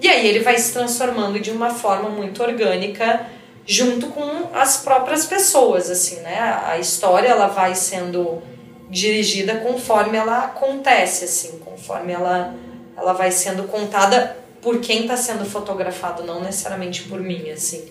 e 0.01 0.09
aí 0.09 0.27
ele 0.27 0.41
vai 0.41 0.59
se 0.59 0.73
transformando 0.73 1.41
de 1.41 1.51
uma 1.51 1.71
forma 1.71 2.11
muito 2.11 2.43
orgânica 2.43 3.27
junto 3.67 4.09
com 4.09 4.51
as 4.53 4.79
próprias 4.79 5.25
pessoas, 5.25 5.91
assim, 5.91 6.21
né? 6.21 6.61
A 6.67 6.79
história 6.79 7.29
ela 7.29 7.47
vai 7.47 7.75
sendo 7.75 8.43
dirigida 8.91 9.57
conforme 9.57 10.19
ela 10.19 10.45
acontece, 10.45 11.25
assim, 11.25 11.59
conforme 11.59 12.13
ela, 12.13 12.55
ela 12.97 13.13
vai 13.15 13.31
sendo 13.31 13.65
contada 13.65 14.37
por 14.65 14.81
quem 14.81 15.03
está 15.03 15.17
sendo 15.17 15.45
fotografado, 15.45 16.25
não 16.25 16.41
necessariamente 16.41 17.03
por 17.03 17.21
mim, 17.21 17.51
assim. 17.51 17.85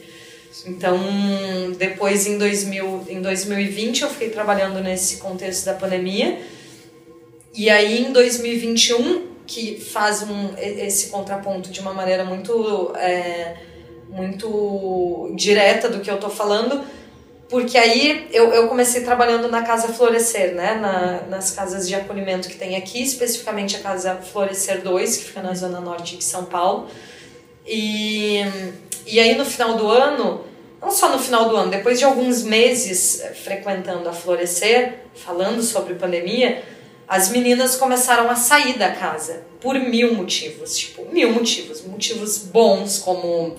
Então, 0.65 0.99
depois 1.77 2.25
em, 2.25 2.37
2000, 2.37 3.05
em 3.07 3.21
2020 3.21 4.01
eu 4.01 4.09
fiquei 4.09 4.31
trabalhando 4.31 4.81
nesse 4.81 5.17
contexto 5.17 5.65
da 5.65 5.73
pandemia. 5.75 6.41
E 7.53 7.69
aí 7.69 8.03
em 8.03 8.11
2021 8.11 9.33
que 9.45 9.79
faz 9.79 10.23
um, 10.23 10.55
esse 10.57 11.07
contraponto 11.07 11.69
de 11.69 11.79
uma 11.79 11.93
maneira 11.93 12.23
muito, 12.23 12.95
é, 12.95 13.57
muito 14.09 15.31
direta 15.35 15.89
do 15.89 15.99
que 15.99 16.09
eu 16.09 16.17
tô 16.17 16.29
falando, 16.29 16.83
porque 17.53 17.77
aí 17.77 18.27
eu, 18.31 18.51
eu 18.51 18.67
comecei 18.67 19.03
trabalhando 19.03 19.47
na 19.47 19.61
Casa 19.61 19.89
Florescer, 19.89 20.55
né? 20.55 20.73
Na, 20.73 21.21
nas 21.29 21.51
casas 21.51 21.87
de 21.87 21.93
acolhimento 21.93 22.49
que 22.49 22.55
tem 22.55 22.75
aqui, 22.75 23.03
especificamente 23.03 23.75
a 23.75 23.79
Casa 23.79 24.15
Florescer 24.15 24.81
2, 24.81 25.17
que 25.17 25.25
fica 25.25 25.39
na 25.39 25.53
zona 25.53 25.79
norte 25.79 26.17
de 26.17 26.23
São 26.23 26.45
Paulo. 26.45 26.87
E, 27.63 28.39
e 29.05 29.19
aí 29.19 29.35
no 29.35 29.45
final 29.45 29.75
do 29.75 29.87
ano, 29.87 30.43
não 30.81 30.89
só 30.89 31.11
no 31.11 31.19
final 31.19 31.47
do 31.47 31.55
ano, 31.55 31.69
depois 31.69 31.99
de 31.99 32.05
alguns 32.05 32.41
meses 32.41 33.23
frequentando 33.43 34.09
a 34.09 34.13
Florescer, 34.13 35.01
falando 35.13 35.61
sobre 35.61 35.93
pandemia, 35.93 36.63
as 37.07 37.29
meninas 37.29 37.75
começaram 37.75 38.31
a 38.31 38.35
sair 38.35 38.79
da 38.79 38.89
casa 38.89 39.43
por 39.61 39.75
mil 39.75 40.15
motivos, 40.15 40.75
tipo, 40.75 41.05
mil 41.13 41.31
motivos, 41.31 41.83
motivos 41.85 42.39
bons 42.39 42.97
como 42.97 43.55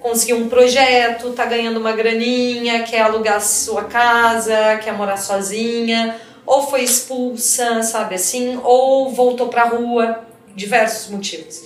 conseguir 0.00 0.34
um 0.34 0.48
projeto, 0.48 1.32
tá 1.32 1.44
ganhando 1.44 1.78
uma 1.78 1.92
graninha, 1.92 2.82
quer 2.82 3.00
alugar 3.00 3.40
sua 3.40 3.84
casa, 3.84 4.78
quer 4.82 4.92
morar 4.92 5.16
sozinha, 5.16 6.16
ou 6.46 6.66
foi 6.66 6.82
expulsa, 6.82 7.82
sabe 7.82 8.14
assim, 8.14 8.58
ou 8.62 9.10
voltou 9.10 9.48
pra 9.48 9.64
rua, 9.64 10.24
diversos 10.54 11.10
motivos. 11.10 11.64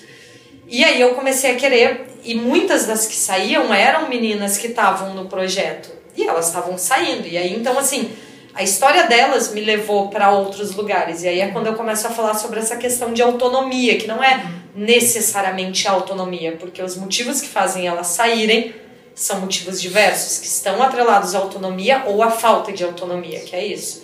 E 0.66 0.84
aí 0.84 1.00
eu 1.00 1.14
comecei 1.14 1.52
a 1.52 1.56
querer, 1.56 2.06
e 2.24 2.34
muitas 2.34 2.86
das 2.86 3.06
que 3.06 3.14
saíam 3.14 3.72
eram 3.72 4.08
meninas 4.08 4.56
que 4.56 4.68
estavam 4.68 5.14
no 5.14 5.26
projeto, 5.26 5.90
e 6.16 6.26
elas 6.26 6.48
estavam 6.48 6.76
saindo, 6.78 7.28
e 7.28 7.36
aí 7.36 7.54
então 7.54 7.78
assim, 7.78 8.10
a 8.54 8.62
história 8.62 9.04
delas 9.04 9.52
me 9.52 9.60
levou 9.60 10.08
para 10.08 10.30
outros 10.30 10.74
lugares. 10.74 11.22
E 11.22 11.28
aí 11.28 11.40
é 11.40 11.48
quando 11.48 11.68
eu 11.68 11.74
começo 11.74 12.06
a 12.06 12.10
falar 12.10 12.34
sobre 12.34 12.60
essa 12.60 12.76
questão 12.76 13.12
de 13.12 13.22
autonomia, 13.22 13.96
que 13.96 14.06
não 14.06 14.22
é 14.22 14.44
necessariamente 14.74 15.88
autonomia, 15.88 16.56
porque 16.58 16.82
os 16.82 16.96
motivos 16.96 17.40
que 17.40 17.48
fazem 17.48 17.86
elas 17.86 18.08
saírem 18.08 18.74
são 19.14 19.40
motivos 19.40 19.80
diversos, 19.80 20.38
que 20.38 20.46
estão 20.46 20.82
atrelados 20.82 21.34
à 21.34 21.38
autonomia 21.38 22.04
ou 22.06 22.22
à 22.22 22.30
falta 22.30 22.72
de 22.72 22.82
autonomia, 22.82 23.40
que 23.40 23.54
é 23.54 23.64
isso. 23.64 24.02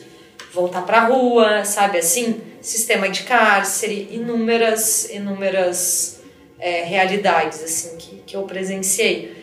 Voltar 0.52 0.82
para 0.82 0.98
a 0.98 1.04
rua, 1.06 1.64
sabe 1.64 1.98
assim? 1.98 2.40
Sistema 2.60 3.08
de 3.08 3.22
cárcere, 3.22 4.08
inúmeras, 4.10 5.08
inúmeras 5.10 6.20
é, 6.58 6.82
realidades 6.82 7.62
assim 7.62 7.96
que, 7.96 8.22
que 8.26 8.36
eu 8.36 8.42
presenciei. 8.42 9.36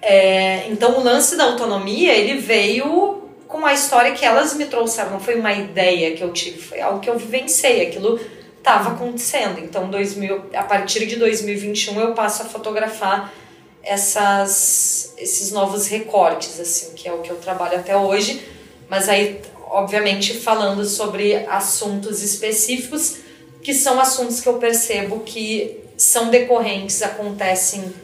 É, 0.00 0.68
então 0.68 0.98
o 0.98 1.02
lance 1.02 1.36
da 1.36 1.44
autonomia 1.44 2.12
ele 2.12 2.38
veio 2.38 3.23
com 3.54 3.64
a 3.64 3.72
história 3.72 4.10
que 4.10 4.24
elas 4.24 4.52
me 4.54 4.64
trouxeram. 4.64 5.20
Foi 5.20 5.36
uma 5.36 5.52
ideia 5.52 6.16
que 6.16 6.24
eu 6.24 6.32
tive, 6.32 6.60
foi 6.60 6.80
algo 6.80 6.98
que 6.98 7.08
eu 7.08 7.16
vivenciei. 7.16 7.86
Aquilo 7.86 8.18
estava 8.58 8.90
acontecendo. 8.90 9.60
Então, 9.60 9.88
2000, 9.88 10.46
a 10.54 10.64
partir 10.64 11.06
de 11.06 11.14
2021, 11.14 12.00
eu 12.00 12.14
passo 12.14 12.42
a 12.42 12.46
fotografar 12.46 13.32
essas, 13.80 15.14
esses 15.16 15.52
novos 15.52 15.86
recortes, 15.86 16.58
assim, 16.58 16.94
que 16.94 17.08
é 17.08 17.12
o 17.12 17.18
que 17.18 17.30
eu 17.30 17.36
trabalho 17.36 17.78
até 17.78 17.96
hoje. 17.96 18.44
Mas 18.88 19.08
aí, 19.08 19.40
obviamente, 19.68 20.36
falando 20.36 20.84
sobre 20.84 21.36
assuntos 21.46 22.24
específicos, 22.24 23.18
que 23.62 23.72
são 23.72 24.00
assuntos 24.00 24.40
que 24.40 24.48
eu 24.48 24.54
percebo 24.54 25.20
que 25.20 25.78
são 25.96 26.28
decorrentes, 26.28 27.00
acontecem 27.02 27.94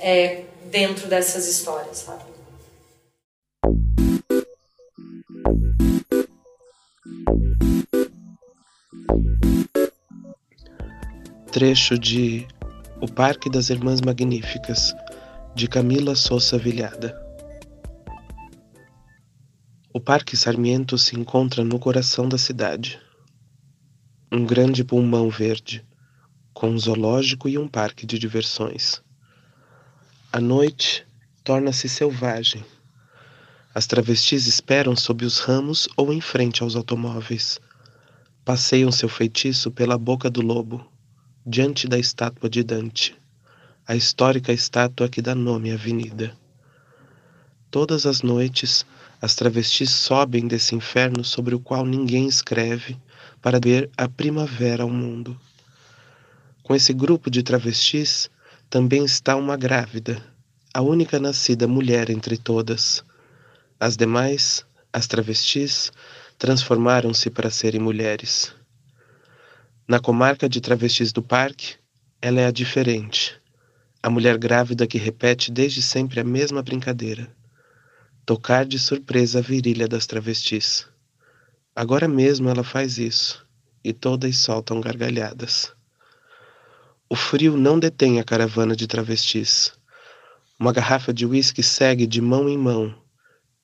é, 0.00 0.40
dentro 0.64 1.06
dessas 1.06 1.46
histórias, 1.46 1.98
sabe? 1.98 2.25
Trecho 11.56 11.98
de 11.98 12.46
O 13.00 13.10
Parque 13.10 13.48
das 13.48 13.70
Irmãs 13.70 14.02
Magníficas, 14.02 14.94
de 15.54 15.66
Camila 15.66 16.14
Souza 16.14 16.58
Vilhada. 16.58 17.18
O 19.90 19.98
Parque 19.98 20.36
Sarmiento 20.36 20.98
se 20.98 21.18
encontra 21.18 21.64
no 21.64 21.78
coração 21.78 22.28
da 22.28 22.36
cidade. 22.36 23.00
Um 24.30 24.44
grande 24.44 24.84
pulmão 24.84 25.30
verde, 25.30 25.82
com 26.52 26.68
um 26.68 26.78
zoológico 26.78 27.48
e 27.48 27.56
um 27.56 27.66
parque 27.66 28.04
de 28.04 28.18
diversões. 28.18 29.00
A 30.30 30.38
noite 30.38 31.06
torna-se 31.42 31.88
selvagem. 31.88 32.62
As 33.76 33.86
travestis 33.86 34.46
esperam 34.46 34.96
sob 34.96 35.22
os 35.26 35.38
ramos 35.38 35.86
ou 35.98 36.10
em 36.10 36.18
frente 36.18 36.62
aos 36.62 36.74
automóveis. 36.74 37.60
Passeiam 38.42 38.90
seu 38.90 39.06
feitiço 39.06 39.70
pela 39.70 39.98
boca 39.98 40.30
do 40.30 40.40
lobo, 40.40 40.90
diante 41.46 41.86
da 41.86 41.98
estátua 41.98 42.48
de 42.48 42.64
Dante, 42.64 43.14
a 43.86 43.94
histórica 43.94 44.50
estátua 44.50 45.10
que 45.10 45.20
dá 45.20 45.34
nome 45.34 45.70
à 45.70 45.74
avenida. 45.74 46.34
Todas 47.70 48.06
as 48.06 48.22
noites, 48.22 48.86
as 49.20 49.34
travestis 49.34 49.90
sobem 49.90 50.48
desse 50.48 50.74
inferno 50.74 51.22
sobre 51.22 51.54
o 51.54 51.60
qual 51.60 51.84
ninguém 51.84 52.26
escreve 52.26 52.96
para 53.42 53.60
ver 53.60 53.90
a 53.94 54.08
primavera 54.08 54.84
ao 54.84 54.88
mundo. 54.88 55.38
Com 56.62 56.74
esse 56.74 56.94
grupo 56.94 57.30
de 57.30 57.42
travestis 57.42 58.30
também 58.70 59.04
está 59.04 59.36
uma 59.36 59.54
grávida, 59.54 60.24
a 60.72 60.80
única 60.80 61.20
nascida 61.20 61.68
mulher 61.68 62.08
entre 62.08 62.38
todas. 62.38 63.04
As 63.78 63.96
demais, 63.96 64.64
as 64.92 65.06
travestis, 65.06 65.92
transformaram-se 66.38 67.30
para 67.30 67.50
serem 67.50 67.80
mulheres. 67.80 68.54
Na 69.86 70.00
comarca 70.00 70.48
de 70.48 70.60
travestis 70.60 71.12
do 71.12 71.22
parque, 71.22 71.76
ela 72.20 72.40
é 72.40 72.46
a 72.46 72.50
diferente, 72.50 73.40
a 74.02 74.10
mulher 74.10 74.38
grávida 74.38 74.86
que 74.86 74.98
repete 74.98 75.52
desde 75.52 75.82
sempre 75.82 76.20
a 76.20 76.24
mesma 76.24 76.62
brincadeira 76.62 77.34
tocar 78.26 78.66
de 78.66 78.76
surpresa 78.76 79.38
a 79.38 79.40
virilha 79.40 79.86
das 79.86 80.04
travestis. 80.04 80.84
Agora 81.76 82.08
mesmo 82.08 82.48
ela 82.48 82.64
faz 82.64 82.98
isso, 82.98 83.46
e 83.84 83.92
todas 83.92 84.36
soltam 84.38 84.80
gargalhadas. 84.80 85.72
O 87.08 87.14
frio 87.14 87.56
não 87.56 87.78
detém 87.78 88.18
a 88.18 88.24
caravana 88.24 88.74
de 88.74 88.88
travestis. 88.88 89.72
Uma 90.58 90.72
garrafa 90.72 91.14
de 91.14 91.24
uísque 91.24 91.62
segue 91.62 92.04
de 92.04 92.20
mão 92.20 92.48
em 92.48 92.58
mão. 92.58 93.00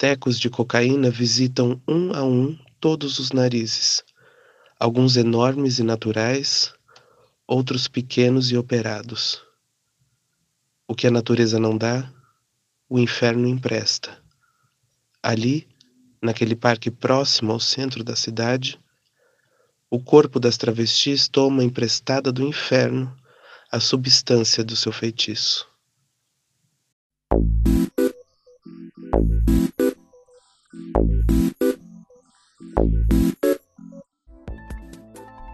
Tecos 0.03 0.36
de 0.36 0.50
cocaína 0.50 1.11
visitam 1.11 1.80
um 1.86 2.12
a 2.12 2.24
um 2.24 2.59
todos 2.80 3.20
os 3.20 3.30
narizes, 3.30 4.03
alguns 4.76 5.16
enormes 5.16 5.78
e 5.78 5.84
naturais, 5.84 6.74
outros 7.46 7.86
pequenos 7.86 8.50
e 8.50 8.57
operados. 8.57 9.40
O 10.88 10.94
que 10.96 11.07
a 11.07 11.11
natureza 11.12 11.61
não 11.61 11.78
dá, 11.78 12.12
o 12.88 12.98
inferno 12.98 13.46
empresta. 13.46 14.20
Ali, 15.22 15.68
naquele 16.20 16.57
parque 16.57 16.90
próximo 16.90 17.53
ao 17.53 17.61
centro 17.61 18.03
da 18.03 18.16
cidade, 18.16 18.80
o 19.88 20.03
corpo 20.03 20.40
das 20.40 20.57
travestis 20.57 21.28
toma 21.28 21.62
emprestada 21.62 22.32
do 22.32 22.42
inferno 22.42 23.16
a 23.70 23.78
substância 23.78 24.64
do 24.64 24.74
seu 24.74 24.90
feitiço. 24.90 25.70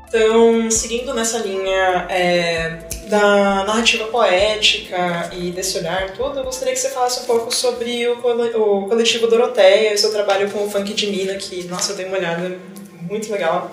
Então, 0.09 0.71
seguindo 0.71 1.13
nessa 1.13 1.39
linha 1.39 2.07
é, 2.09 2.79
da 3.09 3.65
narrativa 3.65 4.07
poética 4.07 5.31
e 5.35 5.51
desse 5.51 5.79
olhar 5.79 6.15
todo, 6.15 6.39
eu 6.39 6.45
gostaria 6.45 6.73
que 6.73 6.81
você 6.81 6.89
falasse 6.89 7.23
um 7.23 7.27
pouco 7.27 7.55
sobre 7.55 8.09
o, 8.09 8.19
o 8.19 8.89
coletivo 8.89 9.27
Doroteia 9.27 9.93
e 9.93 9.99
seu 9.99 10.11
trabalho 10.11 10.51
com 10.51 10.65
o 10.65 10.71
funk 10.71 10.95
de 10.95 11.09
Mina, 11.09 11.35
que, 11.35 11.65
nossa, 11.65 11.93
eu 11.93 11.97
dei 11.97 12.07
uma 12.07 12.17
olhada 12.17 12.59
muito 13.03 13.31
legal. 13.31 13.71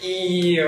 E 0.00 0.58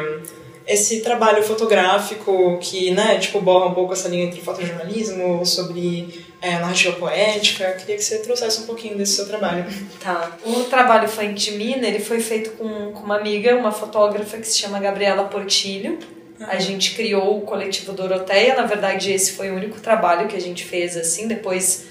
esse 0.67 1.01
trabalho 1.03 1.43
fotográfico 1.45 2.59
que, 2.61 2.91
né, 2.91 3.19
tipo, 3.19 3.41
borra 3.41 3.67
um 3.67 3.75
pouco 3.75 3.93
essa 3.93 4.09
linha 4.09 4.25
entre 4.25 4.41
fotojornalismo, 4.41 5.47
sobre 5.47 6.26
é, 6.47 6.59
narrativa 6.61 6.95
poética. 6.97 7.73
Queria 7.73 7.97
que 7.97 8.05
você 8.05 8.19
trouxesse 8.19 8.61
um 8.61 8.67
pouquinho 8.67 8.97
desse 8.97 9.17
seu 9.17 9.27
trabalho. 9.27 9.65
Tá. 10.01 10.37
O 10.45 10.65
trabalho 10.65 11.09
Funk 11.09 11.35
de 11.35 11.51
Mina, 11.53 11.87
ele 11.87 11.99
foi 11.99 12.21
feito 12.21 12.53
com, 12.53 12.93
com 12.93 13.01
uma 13.01 13.17
amiga, 13.19 13.57
uma 13.57 13.73
fotógrafa 13.73 14.39
que 14.39 14.47
se 14.47 14.59
chama 14.59 14.79
Gabriela 14.79 15.25
Portilho. 15.25 15.99
Uhum. 16.39 16.47
A 16.47 16.59
gente 16.59 16.95
criou 16.95 17.39
o 17.39 17.41
coletivo 17.41 17.93
Doroteia. 17.93 18.55
Na 18.55 18.65
verdade, 18.65 19.11
esse 19.11 19.33
foi 19.33 19.51
o 19.51 19.57
único 19.57 19.81
trabalho 19.81 20.29
que 20.29 20.37
a 20.37 20.41
gente 20.41 20.65
fez, 20.65 20.97
assim. 20.97 21.27
Depois, 21.27 21.87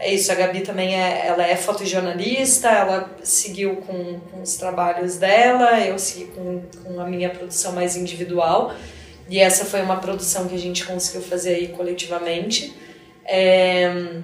é 0.00 0.12
isso, 0.12 0.32
a 0.32 0.34
Gabi 0.34 0.62
também 0.62 1.00
é, 1.00 1.26
ela 1.28 1.46
é 1.46 1.54
fotojornalista, 1.54 2.68
ela 2.68 3.08
seguiu 3.22 3.76
com, 3.76 4.18
com 4.18 4.42
os 4.42 4.56
trabalhos 4.56 5.16
dela, 5.16 5.78
eu 5.80 5.96
segui 5.96 6.24
com, 6.32 6.62
com 6.82 7.00
a 7.00 7.06
minha 7.06 7.30
produção 7.30 7.72
mais 7.72 7.96
individual. 7.96 8.74
E 9.28 9.38
essa 9.38 9.64
foi 9.64 9.80
uma 9.80 9.96
produção 9.96 10.48
que 10.48 10.56
a 10.56 10.58
gente 10.58 10.84
conseguiu 10.84 11.22
fazer 11.22 11.54
aí 11.54 11.68
coletivamente. 11.68 12.74
É, 13.24 14.20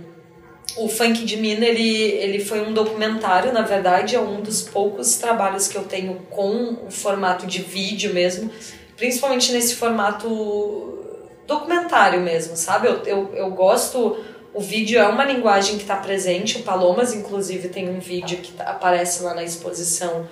o 0.76 0.88
Funk 0.88 1.24
de 1.24 1.36
Mina, 1.36 1.64
ele, 1.64 2.02
ele 2.12 2.38
foi 2.38 2.60
um 2.60 2.72
documentário, 2.72 3.52
na 3.52 3.62
verdade, 3.62 4.14
é 4.14 4.20
um 4.20 4.40
dos 4.40 4.62
poucos 4.62 5.16
trabalhos 5.16 5.66
que 5.68 5.76
eu 5.76 5.84
tenho 5.84 6.14
com 6.30 6.86
o 6.86 6.90
formato 6.90 7.46
de 7.46 7.62
vídeo 7.62 8.12
mesmo, 8.14 8.50
principalmente 8.96 9.52
nesse 9.52 9.74
formato 9.74 10.98
documentário 11.46 12.20
mesmo, 12.20 12.56
sabe? 12.56 12.88
Eu, 12.88 13.02
eu, 13.04 13.34
eu 13.34 13.50
gosto. 13.50 14.22
O 14.54 14.60
vídeo 14.60 14.98
é 14.98 15.06
uma 15.06 15.24
linguagem 15.24 15.76
que 15.76 15.82
está 15.82 15.96
presente, 15.96 16.58
o 16.58 16.62
Palomas, 16.62 17.14
inclusive, 17.14 17.68
tem 17.68 17.88
um 17.88 18.00
vídeo 18.00 18.38
que 18.38 18.52
aparece 18.60 19.22
lá 19.22 19.34
na 19.34 19.42
exposição 19.42 20.28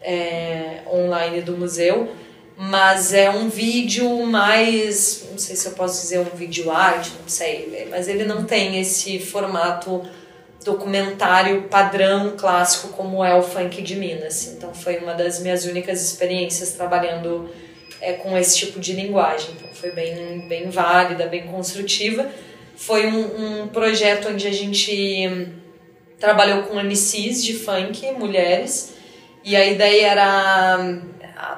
é, 0.00 0.82
online 0.92 1.40
do 1.40 1.56
museu 1.56 2.08
mas 2.56 3.12
é 3.12 3.28
um 3.28 3.50
vídeo 3.50 4.24
mais, 4.24 5.26
não 5.30 5.38
sei 5.38 5.54
se 5.54 5.66
eu 5.66 5.72
posso 5.72 6.00
dizer 6.00 6.20
um 6.20 6.36
vídeo 6.36 6.70
arte, 6.70 7.12
não 7.20 7.28
sei, 7.28 7.86
mas 7.90 8.08
ele 8.08 8.24
não 8.24 8.44
tem 8.44 8.80
esse 8.80 9.18
formato 9.18 10.02
documentário 10.64 11.64
padrão 11.64 12.34
clássico 12.36 12.88
como 12.88 13.22
é 13.24 13.34
o 13.36 13.42
funk 13.42 13.82
de 13.82 13.94
Minas. 13.94 14.46
Então 14.48 14.74
foi 14.74 14.96
uma 14.98 15.14
das 15.14 15.38
minhas 15.40 15.64
únicas 15.64 16.02
experiências 16.02 16.72
trabalhando 16.72 17.48
é, 18.00 18.14
com 18.14 18.36
esse 18.36 18.56
tipo 18.58 18.80
de 18.80 18.94
linguagem. 18.94 19.50
Então 19.54 19.68
foi 19.74 19.92
bem, 19.92 20.48
bem 20.48 20.68
válida, 20.70 21.26
bem 21.26 21.46
construtiva. 21.46 22.26
Foi 22.74 23.06
um, 23.06 23.62
um 23.62 23.68
projeto 23.68 24.28
onde 24.28 24.46
a 24.46 24.52
gente 24.52 25.48
trabalhou 26.18 26.64
com 26.64 26.80
MCs 26.82 27.44
de 27.44 27.54
funk, 27.54 28.10
mulheres, 28.12 28.94
e 29.44 29.54
a 29.54 29.64
ideia 29.64 30.06
era 30.08 30.98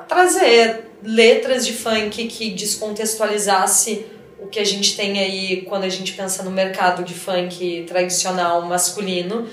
trazer 0.06 0.87
letras 1.02 1.66
de 1.66 1.72
funk 1.72 2.26
que 2.26 2.50
descontextualizasse 2.50 4.06
o 4.38 4.46
que 4.46 4.58
a 4.58 4.64
gente 4.64 4.96
tem 4.96 5.18
aí 5.18 5.62
quando 5.62 5.84
a 5.84 5.88
gente 5.88 6.12
pensa 6.12 6.42
no 6.42 6.50
mercado 6.50 7.02
de 7.02 7.14
funk 7.14 7.84
tradicional 7.88 8.62
masculino, 8.62 9.48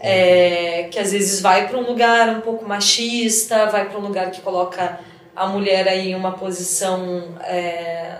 é, 0.00 0.88
que 0.90 0.98
às 0.98 1.12
vezes 1.12 1.40
vai 1.40 1.68
para 1.68 1.78
um 1.78 1.86
lugar 1.86 2.28
um 2.36 2.40
pouco 2.40 2.66
machista, 2.66 3.66
vai 3.66 3.88
para 3.88 3.98
um 3.98 4.02
lugar 4.02 4.30
que 4.30 4.40
coloca 4.40 5.00
a 5.34 5.46
mulher 5.46 5.88
aí 5.88 6.10
em 6.10 6.14
uma 6.14 6.32
posição, 6.32 7.38
é, 7.42 8.18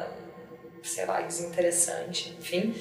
sei 0.82 1.04
lá, 1.04 1.20
desinteressante, 1.20 2.34
enfim. 2.38 2.74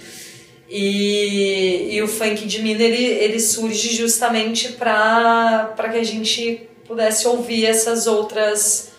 E, 0.70 1.90
e 1.92 2.02
o 2.02 2.08
funk 2.08 2.46
de 2.48 2.62
mina 2.62 2.82
ele, 2.82 3.04
ele 3.04 3.40
surge 3.40 3.96
justamente 3.96 4.74
para 4.74 5.74
que 5.92 5.98
a 5.98 6.04
gente 6.04 6.70
pudesse 6.86 7.28
ouvir 7.28 7.66
essas 7.66 8.08
outras 8.08 8.93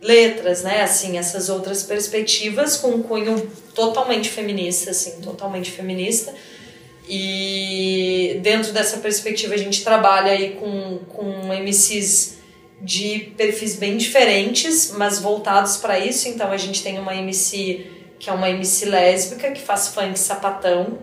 letras, 0.00 0.62
né? 0.62 0.82
Assim, 0.82 1.18
essas 1.18 1.48
outras 1.48 1.82
perspectivas 1.82 2.76
com 2.76 2.88
um 2.88 3.02
cunho 3.02 3.50
totalmente 3.74 4.28
feminista, 4.28 4.90
assim, 4.90 5.20
totalmente 5.20 5.70
feminista. 5.70 6.34
E 7.08 8.38
dentro 8.42 8.72
dessa 8.72 8.98
perspectiva 8.98 9.54
a 9.54 9.58
gente 9.58 9.82
trabalha 9.82 10.32
aí 10.32 10.50
com, 10.50 10.98
com 11.08 11.52
MCs 11.52 12.36
de 12.80 13.32
perfis 13.36 13.76
bem 13.76 13.96
diferentes, 13.96 14.92
mas 14.92 15.18
voltados 15.18 15.78
para 15.78 15.98
isso. 15.98 16.28
Então 16.28 16.52
a 16.52 16.56
gente 16.56 16.82
tem 16.82 16.98
uma 16.98 17.14
MC 17.14 17.86
que 18.18 18.28
é 18.28 18.32
uma 18.32 18.50
MC 18.50 18.86
lésbica 18.86 19.52
que 19.52 19.60
faz 19.60 19.88
funk 19.88 20.18
sapatão, 20.18 20.98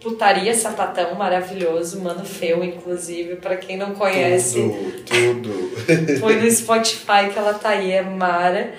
Putaria 0.00 0.54
Sapatão, 0.54 1.14
maravilhoso, 1.14 2.00
Mano 2.00 2.24
Feu, 2.24 2.62
inclusive, 2.62 3.36
para 3.36 3.56
quem 3.56 3.76
não 3.76 3.94
conhece. 3.94 4.60
Tudo, 4.60 5.42
tudo. 5.42 5.76
Foi 6.20 6.36
no 6.36 6.50
Spotify 6.50 7.30
que 7.32 7.38
ela 7.38 7.54
tá 7.54 7.70
aí, 7.70 7.92
é 7.92 8.02
Mara. 8.02 8.74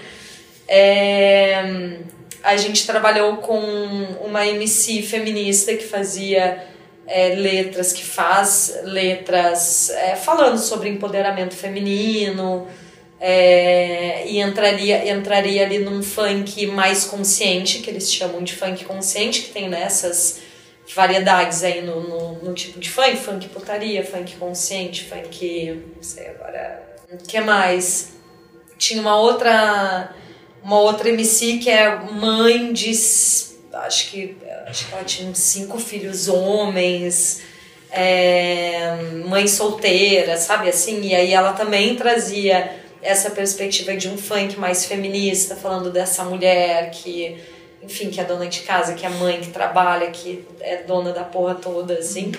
É... 0.67 1.99
a 2.43 2.57
gente 2.57 2.85
trabalhou 2.85 3.37
com 3.37 3.59
uma 4.23 4.45
MC 4.45 5.01
feminista 5.01 5.73
que 5.73 5.85
fazia 5.85 6.63
é, 7.07 7.29
letras, 7.35 7.93
que 7.93 8.03
faz 8.03 8.79
letras 8.83 9.89
é, 9.89 10.15
falando 10.15 10.57
sobre 10.57 10.89
empoderamento 10.89 11.55
feminino, 11.55 12.67
é, 13.19 14.27
e 14.27 14.39
entraria, 14.39 15.11
entraria 15.11 15.65
ali 15.65 15.79
num 15.79 16.03
funk 16.03 16.67
mais 16.67 17.05
consciente, 17.05 17.79
que 17.79 17.89
eles 17.89 18.11
chamam 18.11 18.43
de 18.43 18.53
funk 18.53 18.85
consciente, 18.85 19.41
que 19.43 19.49
tem 19.49 19.67
nessas 19.67 20.45
variedades 20.93 21.63
aí 21.63 21.81
no, 21.81 22.01
no, 22.01 22.33
no, 22.43 22.53
tipo 22.53 22.79
de 22.79 22.89
funk, 22.89 23.17
funk 23.17 23.49
putaria, 23.49 24.05
funk 24.05 24.35
consciente, 24.37 25.05
funk. 25.05 25.83
não 25.95 26.03
sei 26.03 26.29
agora. 26.29 26.83
O 27.11 27.17
que 27.17 27.39
mais? 27.41 28.13
Tinha 28.77 29.01
uma 29.01 29.19
outra. 29.19 30.13
Uma 30.63 30.79
outra 30.79 31.09
MC 31.09 31.57
que 31.57 31.69
é 31.69 31.95
mãe 31.95 32.73
de. 32.73 32.91
Acho 33.73 34.09
que, 34.09 34.37
acho 34.65 34.87
que 34.87 34.93
ela 34.93 35.03
tinha 35.03 35.33
cinco 35.35 35.77
filhos 35.79 36.27
homens, 36.27 37.41
é, 37.91 38.95
mãe 39.25 39.47
solteira, 39.47 40.35
sabe 40.35 40.67
assim? 40.67 41.01
E 41.01 41.15
aí 41.15 41.31
ela 41.31 41.53
também 41.53 41.95
trazia 41.95 42.75
essa 43.01 43.29
perspectiva 43.29 43.95
de 43.95 44.09
um 44.09 44.17
funk 44.17 44.59
mais 44.59 44.85
feminista, 44.85 45.55
falando 45.55 45.91
dessa 45.91 46.23
mulher 46.23 46.91
que, 46.91 47.37
enfim, 47.87 48.09
que 48.09 48.19
é 48.19 48.25
dona 48.25 48.47
de 48.47 48.59
casa, 48.61 48.93
que 48.93 49.05
é 49.05 49.09
mãe, 49.09 49.39
que 49.39 49.49
trabalha, 49.49 50.11
que 50.11 50.45
é 50.59 50.83
dona 50.83 51.13
da 51.13 51.23
porra 51.23 51.55
toda, 51.55 51.93
assim. 51.93 52.33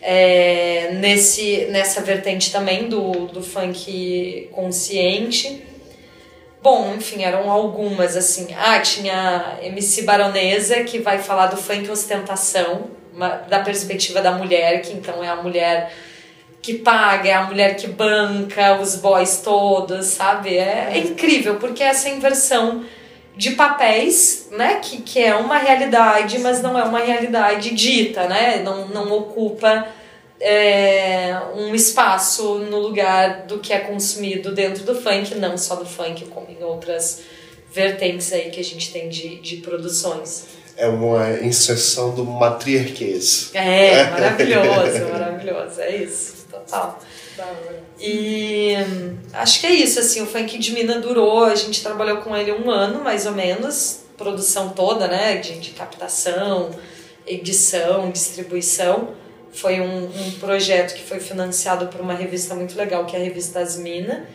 É, 0.00 0.92
nesse, 0.94 1.66
nessa 1.66 2.00
vertente 2.00 2.50
também 2.50 2.88
do, 2.88 3.26
do 3.26 3.42
funk 3.42 4.48
consciente. 4.52 5.62
Bom, 6.62 6.94
enfim, 6.96 7.22
eram 7.22 7.50
algumas, 7.50 8.16
assim. 8.16 8.48
Ah, 8.56 8.80
tinha 8.80 9.58
MC 9.62 10.02
Baronesa, 10.02 10.82
que 10.84 10.98
vai 10.98 11.18
falar 11.18 11.48
do 11.48 11.58
funk 11.58 11.90
ostentação, 11.90 12.90
uma, 13.12 13.28
da 13.28 13.60
perspectiva 13.60 14.22
da 14.22 14.32
mulher, 14.32 14.80
que 14.80 14.94
então 14.94 15.22
é 15.22 15.28
a 15.28 15.36
mulher 15.36 15.92
que 16.62 16.74
paga, 16.74 17.28
é 17.28 17.34
a 17.34 17.44
mulher 17.44 17.76
que 17.76 17.86
banca 17.86 18.80
os 18.80 18.96
boys 18.96 19.42
todos, 19.42 20.06
sabe? 20.06 20.56
É, 20.56 20.88
é 20.92 20.98
incrível, 20.98 21.56
porque 21.56 21.82
essa 21.82 22.08
inversão 22.08 22.84
de 23.40 23.52
papéis, 23.52 24.48
né, 24.50 24.80
que, 24.82 24.98
que 25.00 25.18
é 25.18 25.34
uma 25.34 25.56
realidade, 25.56 26.38
mas 26.40 26.60
não 26.60 26.78
é 26.78 26.82
uma 26.84 26.98
realidade 26.98 27.74
dita, 27.74 28.28
né? 28.28 28.62
Não, 28.62 28.86
não 28.88 29.10
ocupa 29.10 29.88
é, 30.38 31.40
um 31.56 31.74
espaço 31.74 32.58
no 32.58 32.78
lugar 32.78 33.46
do 33.46 33.58
que 33.58 33.72
é 33.72 33.78
consumido 33.78 34.54
dentro 34.54 34.84
do 34.84 34.94
funk, 34.94 35.36
não 35.36 35.56
só 35.56 35.76
do 35.76 35.86
funk, 35.86 36.26
como 36.26 36.48
em 36.50 36.62
outras 36.62 37.22
vertentes 37.72 38.30
aí 38.30 38.50
que 38.50 38.60
a 38.60 38.64
gente 38.64 38.92
tem 38.92 39.08
de, 39.08 39.40
de 39.40 39.56
produções. 39.56 40.44
É 40.76 40.86
uma 40.86 41.30
inserção 41.40 42.14
do 42.14 42.26
matriarquês. 42.26 43.52
É, 43.54 44.04
maravilhoso, 44.10 45.12
maravilhoso, 45.12 45.80
é 45.80 45.96
isso 45.96 46.46
total. 46.50 47.00
E 47.98 48.74
acho 49.32 49.60
que 49.60 49.66
é 49.66 49.72
isso, 49.72 50.00
assim, 50.00 50.22
o 50.22 50.26
funk 50.26 50.58
de 50.58 50.72
Mina 50.72 50.98
durou, 51.00 51.44
a 51.44 51.54
gente 51.54 51.82
trabalhou 51.82 52.18
com 52.18 52.34
ele 52.36 52.52
um 52.52 52.70
ano, 52.70 53.02
mais 53.02 53.26
ou 53.26 53.32
menos, 53.32 54.00
produção 54.16 54.70
toda, 54.70 55.06
né, 55.06 55.36
de, 55.36 55.58
de 55.58 55.70
captação, 55.70 56.70
edição, 57.26 58.10
distribuição. 58.10 59.10
Foi 59.52 59.80
um, 59.80 60.04
um 60.04 60.30
projeto 60.38 60.94
que 60.94 61.02
foi 61.02 61.20
financiado 61.20 61.88
por 61.88 62.00
uma 62.00 62.14
revista 62.14 62.54
muito 62.54 62.76
legal, 62.76 63.04
que 63.04 63.16
é 63.16 63.18
a 63.18 63.22
revista 63.22 63.60
Asmina. 63.60 64.26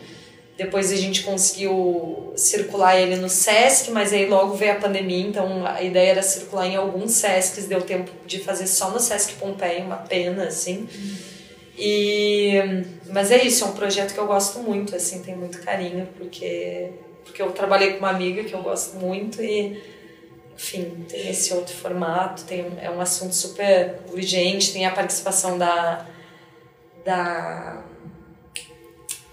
Depois 0.56 0.90
a 0.90 0.96
gente 0.96 1.22
conseguiu 1.22 2.32
circular 2.34 2.98
ele 2.98 3.16
no 3.16 3.28
Sesc, 3.28 3.90
mas 3.90 4.12
aí 4.12 4.26
logo 4.26 4.54
veio 4.54 4.72
a 4.72 4.76
pandemia, 4.76 5.26
então 5.26 5.66
a 5.66 5.82
ideia 5.82 6.12
era 6.12 6.22
circular 6.22 6.66
em 6.66 6.76
alguns 6.76 7.12
Sescs, 7.12 7.66
deu 7.66 7.82
tempo 7.82 8.10
de 8.26 8.38
fazer 8.38 8.66
só 8.66 8.90
no 8.90 8.98
Sesc 8.98 9.34
Pompeia, 9.34 9.84
uma 9.84 9.96
pena, 9.96 10.44
assim. 10.44 10.88
E, 11.78 12.84
mas 13.10 13.30
é 13.30 13.44
isso, 13.44 13.64
é 13.64 13.66
um 13.66 13.72
projeto 13.72 14.14
que 14.14 14.18
eu 14.18 14.26
gosto 14.26 14.60
muito, 14.60 14.96
assim, 14.96 15.22
tenho 15.22 15.36
muito 15.36 15.60
carinho, 15.62 16.08
porque, 16.16 16.90
porque 17.24 17.42
eu 17.42 17.50
trabalhei 17.52 17.92
com 17.92 17.98
uma 17.98 18.10
amiga 18.10 18.42
que 18.44 18.54
eu 18.54 18.62
gosto 18.62 18.96
muito 18.96 19.42
e, 19.42 19.82
enfim, 20.54 21.04
tem 21.06 21.28
esse 21.28 21.52
outro 21.52 21.74
formato, 21.74 22.44
tem, 22.44 22.66
é 22.80 22.90
um 22.90 23.00
assunto 23.00 23.34
super 23.34 24.00
urgente, 24.10 24.72
tem 24.72 24.86
a 24.86 24.90
participação 24.90 25.58
da, 25.58 26.06
da 27.04 27.82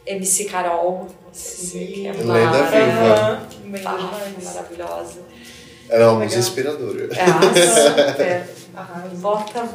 MC 0.06 0.46
Carol, 0.46 1.08
assim, 1.32 1.86
que 1.88 2.08
é 2.08 2.12
Lenda 2.12 2.64
viva. 2.64 3.48
maravilhosa. 4.44 5.22
Ela 5.90 6.04
é 6.04 6.08
uma 6.08 6.24
música 6.24 6.40
inspiradora. 6.40 7.10
É, 7.14 7.66
super. 7.66 8.50
Bota 9.20 9.70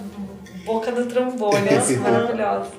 boca 0.68 0.92
do 0.92 1.06
trombone, 1.06 1.66
é 1.68 1.96
maravilhosa. 1.96 2.70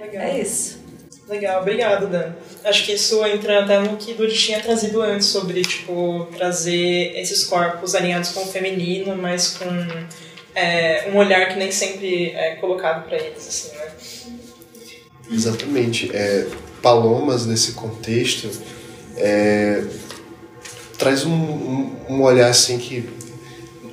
Legal. 0.00 0.22
É 0.22 0.40
isso. 0.40 0.80
Legal, 1.28 1.60
obrigado, 1.60 2.08
Dan. 2.08 2.32
Acho 2.64 2.84
que 2.84 2.92
isso 2.92 3.24
entra 3.24 3.62
até 3.62 3.78
no 3.78 3.96
que 3.96 4.14
Dudu 4.14 4.32
tinha 4.32 4.60
trazido 4.60 5.00
antes 5.00 5.28
sobre, 5.28 5.62
tipo, 5.62 6.26
trazer 6.36 7.12
esses 7.16 7.44
corpos 7.44 7.94
alinhados 7.94 8.30
com 8.30 8.40
o 8.40 8.46
feminino, 8.46 9.14
mas 9.14 9.56
com 9.56 9.66
é, 10.54 11.08
um 11.12 11.16
olhar 11.16 11.48
que 11.48 11.56
nem 11.56 11.70
sempre 11.70 12.30
é 12.32 12.56
colocado 12.56 13.06
para 13.06 13.16
eles, 13.16 13.46
assim, 13.46 13.76
né? 13.76 13.92
Exatamente. 15.30 16.10
É, 16.12 16.48
Palomas, 16.82 17.46
nesse 17.46 17.72
contexto, 17.72 18.50
é, 19.16 19.84
traz 20.98 21.24
um, 21.24 21.32
um, 21.32 21.96
um 22.08 22.22
olhar, 22.22 22.48
assim, 22.48 22.76
que 22.78 23.08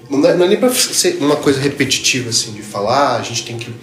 não 0.09 0.27
é, 0.27 0.35
não 0.35 0.45
é 0.45 0.49
nem 0.49 0.57
para 0.57 0.73
ser 0.73 1.17
uma 1.19 1.35
coisa 1.35 1.59
repetitiva 1.59 2.29
assim 2.29 2.51
de 2.51 2.61
falar, 2.61 3.17
a 3.17 3.23
gente 3.23 3.45
tem 3.45 3.57
que 3.57 3.73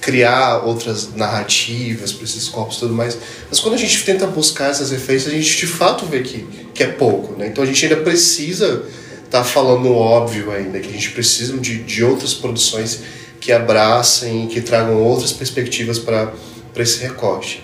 criar 0.00 0.58
outras 0.58 1.14
narrativas 1.14 2.12
para 2.12 2.24
esses 2.24 2.48
corpos 2.48 2.76
e 2.76 2.80
tudo 2.80 2.92
mais. 2.92 3.16
Mas 3.48 3.58
quando 3.58 3.74
a 3.74 3.78
gente 3.78 4.04
tenta 4.04 4.26
buscar 4.26 4.70
essas 4.70 4.90
referências, 4.90 5.32
a 5.32 5.36
gente 5.36 5.56
de 5.56 5.66
fato 5.66 6.04
vê 6.04 6.20
que, 6.20 6.46
que 6.74 6.82
é 6.82 6.88
pouco, 6.88 7.38
né? 7.38 7.46
Então 7.46 7.64
a 7.64 7.66
gente 7.66 7.82
ainda 7.84 7.96
precisa 7.96 8.84
estar 9.24 9.38
tá 9.38 9.44
falando 9.44 9.92
óbvio 9.94 10.50
ainda, 10.50 10.78
que 10.78 10.88
a 10.88 10.92
gente 10.92 11.10
precisa 11.10 11.56
de, 11.56 11.82
de 11.82 12.04
outras 12.04 12.34
produções 12.34 13.00
que 13.40 13.50
abracem, 13.50 14.46
que 14.46 14.60
tragam 14.60 15.02
outras 15.02 15.32
perspectivas 15.32 15.98
para 15.98 16.32
esse 16.76 17.00
recorte. 17.00 17.62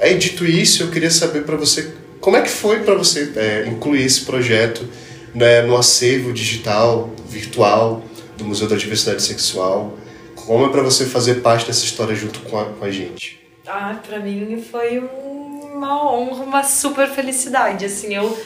Aí, 0.00 0.16
dito 0.16 0.46
isso, 0.46 0.82
eu 0.82 0.88
queria 0.88 1.10
saber 1.10 1.42
para 1.42 1.56
você, 1.56 1.92
como 2.20 2.36
é 2.36 2.40
que 2.40 2.48
foi 2.48 2.80
para 2.80 2.94
você 2.94 3.32
é, 3.36 3.66
incluir 3.68 4.04
esse 4.04 4.22
projeto 4.22 4.88
né, 5.34 5.62
no 5.62 5.76
acervo 5.76 6.32
digital, 6.32 7.10
virtual 7.26 8.02
do 8.36 8.44
Museu 8.44 8.68
da 8.68 8.76
Diversidade 8.76 9.22
Sexual? 9.22 9.96
Como 10.34 10.66
é 10.66 10.68
para 10.70 10.82
você 10.82 11.04
fazer 11.06 11.36
parte 11.36 11.66
dessa 11.66 11.84
história 11.84 12.14
junto 12.14 12.40
com 12.40 12.58
a, 12.58 12.64
com 12.64 12.84
a 12.84 12.90
gente? 12.90 13.40
Ah, 13.66 14.00
para 14.04 14.18
mim 14.18 14.62
foi 14.68 14.98
uma 14.98 16.12
honra, 16.12 16.42
uma 16.42 16.62
super 16.64 17.08
felicidade. 17.08 17.84
Assim, 17.84 18.14
eu, 18.14 18.36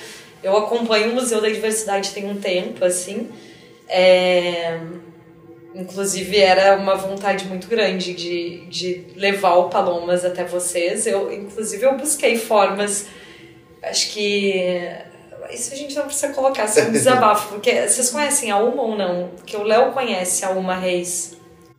eu 0.43 0.57
acompanho 0.57 1.13
o 1.13 1.15
Museu 1.15 1.41
da 1.41 1.49
Diversidade 1.49 2.11
tem 2.11 2.29
um 2.31 2.37
tempo, 2.37 2.85
assim. 2.85 3.29
É... 3.89 4.79
Inclusive, 5.75 6.39
era 6.39 6.77
uma 6.77 6.95
vontade 6.95 7.47
muito 7.47 7.67
grande 7.67 8.15
de, 8.15 8.67
de 8.67 9.07
levar 9.17 9.55
o 9.55 9.69
Palomas 9.69 10.25
até 10.25 10.45
vocês. 10.45 11.05
Eu, 11.07 11.33
inclusive, 11.33 11.85
eu 11.85 11.97
busquei 11.97 12.37
formas, 12.37 13.07
acho 13.83 14.13
que 14.13 14.53
isso 15.51 15.73
a 15.73 15.77
gente 15.77 15.95
não 15.95 16.05
precisa 16.05 16.33
colocar, 16.33 16.65
assim, 16.65 16.83
um 16.83 16.93
desabafo, 16.93 17.49
porque 17.49 17.89
vocês 17.89 18.11
conhecem 18.11 18.51
a 18.51 18.59
Uma 18.59 18.83
ou 18.83 18.97
não? 18.97 19.29
Porque 19.37 19.57
o 19.57 19.63
Léo 19.63 19.93
conhece 19.93 20.45
a 20.45 20.51
Uma 20.51 20.75
Reis. 20.75 21.37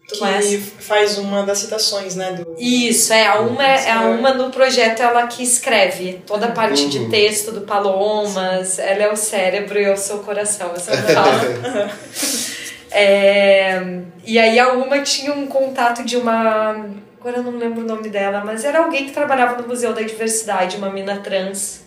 Tu 0.07 0.13
que 0.13 0.19
conhece? 0.19 0.59
faz 0.59 1.17
uma 1.17 1.43
das 1.43 1.57
citações, 1.57 2.15
né? 2.15 2.33
Do... 2.33 2.55
Isso, 2.59 3.11
é. 3.11 3.25
A 3.25 3.39
Uma, 3.39 3.65
é 3.65 3.91
a 3.91 4.01
uma 4.01 4.33
no 4.33 4.51
projeto, 4.51 5.01
ela 5.01 5.25
que 5.25 5.41
escreve 5.41 6.21
toda 6.27 6.47
a 6.47 6.51
parte 6.51 6.83
uhum. 6.83 6.89
de 6.89 7.09
texto 7.09 7.51
do 7.51 7.61
Palomas. 7.61 8.77
Ela 8.77 9.03
é 9.03 9.11
o 9.11 9.15
cérebro 9.15 9.79
e 9.79 9.83
eu 9.83 9.97
sou 9.97 10.17
o 10.17 10.23
coração, 10.23 10.71
essa 10.75 10.95
fala. 10.95 11.89
é, 12.91 14.01
e 14.23 14.37
aí 14.37 14.59
a 14.59 14.73
Uma 14.73 15.01
tinha 15.01 15.33
um 15.33 15.47
contato 15.47 16.03
de 16.03 16.17
uma... 16.17 16.85
Agora 17.19 17.37
eu 17.37 17.43
não 17.43 17.57
lembro 17.57 17.81
o 17.81 17.87
nome 17.87 18.07
dela, 18.09 18.43
mas 18.45 18.63
era 18.63 18.79
alguém 18.83 19.05
que 19.05 19.11
trabalhava 19.11 19.59
no 19.59 19.67
Museu 19.67 19.93
da 19.93 20.01
Diversidade, 20.01 20.77
uma 20.77 20.91
mina 20.91 21.17
trans 21.17 21.84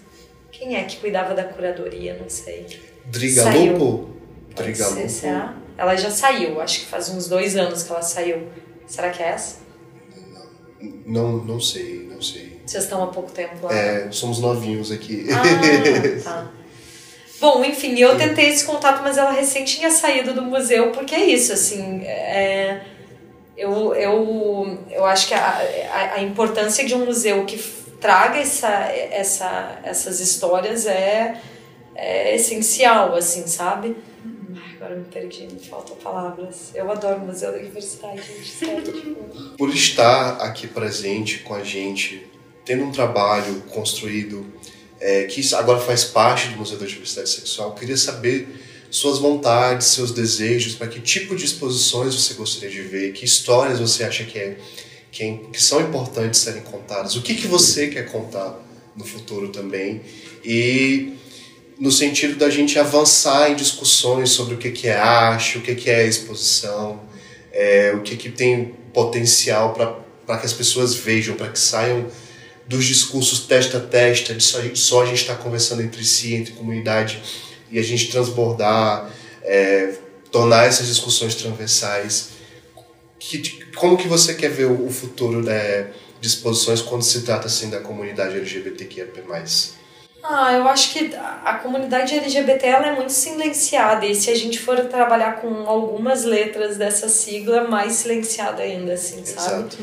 quem 0.58 0.76
é 0.76 0.82
que 0.82 0.96
cuidava 0.96 1.34
da 1.34 1.44
curadoria? 1.44 2.18
Não 2.20 2.28
sei. 2.28 2.66
Drigalupo? 3.06 4.10
Drigalupo. 4.56 5.08
Será? 5.08 5.54
Ela 5.76 5.94
já 5.94 6.10
saiu, 6.10 6.60
acho 6.60 6.80
que 6.80 6.86
faz 6.86 7.08
uns 7.10 7.28
dois 7.28 7.56
anos 7.56 7.84
que 7.84 7.92
ela 7.92 8.02
saiu. 8.02 8.48
Será 8.84 9.10
que 9.10 9.22
é 9.22 9.28
essa? 9.28 9.58
Não, 11.06 11.44
não 11.44 11.60
sei, 11.60 12.08
não 12.10 12.20
sei. 12.20 12.60
Vocês 12.66 12.84
estão 12.84 13.02
há 13.04 13.06
pouco 13.06 13.30
tempo 13.30 13.66
lá? 13.66 13.72
É, 13.72 14.10
somos 14.10 14.40
novinhos 14.40 14.90
aqui. 14.90 15.26
Ah, 15.30 16.22
tá. 16.24 16.50
Bom, 17.40 17.64
enfim, 17.64 17.96
eu 17.96 18.18
tentei 18.18 18.48
esse 18.48 18.64
contato, 18.64 19.00
mas 19.00 19.16
ela 19.16 19.30
recém 19.30 19.64
tinha 19.64 19.92
saído 19.92 20.34
do 20.34 20.42
museu, 20.42 20.90
porque 20.90 21.14
é 21.14 21.24
isso, 21.24 21.52
assim, 21.52 22.02
é, 22.02 22.80
eu, 23.56 23.94
eu, 23.94 24.78
eu 24.90 25.04
acho 25.04 25.28
que 25.28 25.34
a, 25.34 25.40
a, 25.92 26.14
a 26.14 26.22
importância 26.22 26.84
de 26.84 26.96
um 26.96 27.04
museu 27.04 27.44
que 27.44 27.56
traga 28.00 28.38
essa, 28.38 28.68
essa, 28.68 29.80
essas 29.82 30.20
histórias 30.20 30.86
é, 30.86 31.40
é 31.94 32.34
essencial, 32.34 33.14
assim, 33.14 33.46
sabe? 33.46 33.96
Ai, 34.54 34.76
agora 34.76 34.96
me 34.96 35.04
perdi, 35.04 35.46
me 35.46 35.60
faltam 35.60 35.96
palavras. 35.96 36.70
Eu 36.74 36.90
adoro 36.90 37.16
o 37.16 37.26
Museu 37.26 37.52
da 37.52 37.58
Diversidade, 37.58 38.22
gente, 38.22 38.50
sério. 38.50 38.92
tipo... 38.92 39.22
Por 39.56 39.70
estar 39.70 40.40
aqui 40.40 40.66
presente 40.66 41.38
com 41.40 41.54
a 41.54 41.62
gente, 41.62 42.26
tendo 42.64 42.84
um 42.84 42.92
trabalho 42.92 43.62
construído 43.72 44.46
é, 45.00 45.24
que 45.24 45.42
agora 45.54 45.80
faz 45.80 46.04
parte 46.04 46.48
do 46.48 46.56
Museu 46.56 46.78
da 46.78 46.86
Diversidade 46.86 47.28
Sexual, 47.28 47.70
eu 47.70 47.74
queria 47.74 47.96
saber 47.96 48.48
suas 48.90 49.18
vontades, 49.18 49.88
seus 49.88 50.12
desejos, 50.12 50.74
para 50.74 50.86
que 50.86 51.00
tipo 51.00 51.36
de 51.36 51.44
exposições 51.44 52.14
você 52.14 52.34
gostaria 52.34 52.70
de 52.70 52.82
ver, 52.82 53.12
que 53.12 53.24
histórias 53.24 53.78
você 53.78 54.04
acha 54.04 54.24
que, 54.24 54.38
é, 54.38 54.56
que, 55.10 55.22
é, 55.22 55.38
que 55.52 55.62
são 55.62 55.80
importantes 55.80 56.40
serem 56.40 56.62
contadas, 56.62 57.16
o 57.16 57.22
que, 57.22 57.34
que 57.34 57.46
você 57.46 57.88
quer 57.88 58.10
contar 58.10 58.58
no 58.96 59.04
futuro 59.04 59.48
também, 59.48 60.02
e 60.44 61.14
no 61.78 61.92
sentido 61.92 62.36
da 62.36 62.50
gente 62.50 62.78
avançar 62.78 63.50
em 63.50 63.54
discussões 63.54 64.30
sobre 64.30 64.54
o 64.54 64.58
que, 64.58 64.70
que 64.70 64.88
é 64.88 64.96
arte, 64.96 65.58
o 65.58 65.60
que, 65.60 65.74
que 65.74 65.88
é 65.88 66.06
exposição, 66.06 67.00
é, 67.52 67.92
o 67.94 68.02
que, 68.02 68.16
que 68.16 68.30
tem 68.30 68.74
potencial 68.92 69.72
para 69.72 70.38
que 70.38 70.46
as 70.46 70.52
pessoas 70.52 70.94
vejam, 70.94 71.36
para 71.36 71.48
que 71.48 71.58
saiam 71.58 72.06
dos 72.66 72.84
discursos 72.84 73.46
testa 73.46 73.78
a 73.78 73.80
testa, 73.80 74.34
de 74.34 74.44
só, 74.44 74.58
só 74.74 75.02
a 75.02 75.06
gente 75.06 75.22
estar 75.22 75.36
tá 75.36 75.42
conversando 75.42 75.82
entre 75.82 76.04
si, 76.04 76.34
entre 76.34 76.52
comunidade, 76.52 77.22
e 77.70 77.78
a 77.78 77.82
gente 77.82 78.10
transbordar, 78.10 79.10
é, 79.42 79.94
tornar 80.30 80.66
essas 80.66 80.86
discussões 80.86 81.34
transversais. 81.34 82.30
Que, 83.18 83.64
como 83.74 83.96
que 83.96 84.06
você 84.06 84.34
quer 84.34 84.50
ver 84.50 84.66
o 84.66 84.90
futuro 84.90 85.42
né, 85.42 85.90
de 86.20 86.28
exposições 86.28 86.80
quando 86.80 87.02
se 87.02 87.22
trata 87.22 87.46
assim 87.46 87.70
da 87.70 87.80
comunidade 87.80 88.36
LGBTQIA+. 88.36 89.06
Ah, 90.22 90.52
eu 90.52 90.68
acho 90.68 90.92
que 90.92 91.14
a 91.14 91.54
comunidade 91.54 92.14
LGBT 92.14 92.66
ela 92.66 92.86
é 92.88 92.94
muito 92.94 93.12
silenciada 93.12 94.04
e 94.04 94.14
se 94.14 94.30
a 94.30 94.34
gente 94.34 94.58
for 94.58 94.76
trabalhar 94.86 95.40
com 95.40 95.68
algumas 95.68 96.24
letras 96.24 96.76
dessa 96.76 97.08
sigla, 97.08 97.64
mais 97.68 97.92
silenciada 97.94 98.62
ainda, 98.62 98.94
assim, 98.94 99.24
sabe? 99.24 99.68
Exato. 99.68 99.76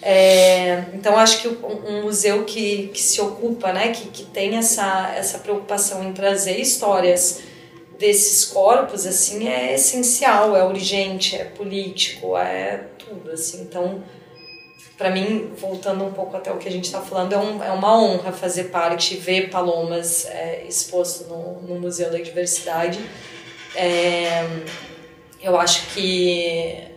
É, 0.00 0.84
então 0.94 1.16
acho 1.16 1.42
que 1.42 1.48
um 1.48 2.02
museu 2.02 2.44
que, 2.44 2.88
que 2.88 3.00
se 3.00 3.20
ocupa, 3.20 3.72
né, 3.72 3.88
que, 3.88 4.08
que 4.08 4.24
tem 4.24 4.56
essa, 4.56 5.12
essa 5.16 5.38
preocupação 5.38 6.02
em 6.02 6.12
trazer 6.12 6.58
histórias 6.58 7.40
desses 7.98 8.46
corpos, 8.46 9.06
assim, 9.06 9.48
é 9.48 9.74
essencial, 9.74 10.56
é 10.56 10.64
urgente, 10.64 11.36
é 11.36 11.44
político, 11.44 12.36
é 12.36 12.84
tudo, 12.98 13.30
assim. 13.30 13.62
Então, 13.62 14.02
para 14.96 15.10
mim, 15.10 15.52
voltando 15.56 16.04
um 16.04 16.12
pouco 16.12 16.36
até 16.36 16.52
o 16.52 16.58
que 16.58 16.68
a 16.68 16.70
gente 16.70 16.84
está 16.84 17.00
falando, 17.00 17.32
é, 17.32 17.38
um, 17.38 17.62
é 17.62 17.70
uma 17.70 18.00
honra 18.00 18.32
fazer 18.32 18.64
parte, 18.64 19.16
ver 19.16 19.50
Palomas 19.50 20.26
é, 20.26 20.64
exposto 20.68 21.24
no, 21.24 21.62
no 21.62 21.80
Museu 21.80 22.10
da 22.10 22.18
Diversidade. 22.18 23.00
É, 23.74 24.44
eu 25.42 25.58
acho 25.58 25.88
que 25.94 26.92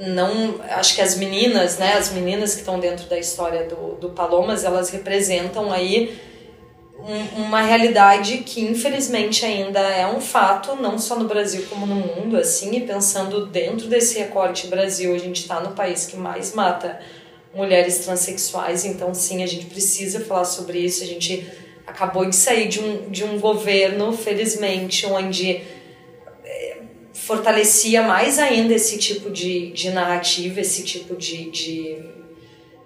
não 0.00 0.60
acho 0.70 0.96
que 0.96 1.00
as 1.00 1.14
meninas 1.16 1.78
né 1.78 1.92
as 1.92 2.10
meninas 2.10 2.54
que 2.54 2.60
estão 2.60 2.80
dentro 2.80 3.06
da 3.06 3.16
história 3.16 3.68
do, 3.68 3.94
do 3.94 4.10
Palomas 4.10 4.64
elas 4.64 4.90
representam 4.90 5.70
aí 5.72 6.18
um, 7.04 7.42
uma 7.42 7.60
realidade 7.62 8.38
que 8.38 8.62
infelizmente 8.62 9.44
ainda 9.44 9.80
é 9.80 10.06
um 10.06 10.20
fato 10.20 10.74
não 10.76 10.98
só 10.98 11.18
no 11.18 11.28
Brasil 11.28 11.66
como 11.68 11.86
no 11.86 11.96
mundo 11.96 12.36
assim 12.36 12.74
e 12.74 12.80
pensando 12.80 13.46
dentro 13.46 13.86
desse 13.88 14.18
recorte 14.18 14.68
Brasil 14.68 15.14
a 15.14 15.18
gente 15.18 15.42
está 15.42 15.60
no 15.60 15.72
país 15.72 16.06
que 16.06 16.16
mais 16.16 16.54
mata 16.54 16.98
mulheres 17.54 17.98
transexuais 17.98 18.84
então 18.84 19.12
sim 19.14 19.42
a 19.42 19.46
gente 19.46 19.66
precisa 19.66 20.20
falar 20.20 20.44
sobre 20.44 20.78
isso. 20.78 21.04
A 21.04 21.06
gente 21.06 21.46
acabou 21.86 22.24
de 22.24 22.34
sair 22.34 22.68
de 22.68 22.80
um, 22.80 23.10
de 23.10 23.22
um 23.22 23.38
governo 23.38 24.12
felizmente 24.16 25.06
onde 25.06 25.62
fortalecia 27.24 28.02
mais 28.02 28.38
ainda 28.38 28.74
esse 28.74 28.98
tipo 28.98 29.30
de, 29.30 29.70
de 29.72 29.90
narrativa, 29.90 30.60
esse 30.60 30.84
tipo 30.84 31.16
de, 31.16 31.50
de 31.50 32.04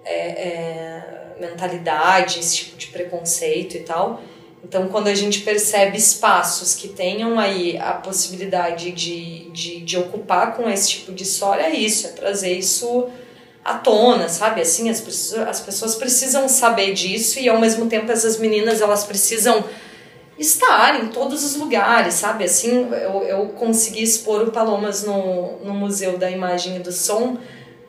é, 0.04 0.28
é, 0.28 1.17
mentalidade, 1.40 2.40
esse 2.40 2.56
tipo 2.56 2.76
de 2.76 2.86
preconceito 2.88 3.76
e 3.76 3.80
tal. 3.80 4.20
Então, 4.62 4.88
quando 4.88 5.08
a 5.08 5.14
gente 5.14 5.40
percebe 5.40 5.96
espaços 5.96 6.74
que 6.74 6.88
tenham 6.88 7.38
aí 7.38 7.78
a 7.78 7.92
possibilidade 7.92 8.90
de, 8.90 9.50
de, 9.50 9.80
de 9.80 9.96
ocupar 9.96 10.56
com 10.56 10.68
esse 10.68 10.90
tipo 10.90 11.12
de 11.12 11.22
história, 11.22 11.62
é 11.62 11.74
isso, 11.74 12.08
é 12.08 12.10
trazer 12.10 12.52
isso 12.52 13.08
à 13.64 13.74
tona, 13.74 14.28
sabe? 14.28 14.60
Assim, 14.60 14.90
as 14.90 15.00
pessoas, 15.00 15.48
as 15.48 15.60
pessoas 15.60 15.94
precisam 15.94 16.48
saber 16.48 16.92
disso 16.92 17.38
e, 17.38 17.48
ao 17.48 17.60
mesmo 17.60 17.86
tempo, 17.86 18.10
essas 18.10 18.38
meninas, 18.38 18.80
elas 18.80 19.04
precisam 19.04 19.64
estar 20.38 21.02
em 21.02 21.08
todos 21.08 21.44
os 21.44 21.56
lugares, 21.56 22.14
sabe? 22.14 22.44
Assim, 22.44 22.88
eu, 22.90 23.22
eu 23.22 23.48
consegui 23.50 24.02
expor 24.02 24.42
o 24.42 24.52
Palomas 24.52 25.04
no, 25.04 25.58
no 25.64 25.74
Museu 25.74 26.16
da 26.18 26.30
Imagem 26.30 26.76
e 26.76 26.80
do 26.80 26.92
Som 26.92 27.38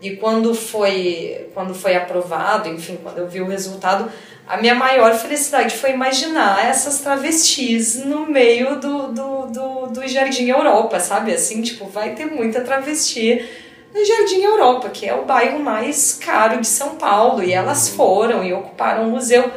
e 0.02 0.16
quando 0.16 0.54
foi, 0.56 1.50
quando 1.54 1.74
foi 1.76 1.95
aprovado, 1.95 2.70
enfim, 2.70 2.97
quando 3.02 3.18
eu 3.18 3.28
vi 3.28 3.41
o 3.41 3.47
resultado, 3.47 4.10
a 4.47 4.58
minha 4.58 4.74
maior 4.74 5.14
felicidade 5.14 5.76
foi 5.76 5.91
imaginar 5.91 6.66
essas 6.66 7.00
travestis 7.00 8.04
no 8.04 8.26
meio 8.26 8.80
do, 8.80 9.08
do, 9.10 9.45
do, 9.47 9.88
do 9.88 10.08
Jardim 10.08 10.50
Europa, 10.50 11.00
sabe? 11.00 11.34
Assim, 11.34 11.62
tipo, 11.62 11.86
vai 11.86 12.16
ter 12.16 12.26
muita 12.26 12.62
travesti 12.62 13.45
no 13.93 14.06
Jardim 14.06 14.41
Europa, 14.41 14.89
que 14.89 15.08
é 15.08 15.14
o 15.14 15.26
bairro 15.26 15.60
mais 15.60 16.14
caro 16.14 16.62
de 16.62 16.68
São 16.68 16.95
Paulo, 16.95 17.43
e 17.43 17.52
elas 17.52 17.89
foram 17.89 18.43
e 18.43 18.54
ocuparam 18.54 19.08
o 19.08 19.12
museu 19.12 19.52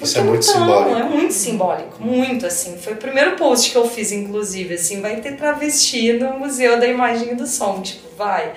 isso 0.00 0.18
é 0.18 0.22
muito 0.22 0.48
então, 0.48 0.60
simbólico. 0.60 0.96
É 0.96 1.02
muito 1.02 1.34
simbólico, 1.34 2.02
muito 2.02 2.46
assim. 2.46 2.78
Foi 2.78 2.92
o 2.92 2.96
primeiro 2.96 3.34
post 3.36 3.70
que 3.70 3.76
eu 3.76 3.88
fiz, 3.88 4.12
inclusive, 4.12 4.74
assim, 4.74 5.00
vai 5.00 5.16
ter 5.16 5.36
travesti 5.36 6.12
no 6.12 6.38
Museu 6.38 6.78
da 6.78 6.86
Imagem 6.86 7.32
e 7.32 7.34
do 7.34 7.46
Som, 7.46 7.80
tipo, 7.82 8.14
vai. 8.16 8.52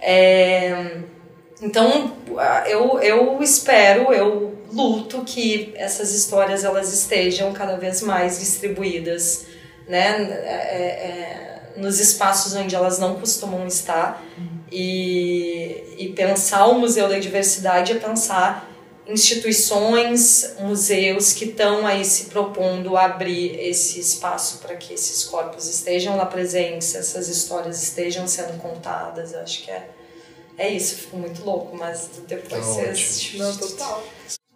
É... 0.00 0.98
Então, 1.60 2.12
eu, 2.66 3.00
eu 3.00 3.42
espero, 3.42 4.12
eu 4.12 4.56
luto 4.72 5.22
que 5.24 5.72
essas 5.76 6.14
histórias 6.14 6.62
elas 6.62 6.92
estejam 6.92 7.52
cada 7.52 7.76
vez 7.76 8.02
mais 8.02 8.38
distribuídas, 8.38 9.46
né, 9.88 10.22
é, 10.30 10.86
é, 10.86 11.72
nos 11.76 11.98
espaços 11.98 12.54
onde 12.54 12.74
elas 12.74 12.98
não 12.98 13.14
costumam 13.18 13.66
estar. 13.66 14.22
E, 14.70 15.94
e 15.96 16.08
pensar 16.10 16.66
o 16.66 16.78
Museu 16.78 17.08
da 17.08 17.18
Diversidade 17.18 17.92
é 17.92 17.94
pensar 17.96 18.67
instituições, 19.08 20.54
museus 20.60 21.32
que 21.32 21.46
estão 21.46 21.86
aí 21.86 22.04
se 22.04 22.26
propondo 22.26 22.96
abrir 22.96 23.58
esse 23.58 23.98
espaço 23.98 24.58
para 24.58 24.76
que 24.76 24.92
esses 24.92 25.24
corpos 25.24 25.66
estejam 25.66 26.16
lá 26.16 26.26
presentes, 26.26 26.94
essas 26.94 27.26
histórias 27.28 27.82
estejam 27.82 28.28
sendo 28.28 28.60
contadas. 28.60 29.32
Eu 29.32 29.40
acho 29.40 29.62
que 29.64 29.70
é, 29.70 29.88
é 30.58 30.68
isso, 30.68 30.96
fico 30.96 31.16
muito 31.16 31.42
louco, 31.42 31.74
mas 31.74 32.10
depois 32.26 32.64
tá 32.64 32.70
você 32.70 32.80
assiste. 32.82 33.38
Não, 33.38 33.56
total. 33.56 34.04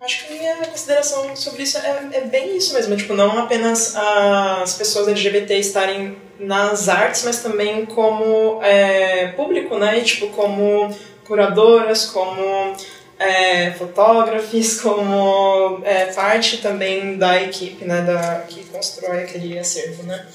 Acho 0.03 0.27
que 0.27 0.35
a 0.35 0.37
minha 0.37 0.67
consideração 0.67 1.35
sobre 1.37 1.63
isso 1.63 1.79
é, 1.79 2.09
é 2.13 2.21
bem 2.23 2.57
isso 2.57 2.75
mesmo, 2.75 2.97
tipo, 2.97 3.15
não 3.15 3.39
apenas 3.39 3.95
as 3.97 4.75
pessoas 4.75 5.07
LGBT 5.07 5.57
estarem 5.59 6.19
nas 6.41 6.89
artes, 6.89 7.23
mas 7.23 7.41
também 7.41 7.87
como 7.87 8.61
é, 8.65 9.29
público, 9.29 9.79
né? 9.79 10.01
E, 10.01 10.03
tipo, 10.03 10.27
como 10.31 10.93
curadoras, 11.25 12.07
como 12.07 12.75
é, 13.23 13.71
fotógrafos, 13.73 14.81
como 14.81 15.81
é, 15.85 16.07
parte 16.07 16.59
também 16.59 17.17
da 17.17 17.41
equipe 17.41 17.85
né, 17.85 18.03
da, 18.03 18.45
que 18.49 18.65
constrói 18.65 19.23
aquele 19.23 19.59
acervo, 19.59 20.03
né? 20.03 20.27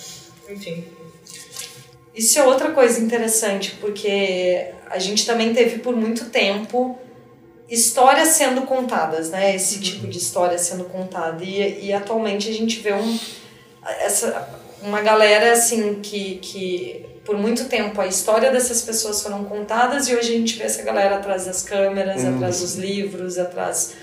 Enfim. 0.50 0.86
Isso 2.16 2.40
é 2.40 2.44
outra 2.44 2.72
coisa 2.72 3.00
interessante, 3.00 3.78
porque 3.82 4.72
a 4.90 4.98
gente 4.98 5.26
também 5.26 5.54
teve 5.54 5.80
por 5.80 5.96
muito 5.96 6.30
tempo 6.30 6.98
histórias 7.70 8.30
sendo 8.30 8.62
contadas, 8.62 9.30
né? 9.30 9.54
Esse 9.54 9.76
uhum. 9.76 9.82
tipo 9.82 10.08
de 10.08 10.18
história 10.18 10.58
sendo 10.58 10.86
contada. 10.86 11.44
E, 11.44 11.88
e 11.88 11.94
atualmente 11.94 12.50
a 12.50 12.54
gente 12.54 12.80
vê 12.80 12.94
um, 12.94 13.20
essa, 14.00 14.50
uma 14.82 15.02
galera 15.02 15.52
assim 15.52 15.96
que, 15.96 16.36
que 16.38 17.06
por 17.28 17.38
muito 17.38 17.66
tempo 17.66 18.00
a 18.00 18.08
história 18.08 18.50
dessas 18.50 18.82
pessoas 18.82 19.22
foram 19.22 19.44
contadas 19.44 20.08
e 20.08 20.16
hoje 20.16 20.34
a 20.34 20.38
gente 20.38 20.58
vê 20.58 20.64
essa 20.64 20.82
galera 20.82 21.18
atrás 21.18 21.46
das 21.46 21.62
câmeras, 21.62 22.24
uhum. 22.24 22.36
atrás 22.36 22.62
dos 22.62 22.76
livros, 22.76 23.38
atrás, 23.38 23.96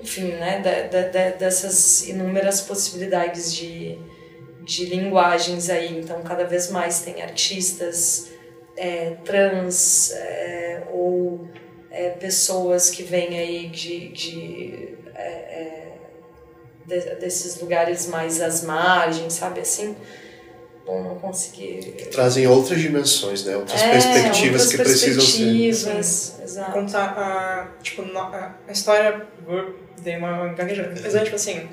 enfim, 0.00 0.28
né, 0.32 0.58
de, 0.58 0.88
de, 0.88 1.10
de, 1.10 1.38
dessas 1.38 2.08
inúmeras 2.08 2.62
possibilidades 2.62 3.54
de, 3.54 3.98
de 4.62 4.86
linguagens 4.86 5.68
aí. 5.68 5.98
Então, 5.98 6.22
cada 6.22 6.44
vez 6.44 6.70
mais 6.70 7.02
tem 7.02 7.20
artistas 7.20 8.30
é, 8.74 9.16
trans 9.22 10.10
é, 10.12 10.84
ou 10.90 11.46
é, 11.90 12.08
pessoas 12.08 12.88
que 12.88 13.02
vêm 13.02 13.38
aí 13.38 13.68
de, 13.68 14.08
de, 14.08 14.94
é, 15.14 15.28
é, 15.28 15.92
de, 16.86 17.16
desses 17.16 17.60
lugares 17.60 18.06
mais 18.06 18.40
às 18.40 18.62
margens, 18.62 19.34
sabe 19.34 19.60
assim? 19.60 19.94
Conseguir. 21.20 21.92
Que 21.96 22.06
trazem 22.06 22.46
outras 22.46 22.80
dimensões, 22.80 23.44
né? 23.44 23.56
Outras 23.56 23.80
é, 23.80 23.90
perspectivas 23.90 24.62
outras 24.62 24.66
que 24.70 24.76
precisam 24.78 25.22
ser. 25.22 26.40
Exato. 26.42 26.72
Contar 26.72 27.14
a, 27.16 27.82
tipo, 27.82 28.02
a, 28.02 28.54
história. 28.72 29.26
Dei 30.02 30.16
uma 30.16 30.48
gaguejada. 30.54 30.94
Mas 31.00 31.14
é 31.14 31.22
tipo 31.22 31.36
assim. 31.36 31.68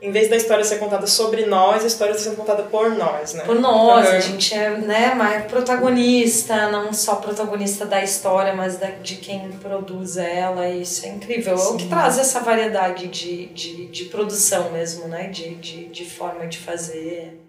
em 0.00 0.12
vez 0.12 0.30
da 0.30 0.36
história 0.36 0.62
ser 0.64 0.78
contada 0.78 1.06
sobre 1.06 1.44
nós, 1.44 1.82
a 1.82 1.86
história 1.88 2.12
está 2.12 2.24
sendo 2.24 2.36
contada 2.36 2.62
por 2.62 2.90
nós, 2.90 3.34
né? 3.34 3.42
Por 3.44 3.58
nós, 3.58 4.08
Uhum. 4.08 4.16
a 4.16 4.20
gente 4.20 4.54
é 4.54 4.70
né, 4.78 5.12
mais 5.14 5.44
protagonista, 5.46 6.70
não 6.70 6.92
só 6.92 7.16
protagonista 7.16 7.84
da 7.84 8.02
história, 8.02 8.54
mas 8.54 8.76
da, 8.78 8.90
de 8.90 9.16
quem 9.16 9.50
produz 9.52 10.16
ela, 10.16 10.68
e 10.68 10.82
isso 10.82 11.04
é 11.04 11.08
incrível. 11.10 11.54
É 11.54 11.56
o 11.56 11.76
que 11.76 11.88
traz 11.88 12.16
essa 12.16 12.40
variedade 12.40 13.08
de, 13.08 13.46
de, 13.46 13.86
de 13.88 14.04
produção 14.04 14.70
mesmo, 14.70 15.08
né? 15.08 15.26
De, 15.28 15.56
de, 15.56 15.86
de 15.86 16.04
forma 16.04 16.46
de 16.46 16.58
fazer. 16.58 17.40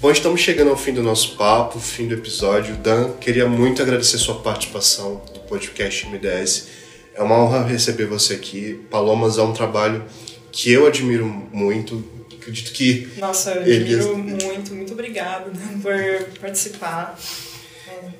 Bom, 0.00 0.10
estamos 0.10 0.40
chegando 0.40 0.70
ao 0.70 0.76
fim 0.76 0.92
do 0.92 1.02
nosso 1.02 1.36
papo, 1.36 1.78
fim 1.78 2.08
do 2.08 2.14
episódio. 2.14 2.76
Dan, 2.76 3.12
queria 3.20 3.48
muito 3.48 3.80
agradecer 3.80 4.18
sua 4.18 4.40
participação 4.40 5.22
no 5.32 5.40
podcast 5.42 6.06
MDS. 6.06 6.68
É 7.14 7.22
uma 7.22 7.36
honra 7.36 7.64
receber 7.64 8.06
você 8.06 8.34
aqui. 8.34 8.80
Palomas 8.90 9.38
é 9.38 9.42
um 9.42 9.52
trabalho 9.52 10.04
que 10.50 10.72
eu 10.72 10.86
admiro 10.86 11.24
muito. 11.24 12.04
Acredito 12.36 12.72
que 12.72 13.08
Nossa, 13.16 13.52
eu 13.52 13.62
admiro 13.62 14.18
muito, 14.18 14.74
muito 14.74 14.92
obrigada 14.92 15.50
né, 15.50 15.78
por 15.80 16.40
participar. 16.40 17.16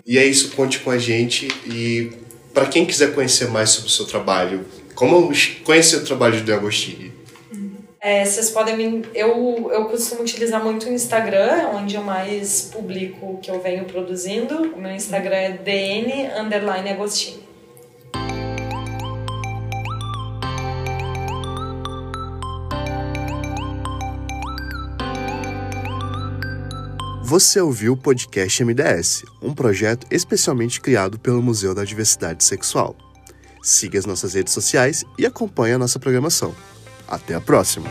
E 0.06 0.18
é 0.18 0.24
isso, 0.24 0.52
conte 0.52 0.78
com 0.78 0.90
a 0.90 0.98
gente. 0.98 1.48
E 1.66 2.12
para 2.54 2.66
quem 2.66 2.86
quiser 2.86 3.12
conhecer 3.14 3.48
mais 3.48 3.70
sobre 3.70 3.88
o 3.88 3.92
seu 3.92 4.04
trabalho, 4.04 4.64
como 4.94 5.32
conhecer 5.64 5.96
o 5.96 6.04
trabalho 6.04 6.36
de 6.36 6.42
Dan 6.42 6.56
Agostini? 6.56 7.11
É, 8.04 8.24
vocês 8.24 8.50
podem 8.50 8.76
me. 8.76 9.08
Eu, 9.14 9.70
eu 9.70 9.84
costumo 9.84 10.22
utilizar 10.22 10.60
muito 10.60 10.86
o 10.86 10.92
Instagram, 10.92 11.68
onde 11.72 11.94
eu 11.94 12.02
mais 12.02 12.62
publico 12.62 13.34
o 13.34 13.38
que 13.38 13.48
eu 13.48 13.62
venho 13.62 13.84
produzindo. 13.84 14.60
O 14.72 14.80
meu 14.80 14.90
Instagram 14.90 15.36
é 15.36 15.52
dn 15.52 16.32
underline. 16.36 16.98
Você 27.22 27.60
ouviu 27.60 27.92
o 27.92 27.96
podcast 27.96 28.64
MDS, 28.64 29.22
um 29.40 29.54
projeto 29.54 30.08
especialmente 30.10 30.80
criado 30.80 31.20
pelo 31.20 31.40
Museu 31.40 31.72
da 31.72 31.84
Diversidade 31.84 32.42
Sexual. 32.42 32.96
Siga 33.62 33.96
as 33.96 34.06
nossas 34.06 34.34
redes 34.34 34.52
sociais 34.52 35.04
e 35.16 35.24
acompanhe 35.24 35.74
a 35.74 35.78
nossa 35.78 36.00
programação. 36.00 36.52
Até 37.12 37.34
a 37.34 37.40
próxima! 37.42 37.90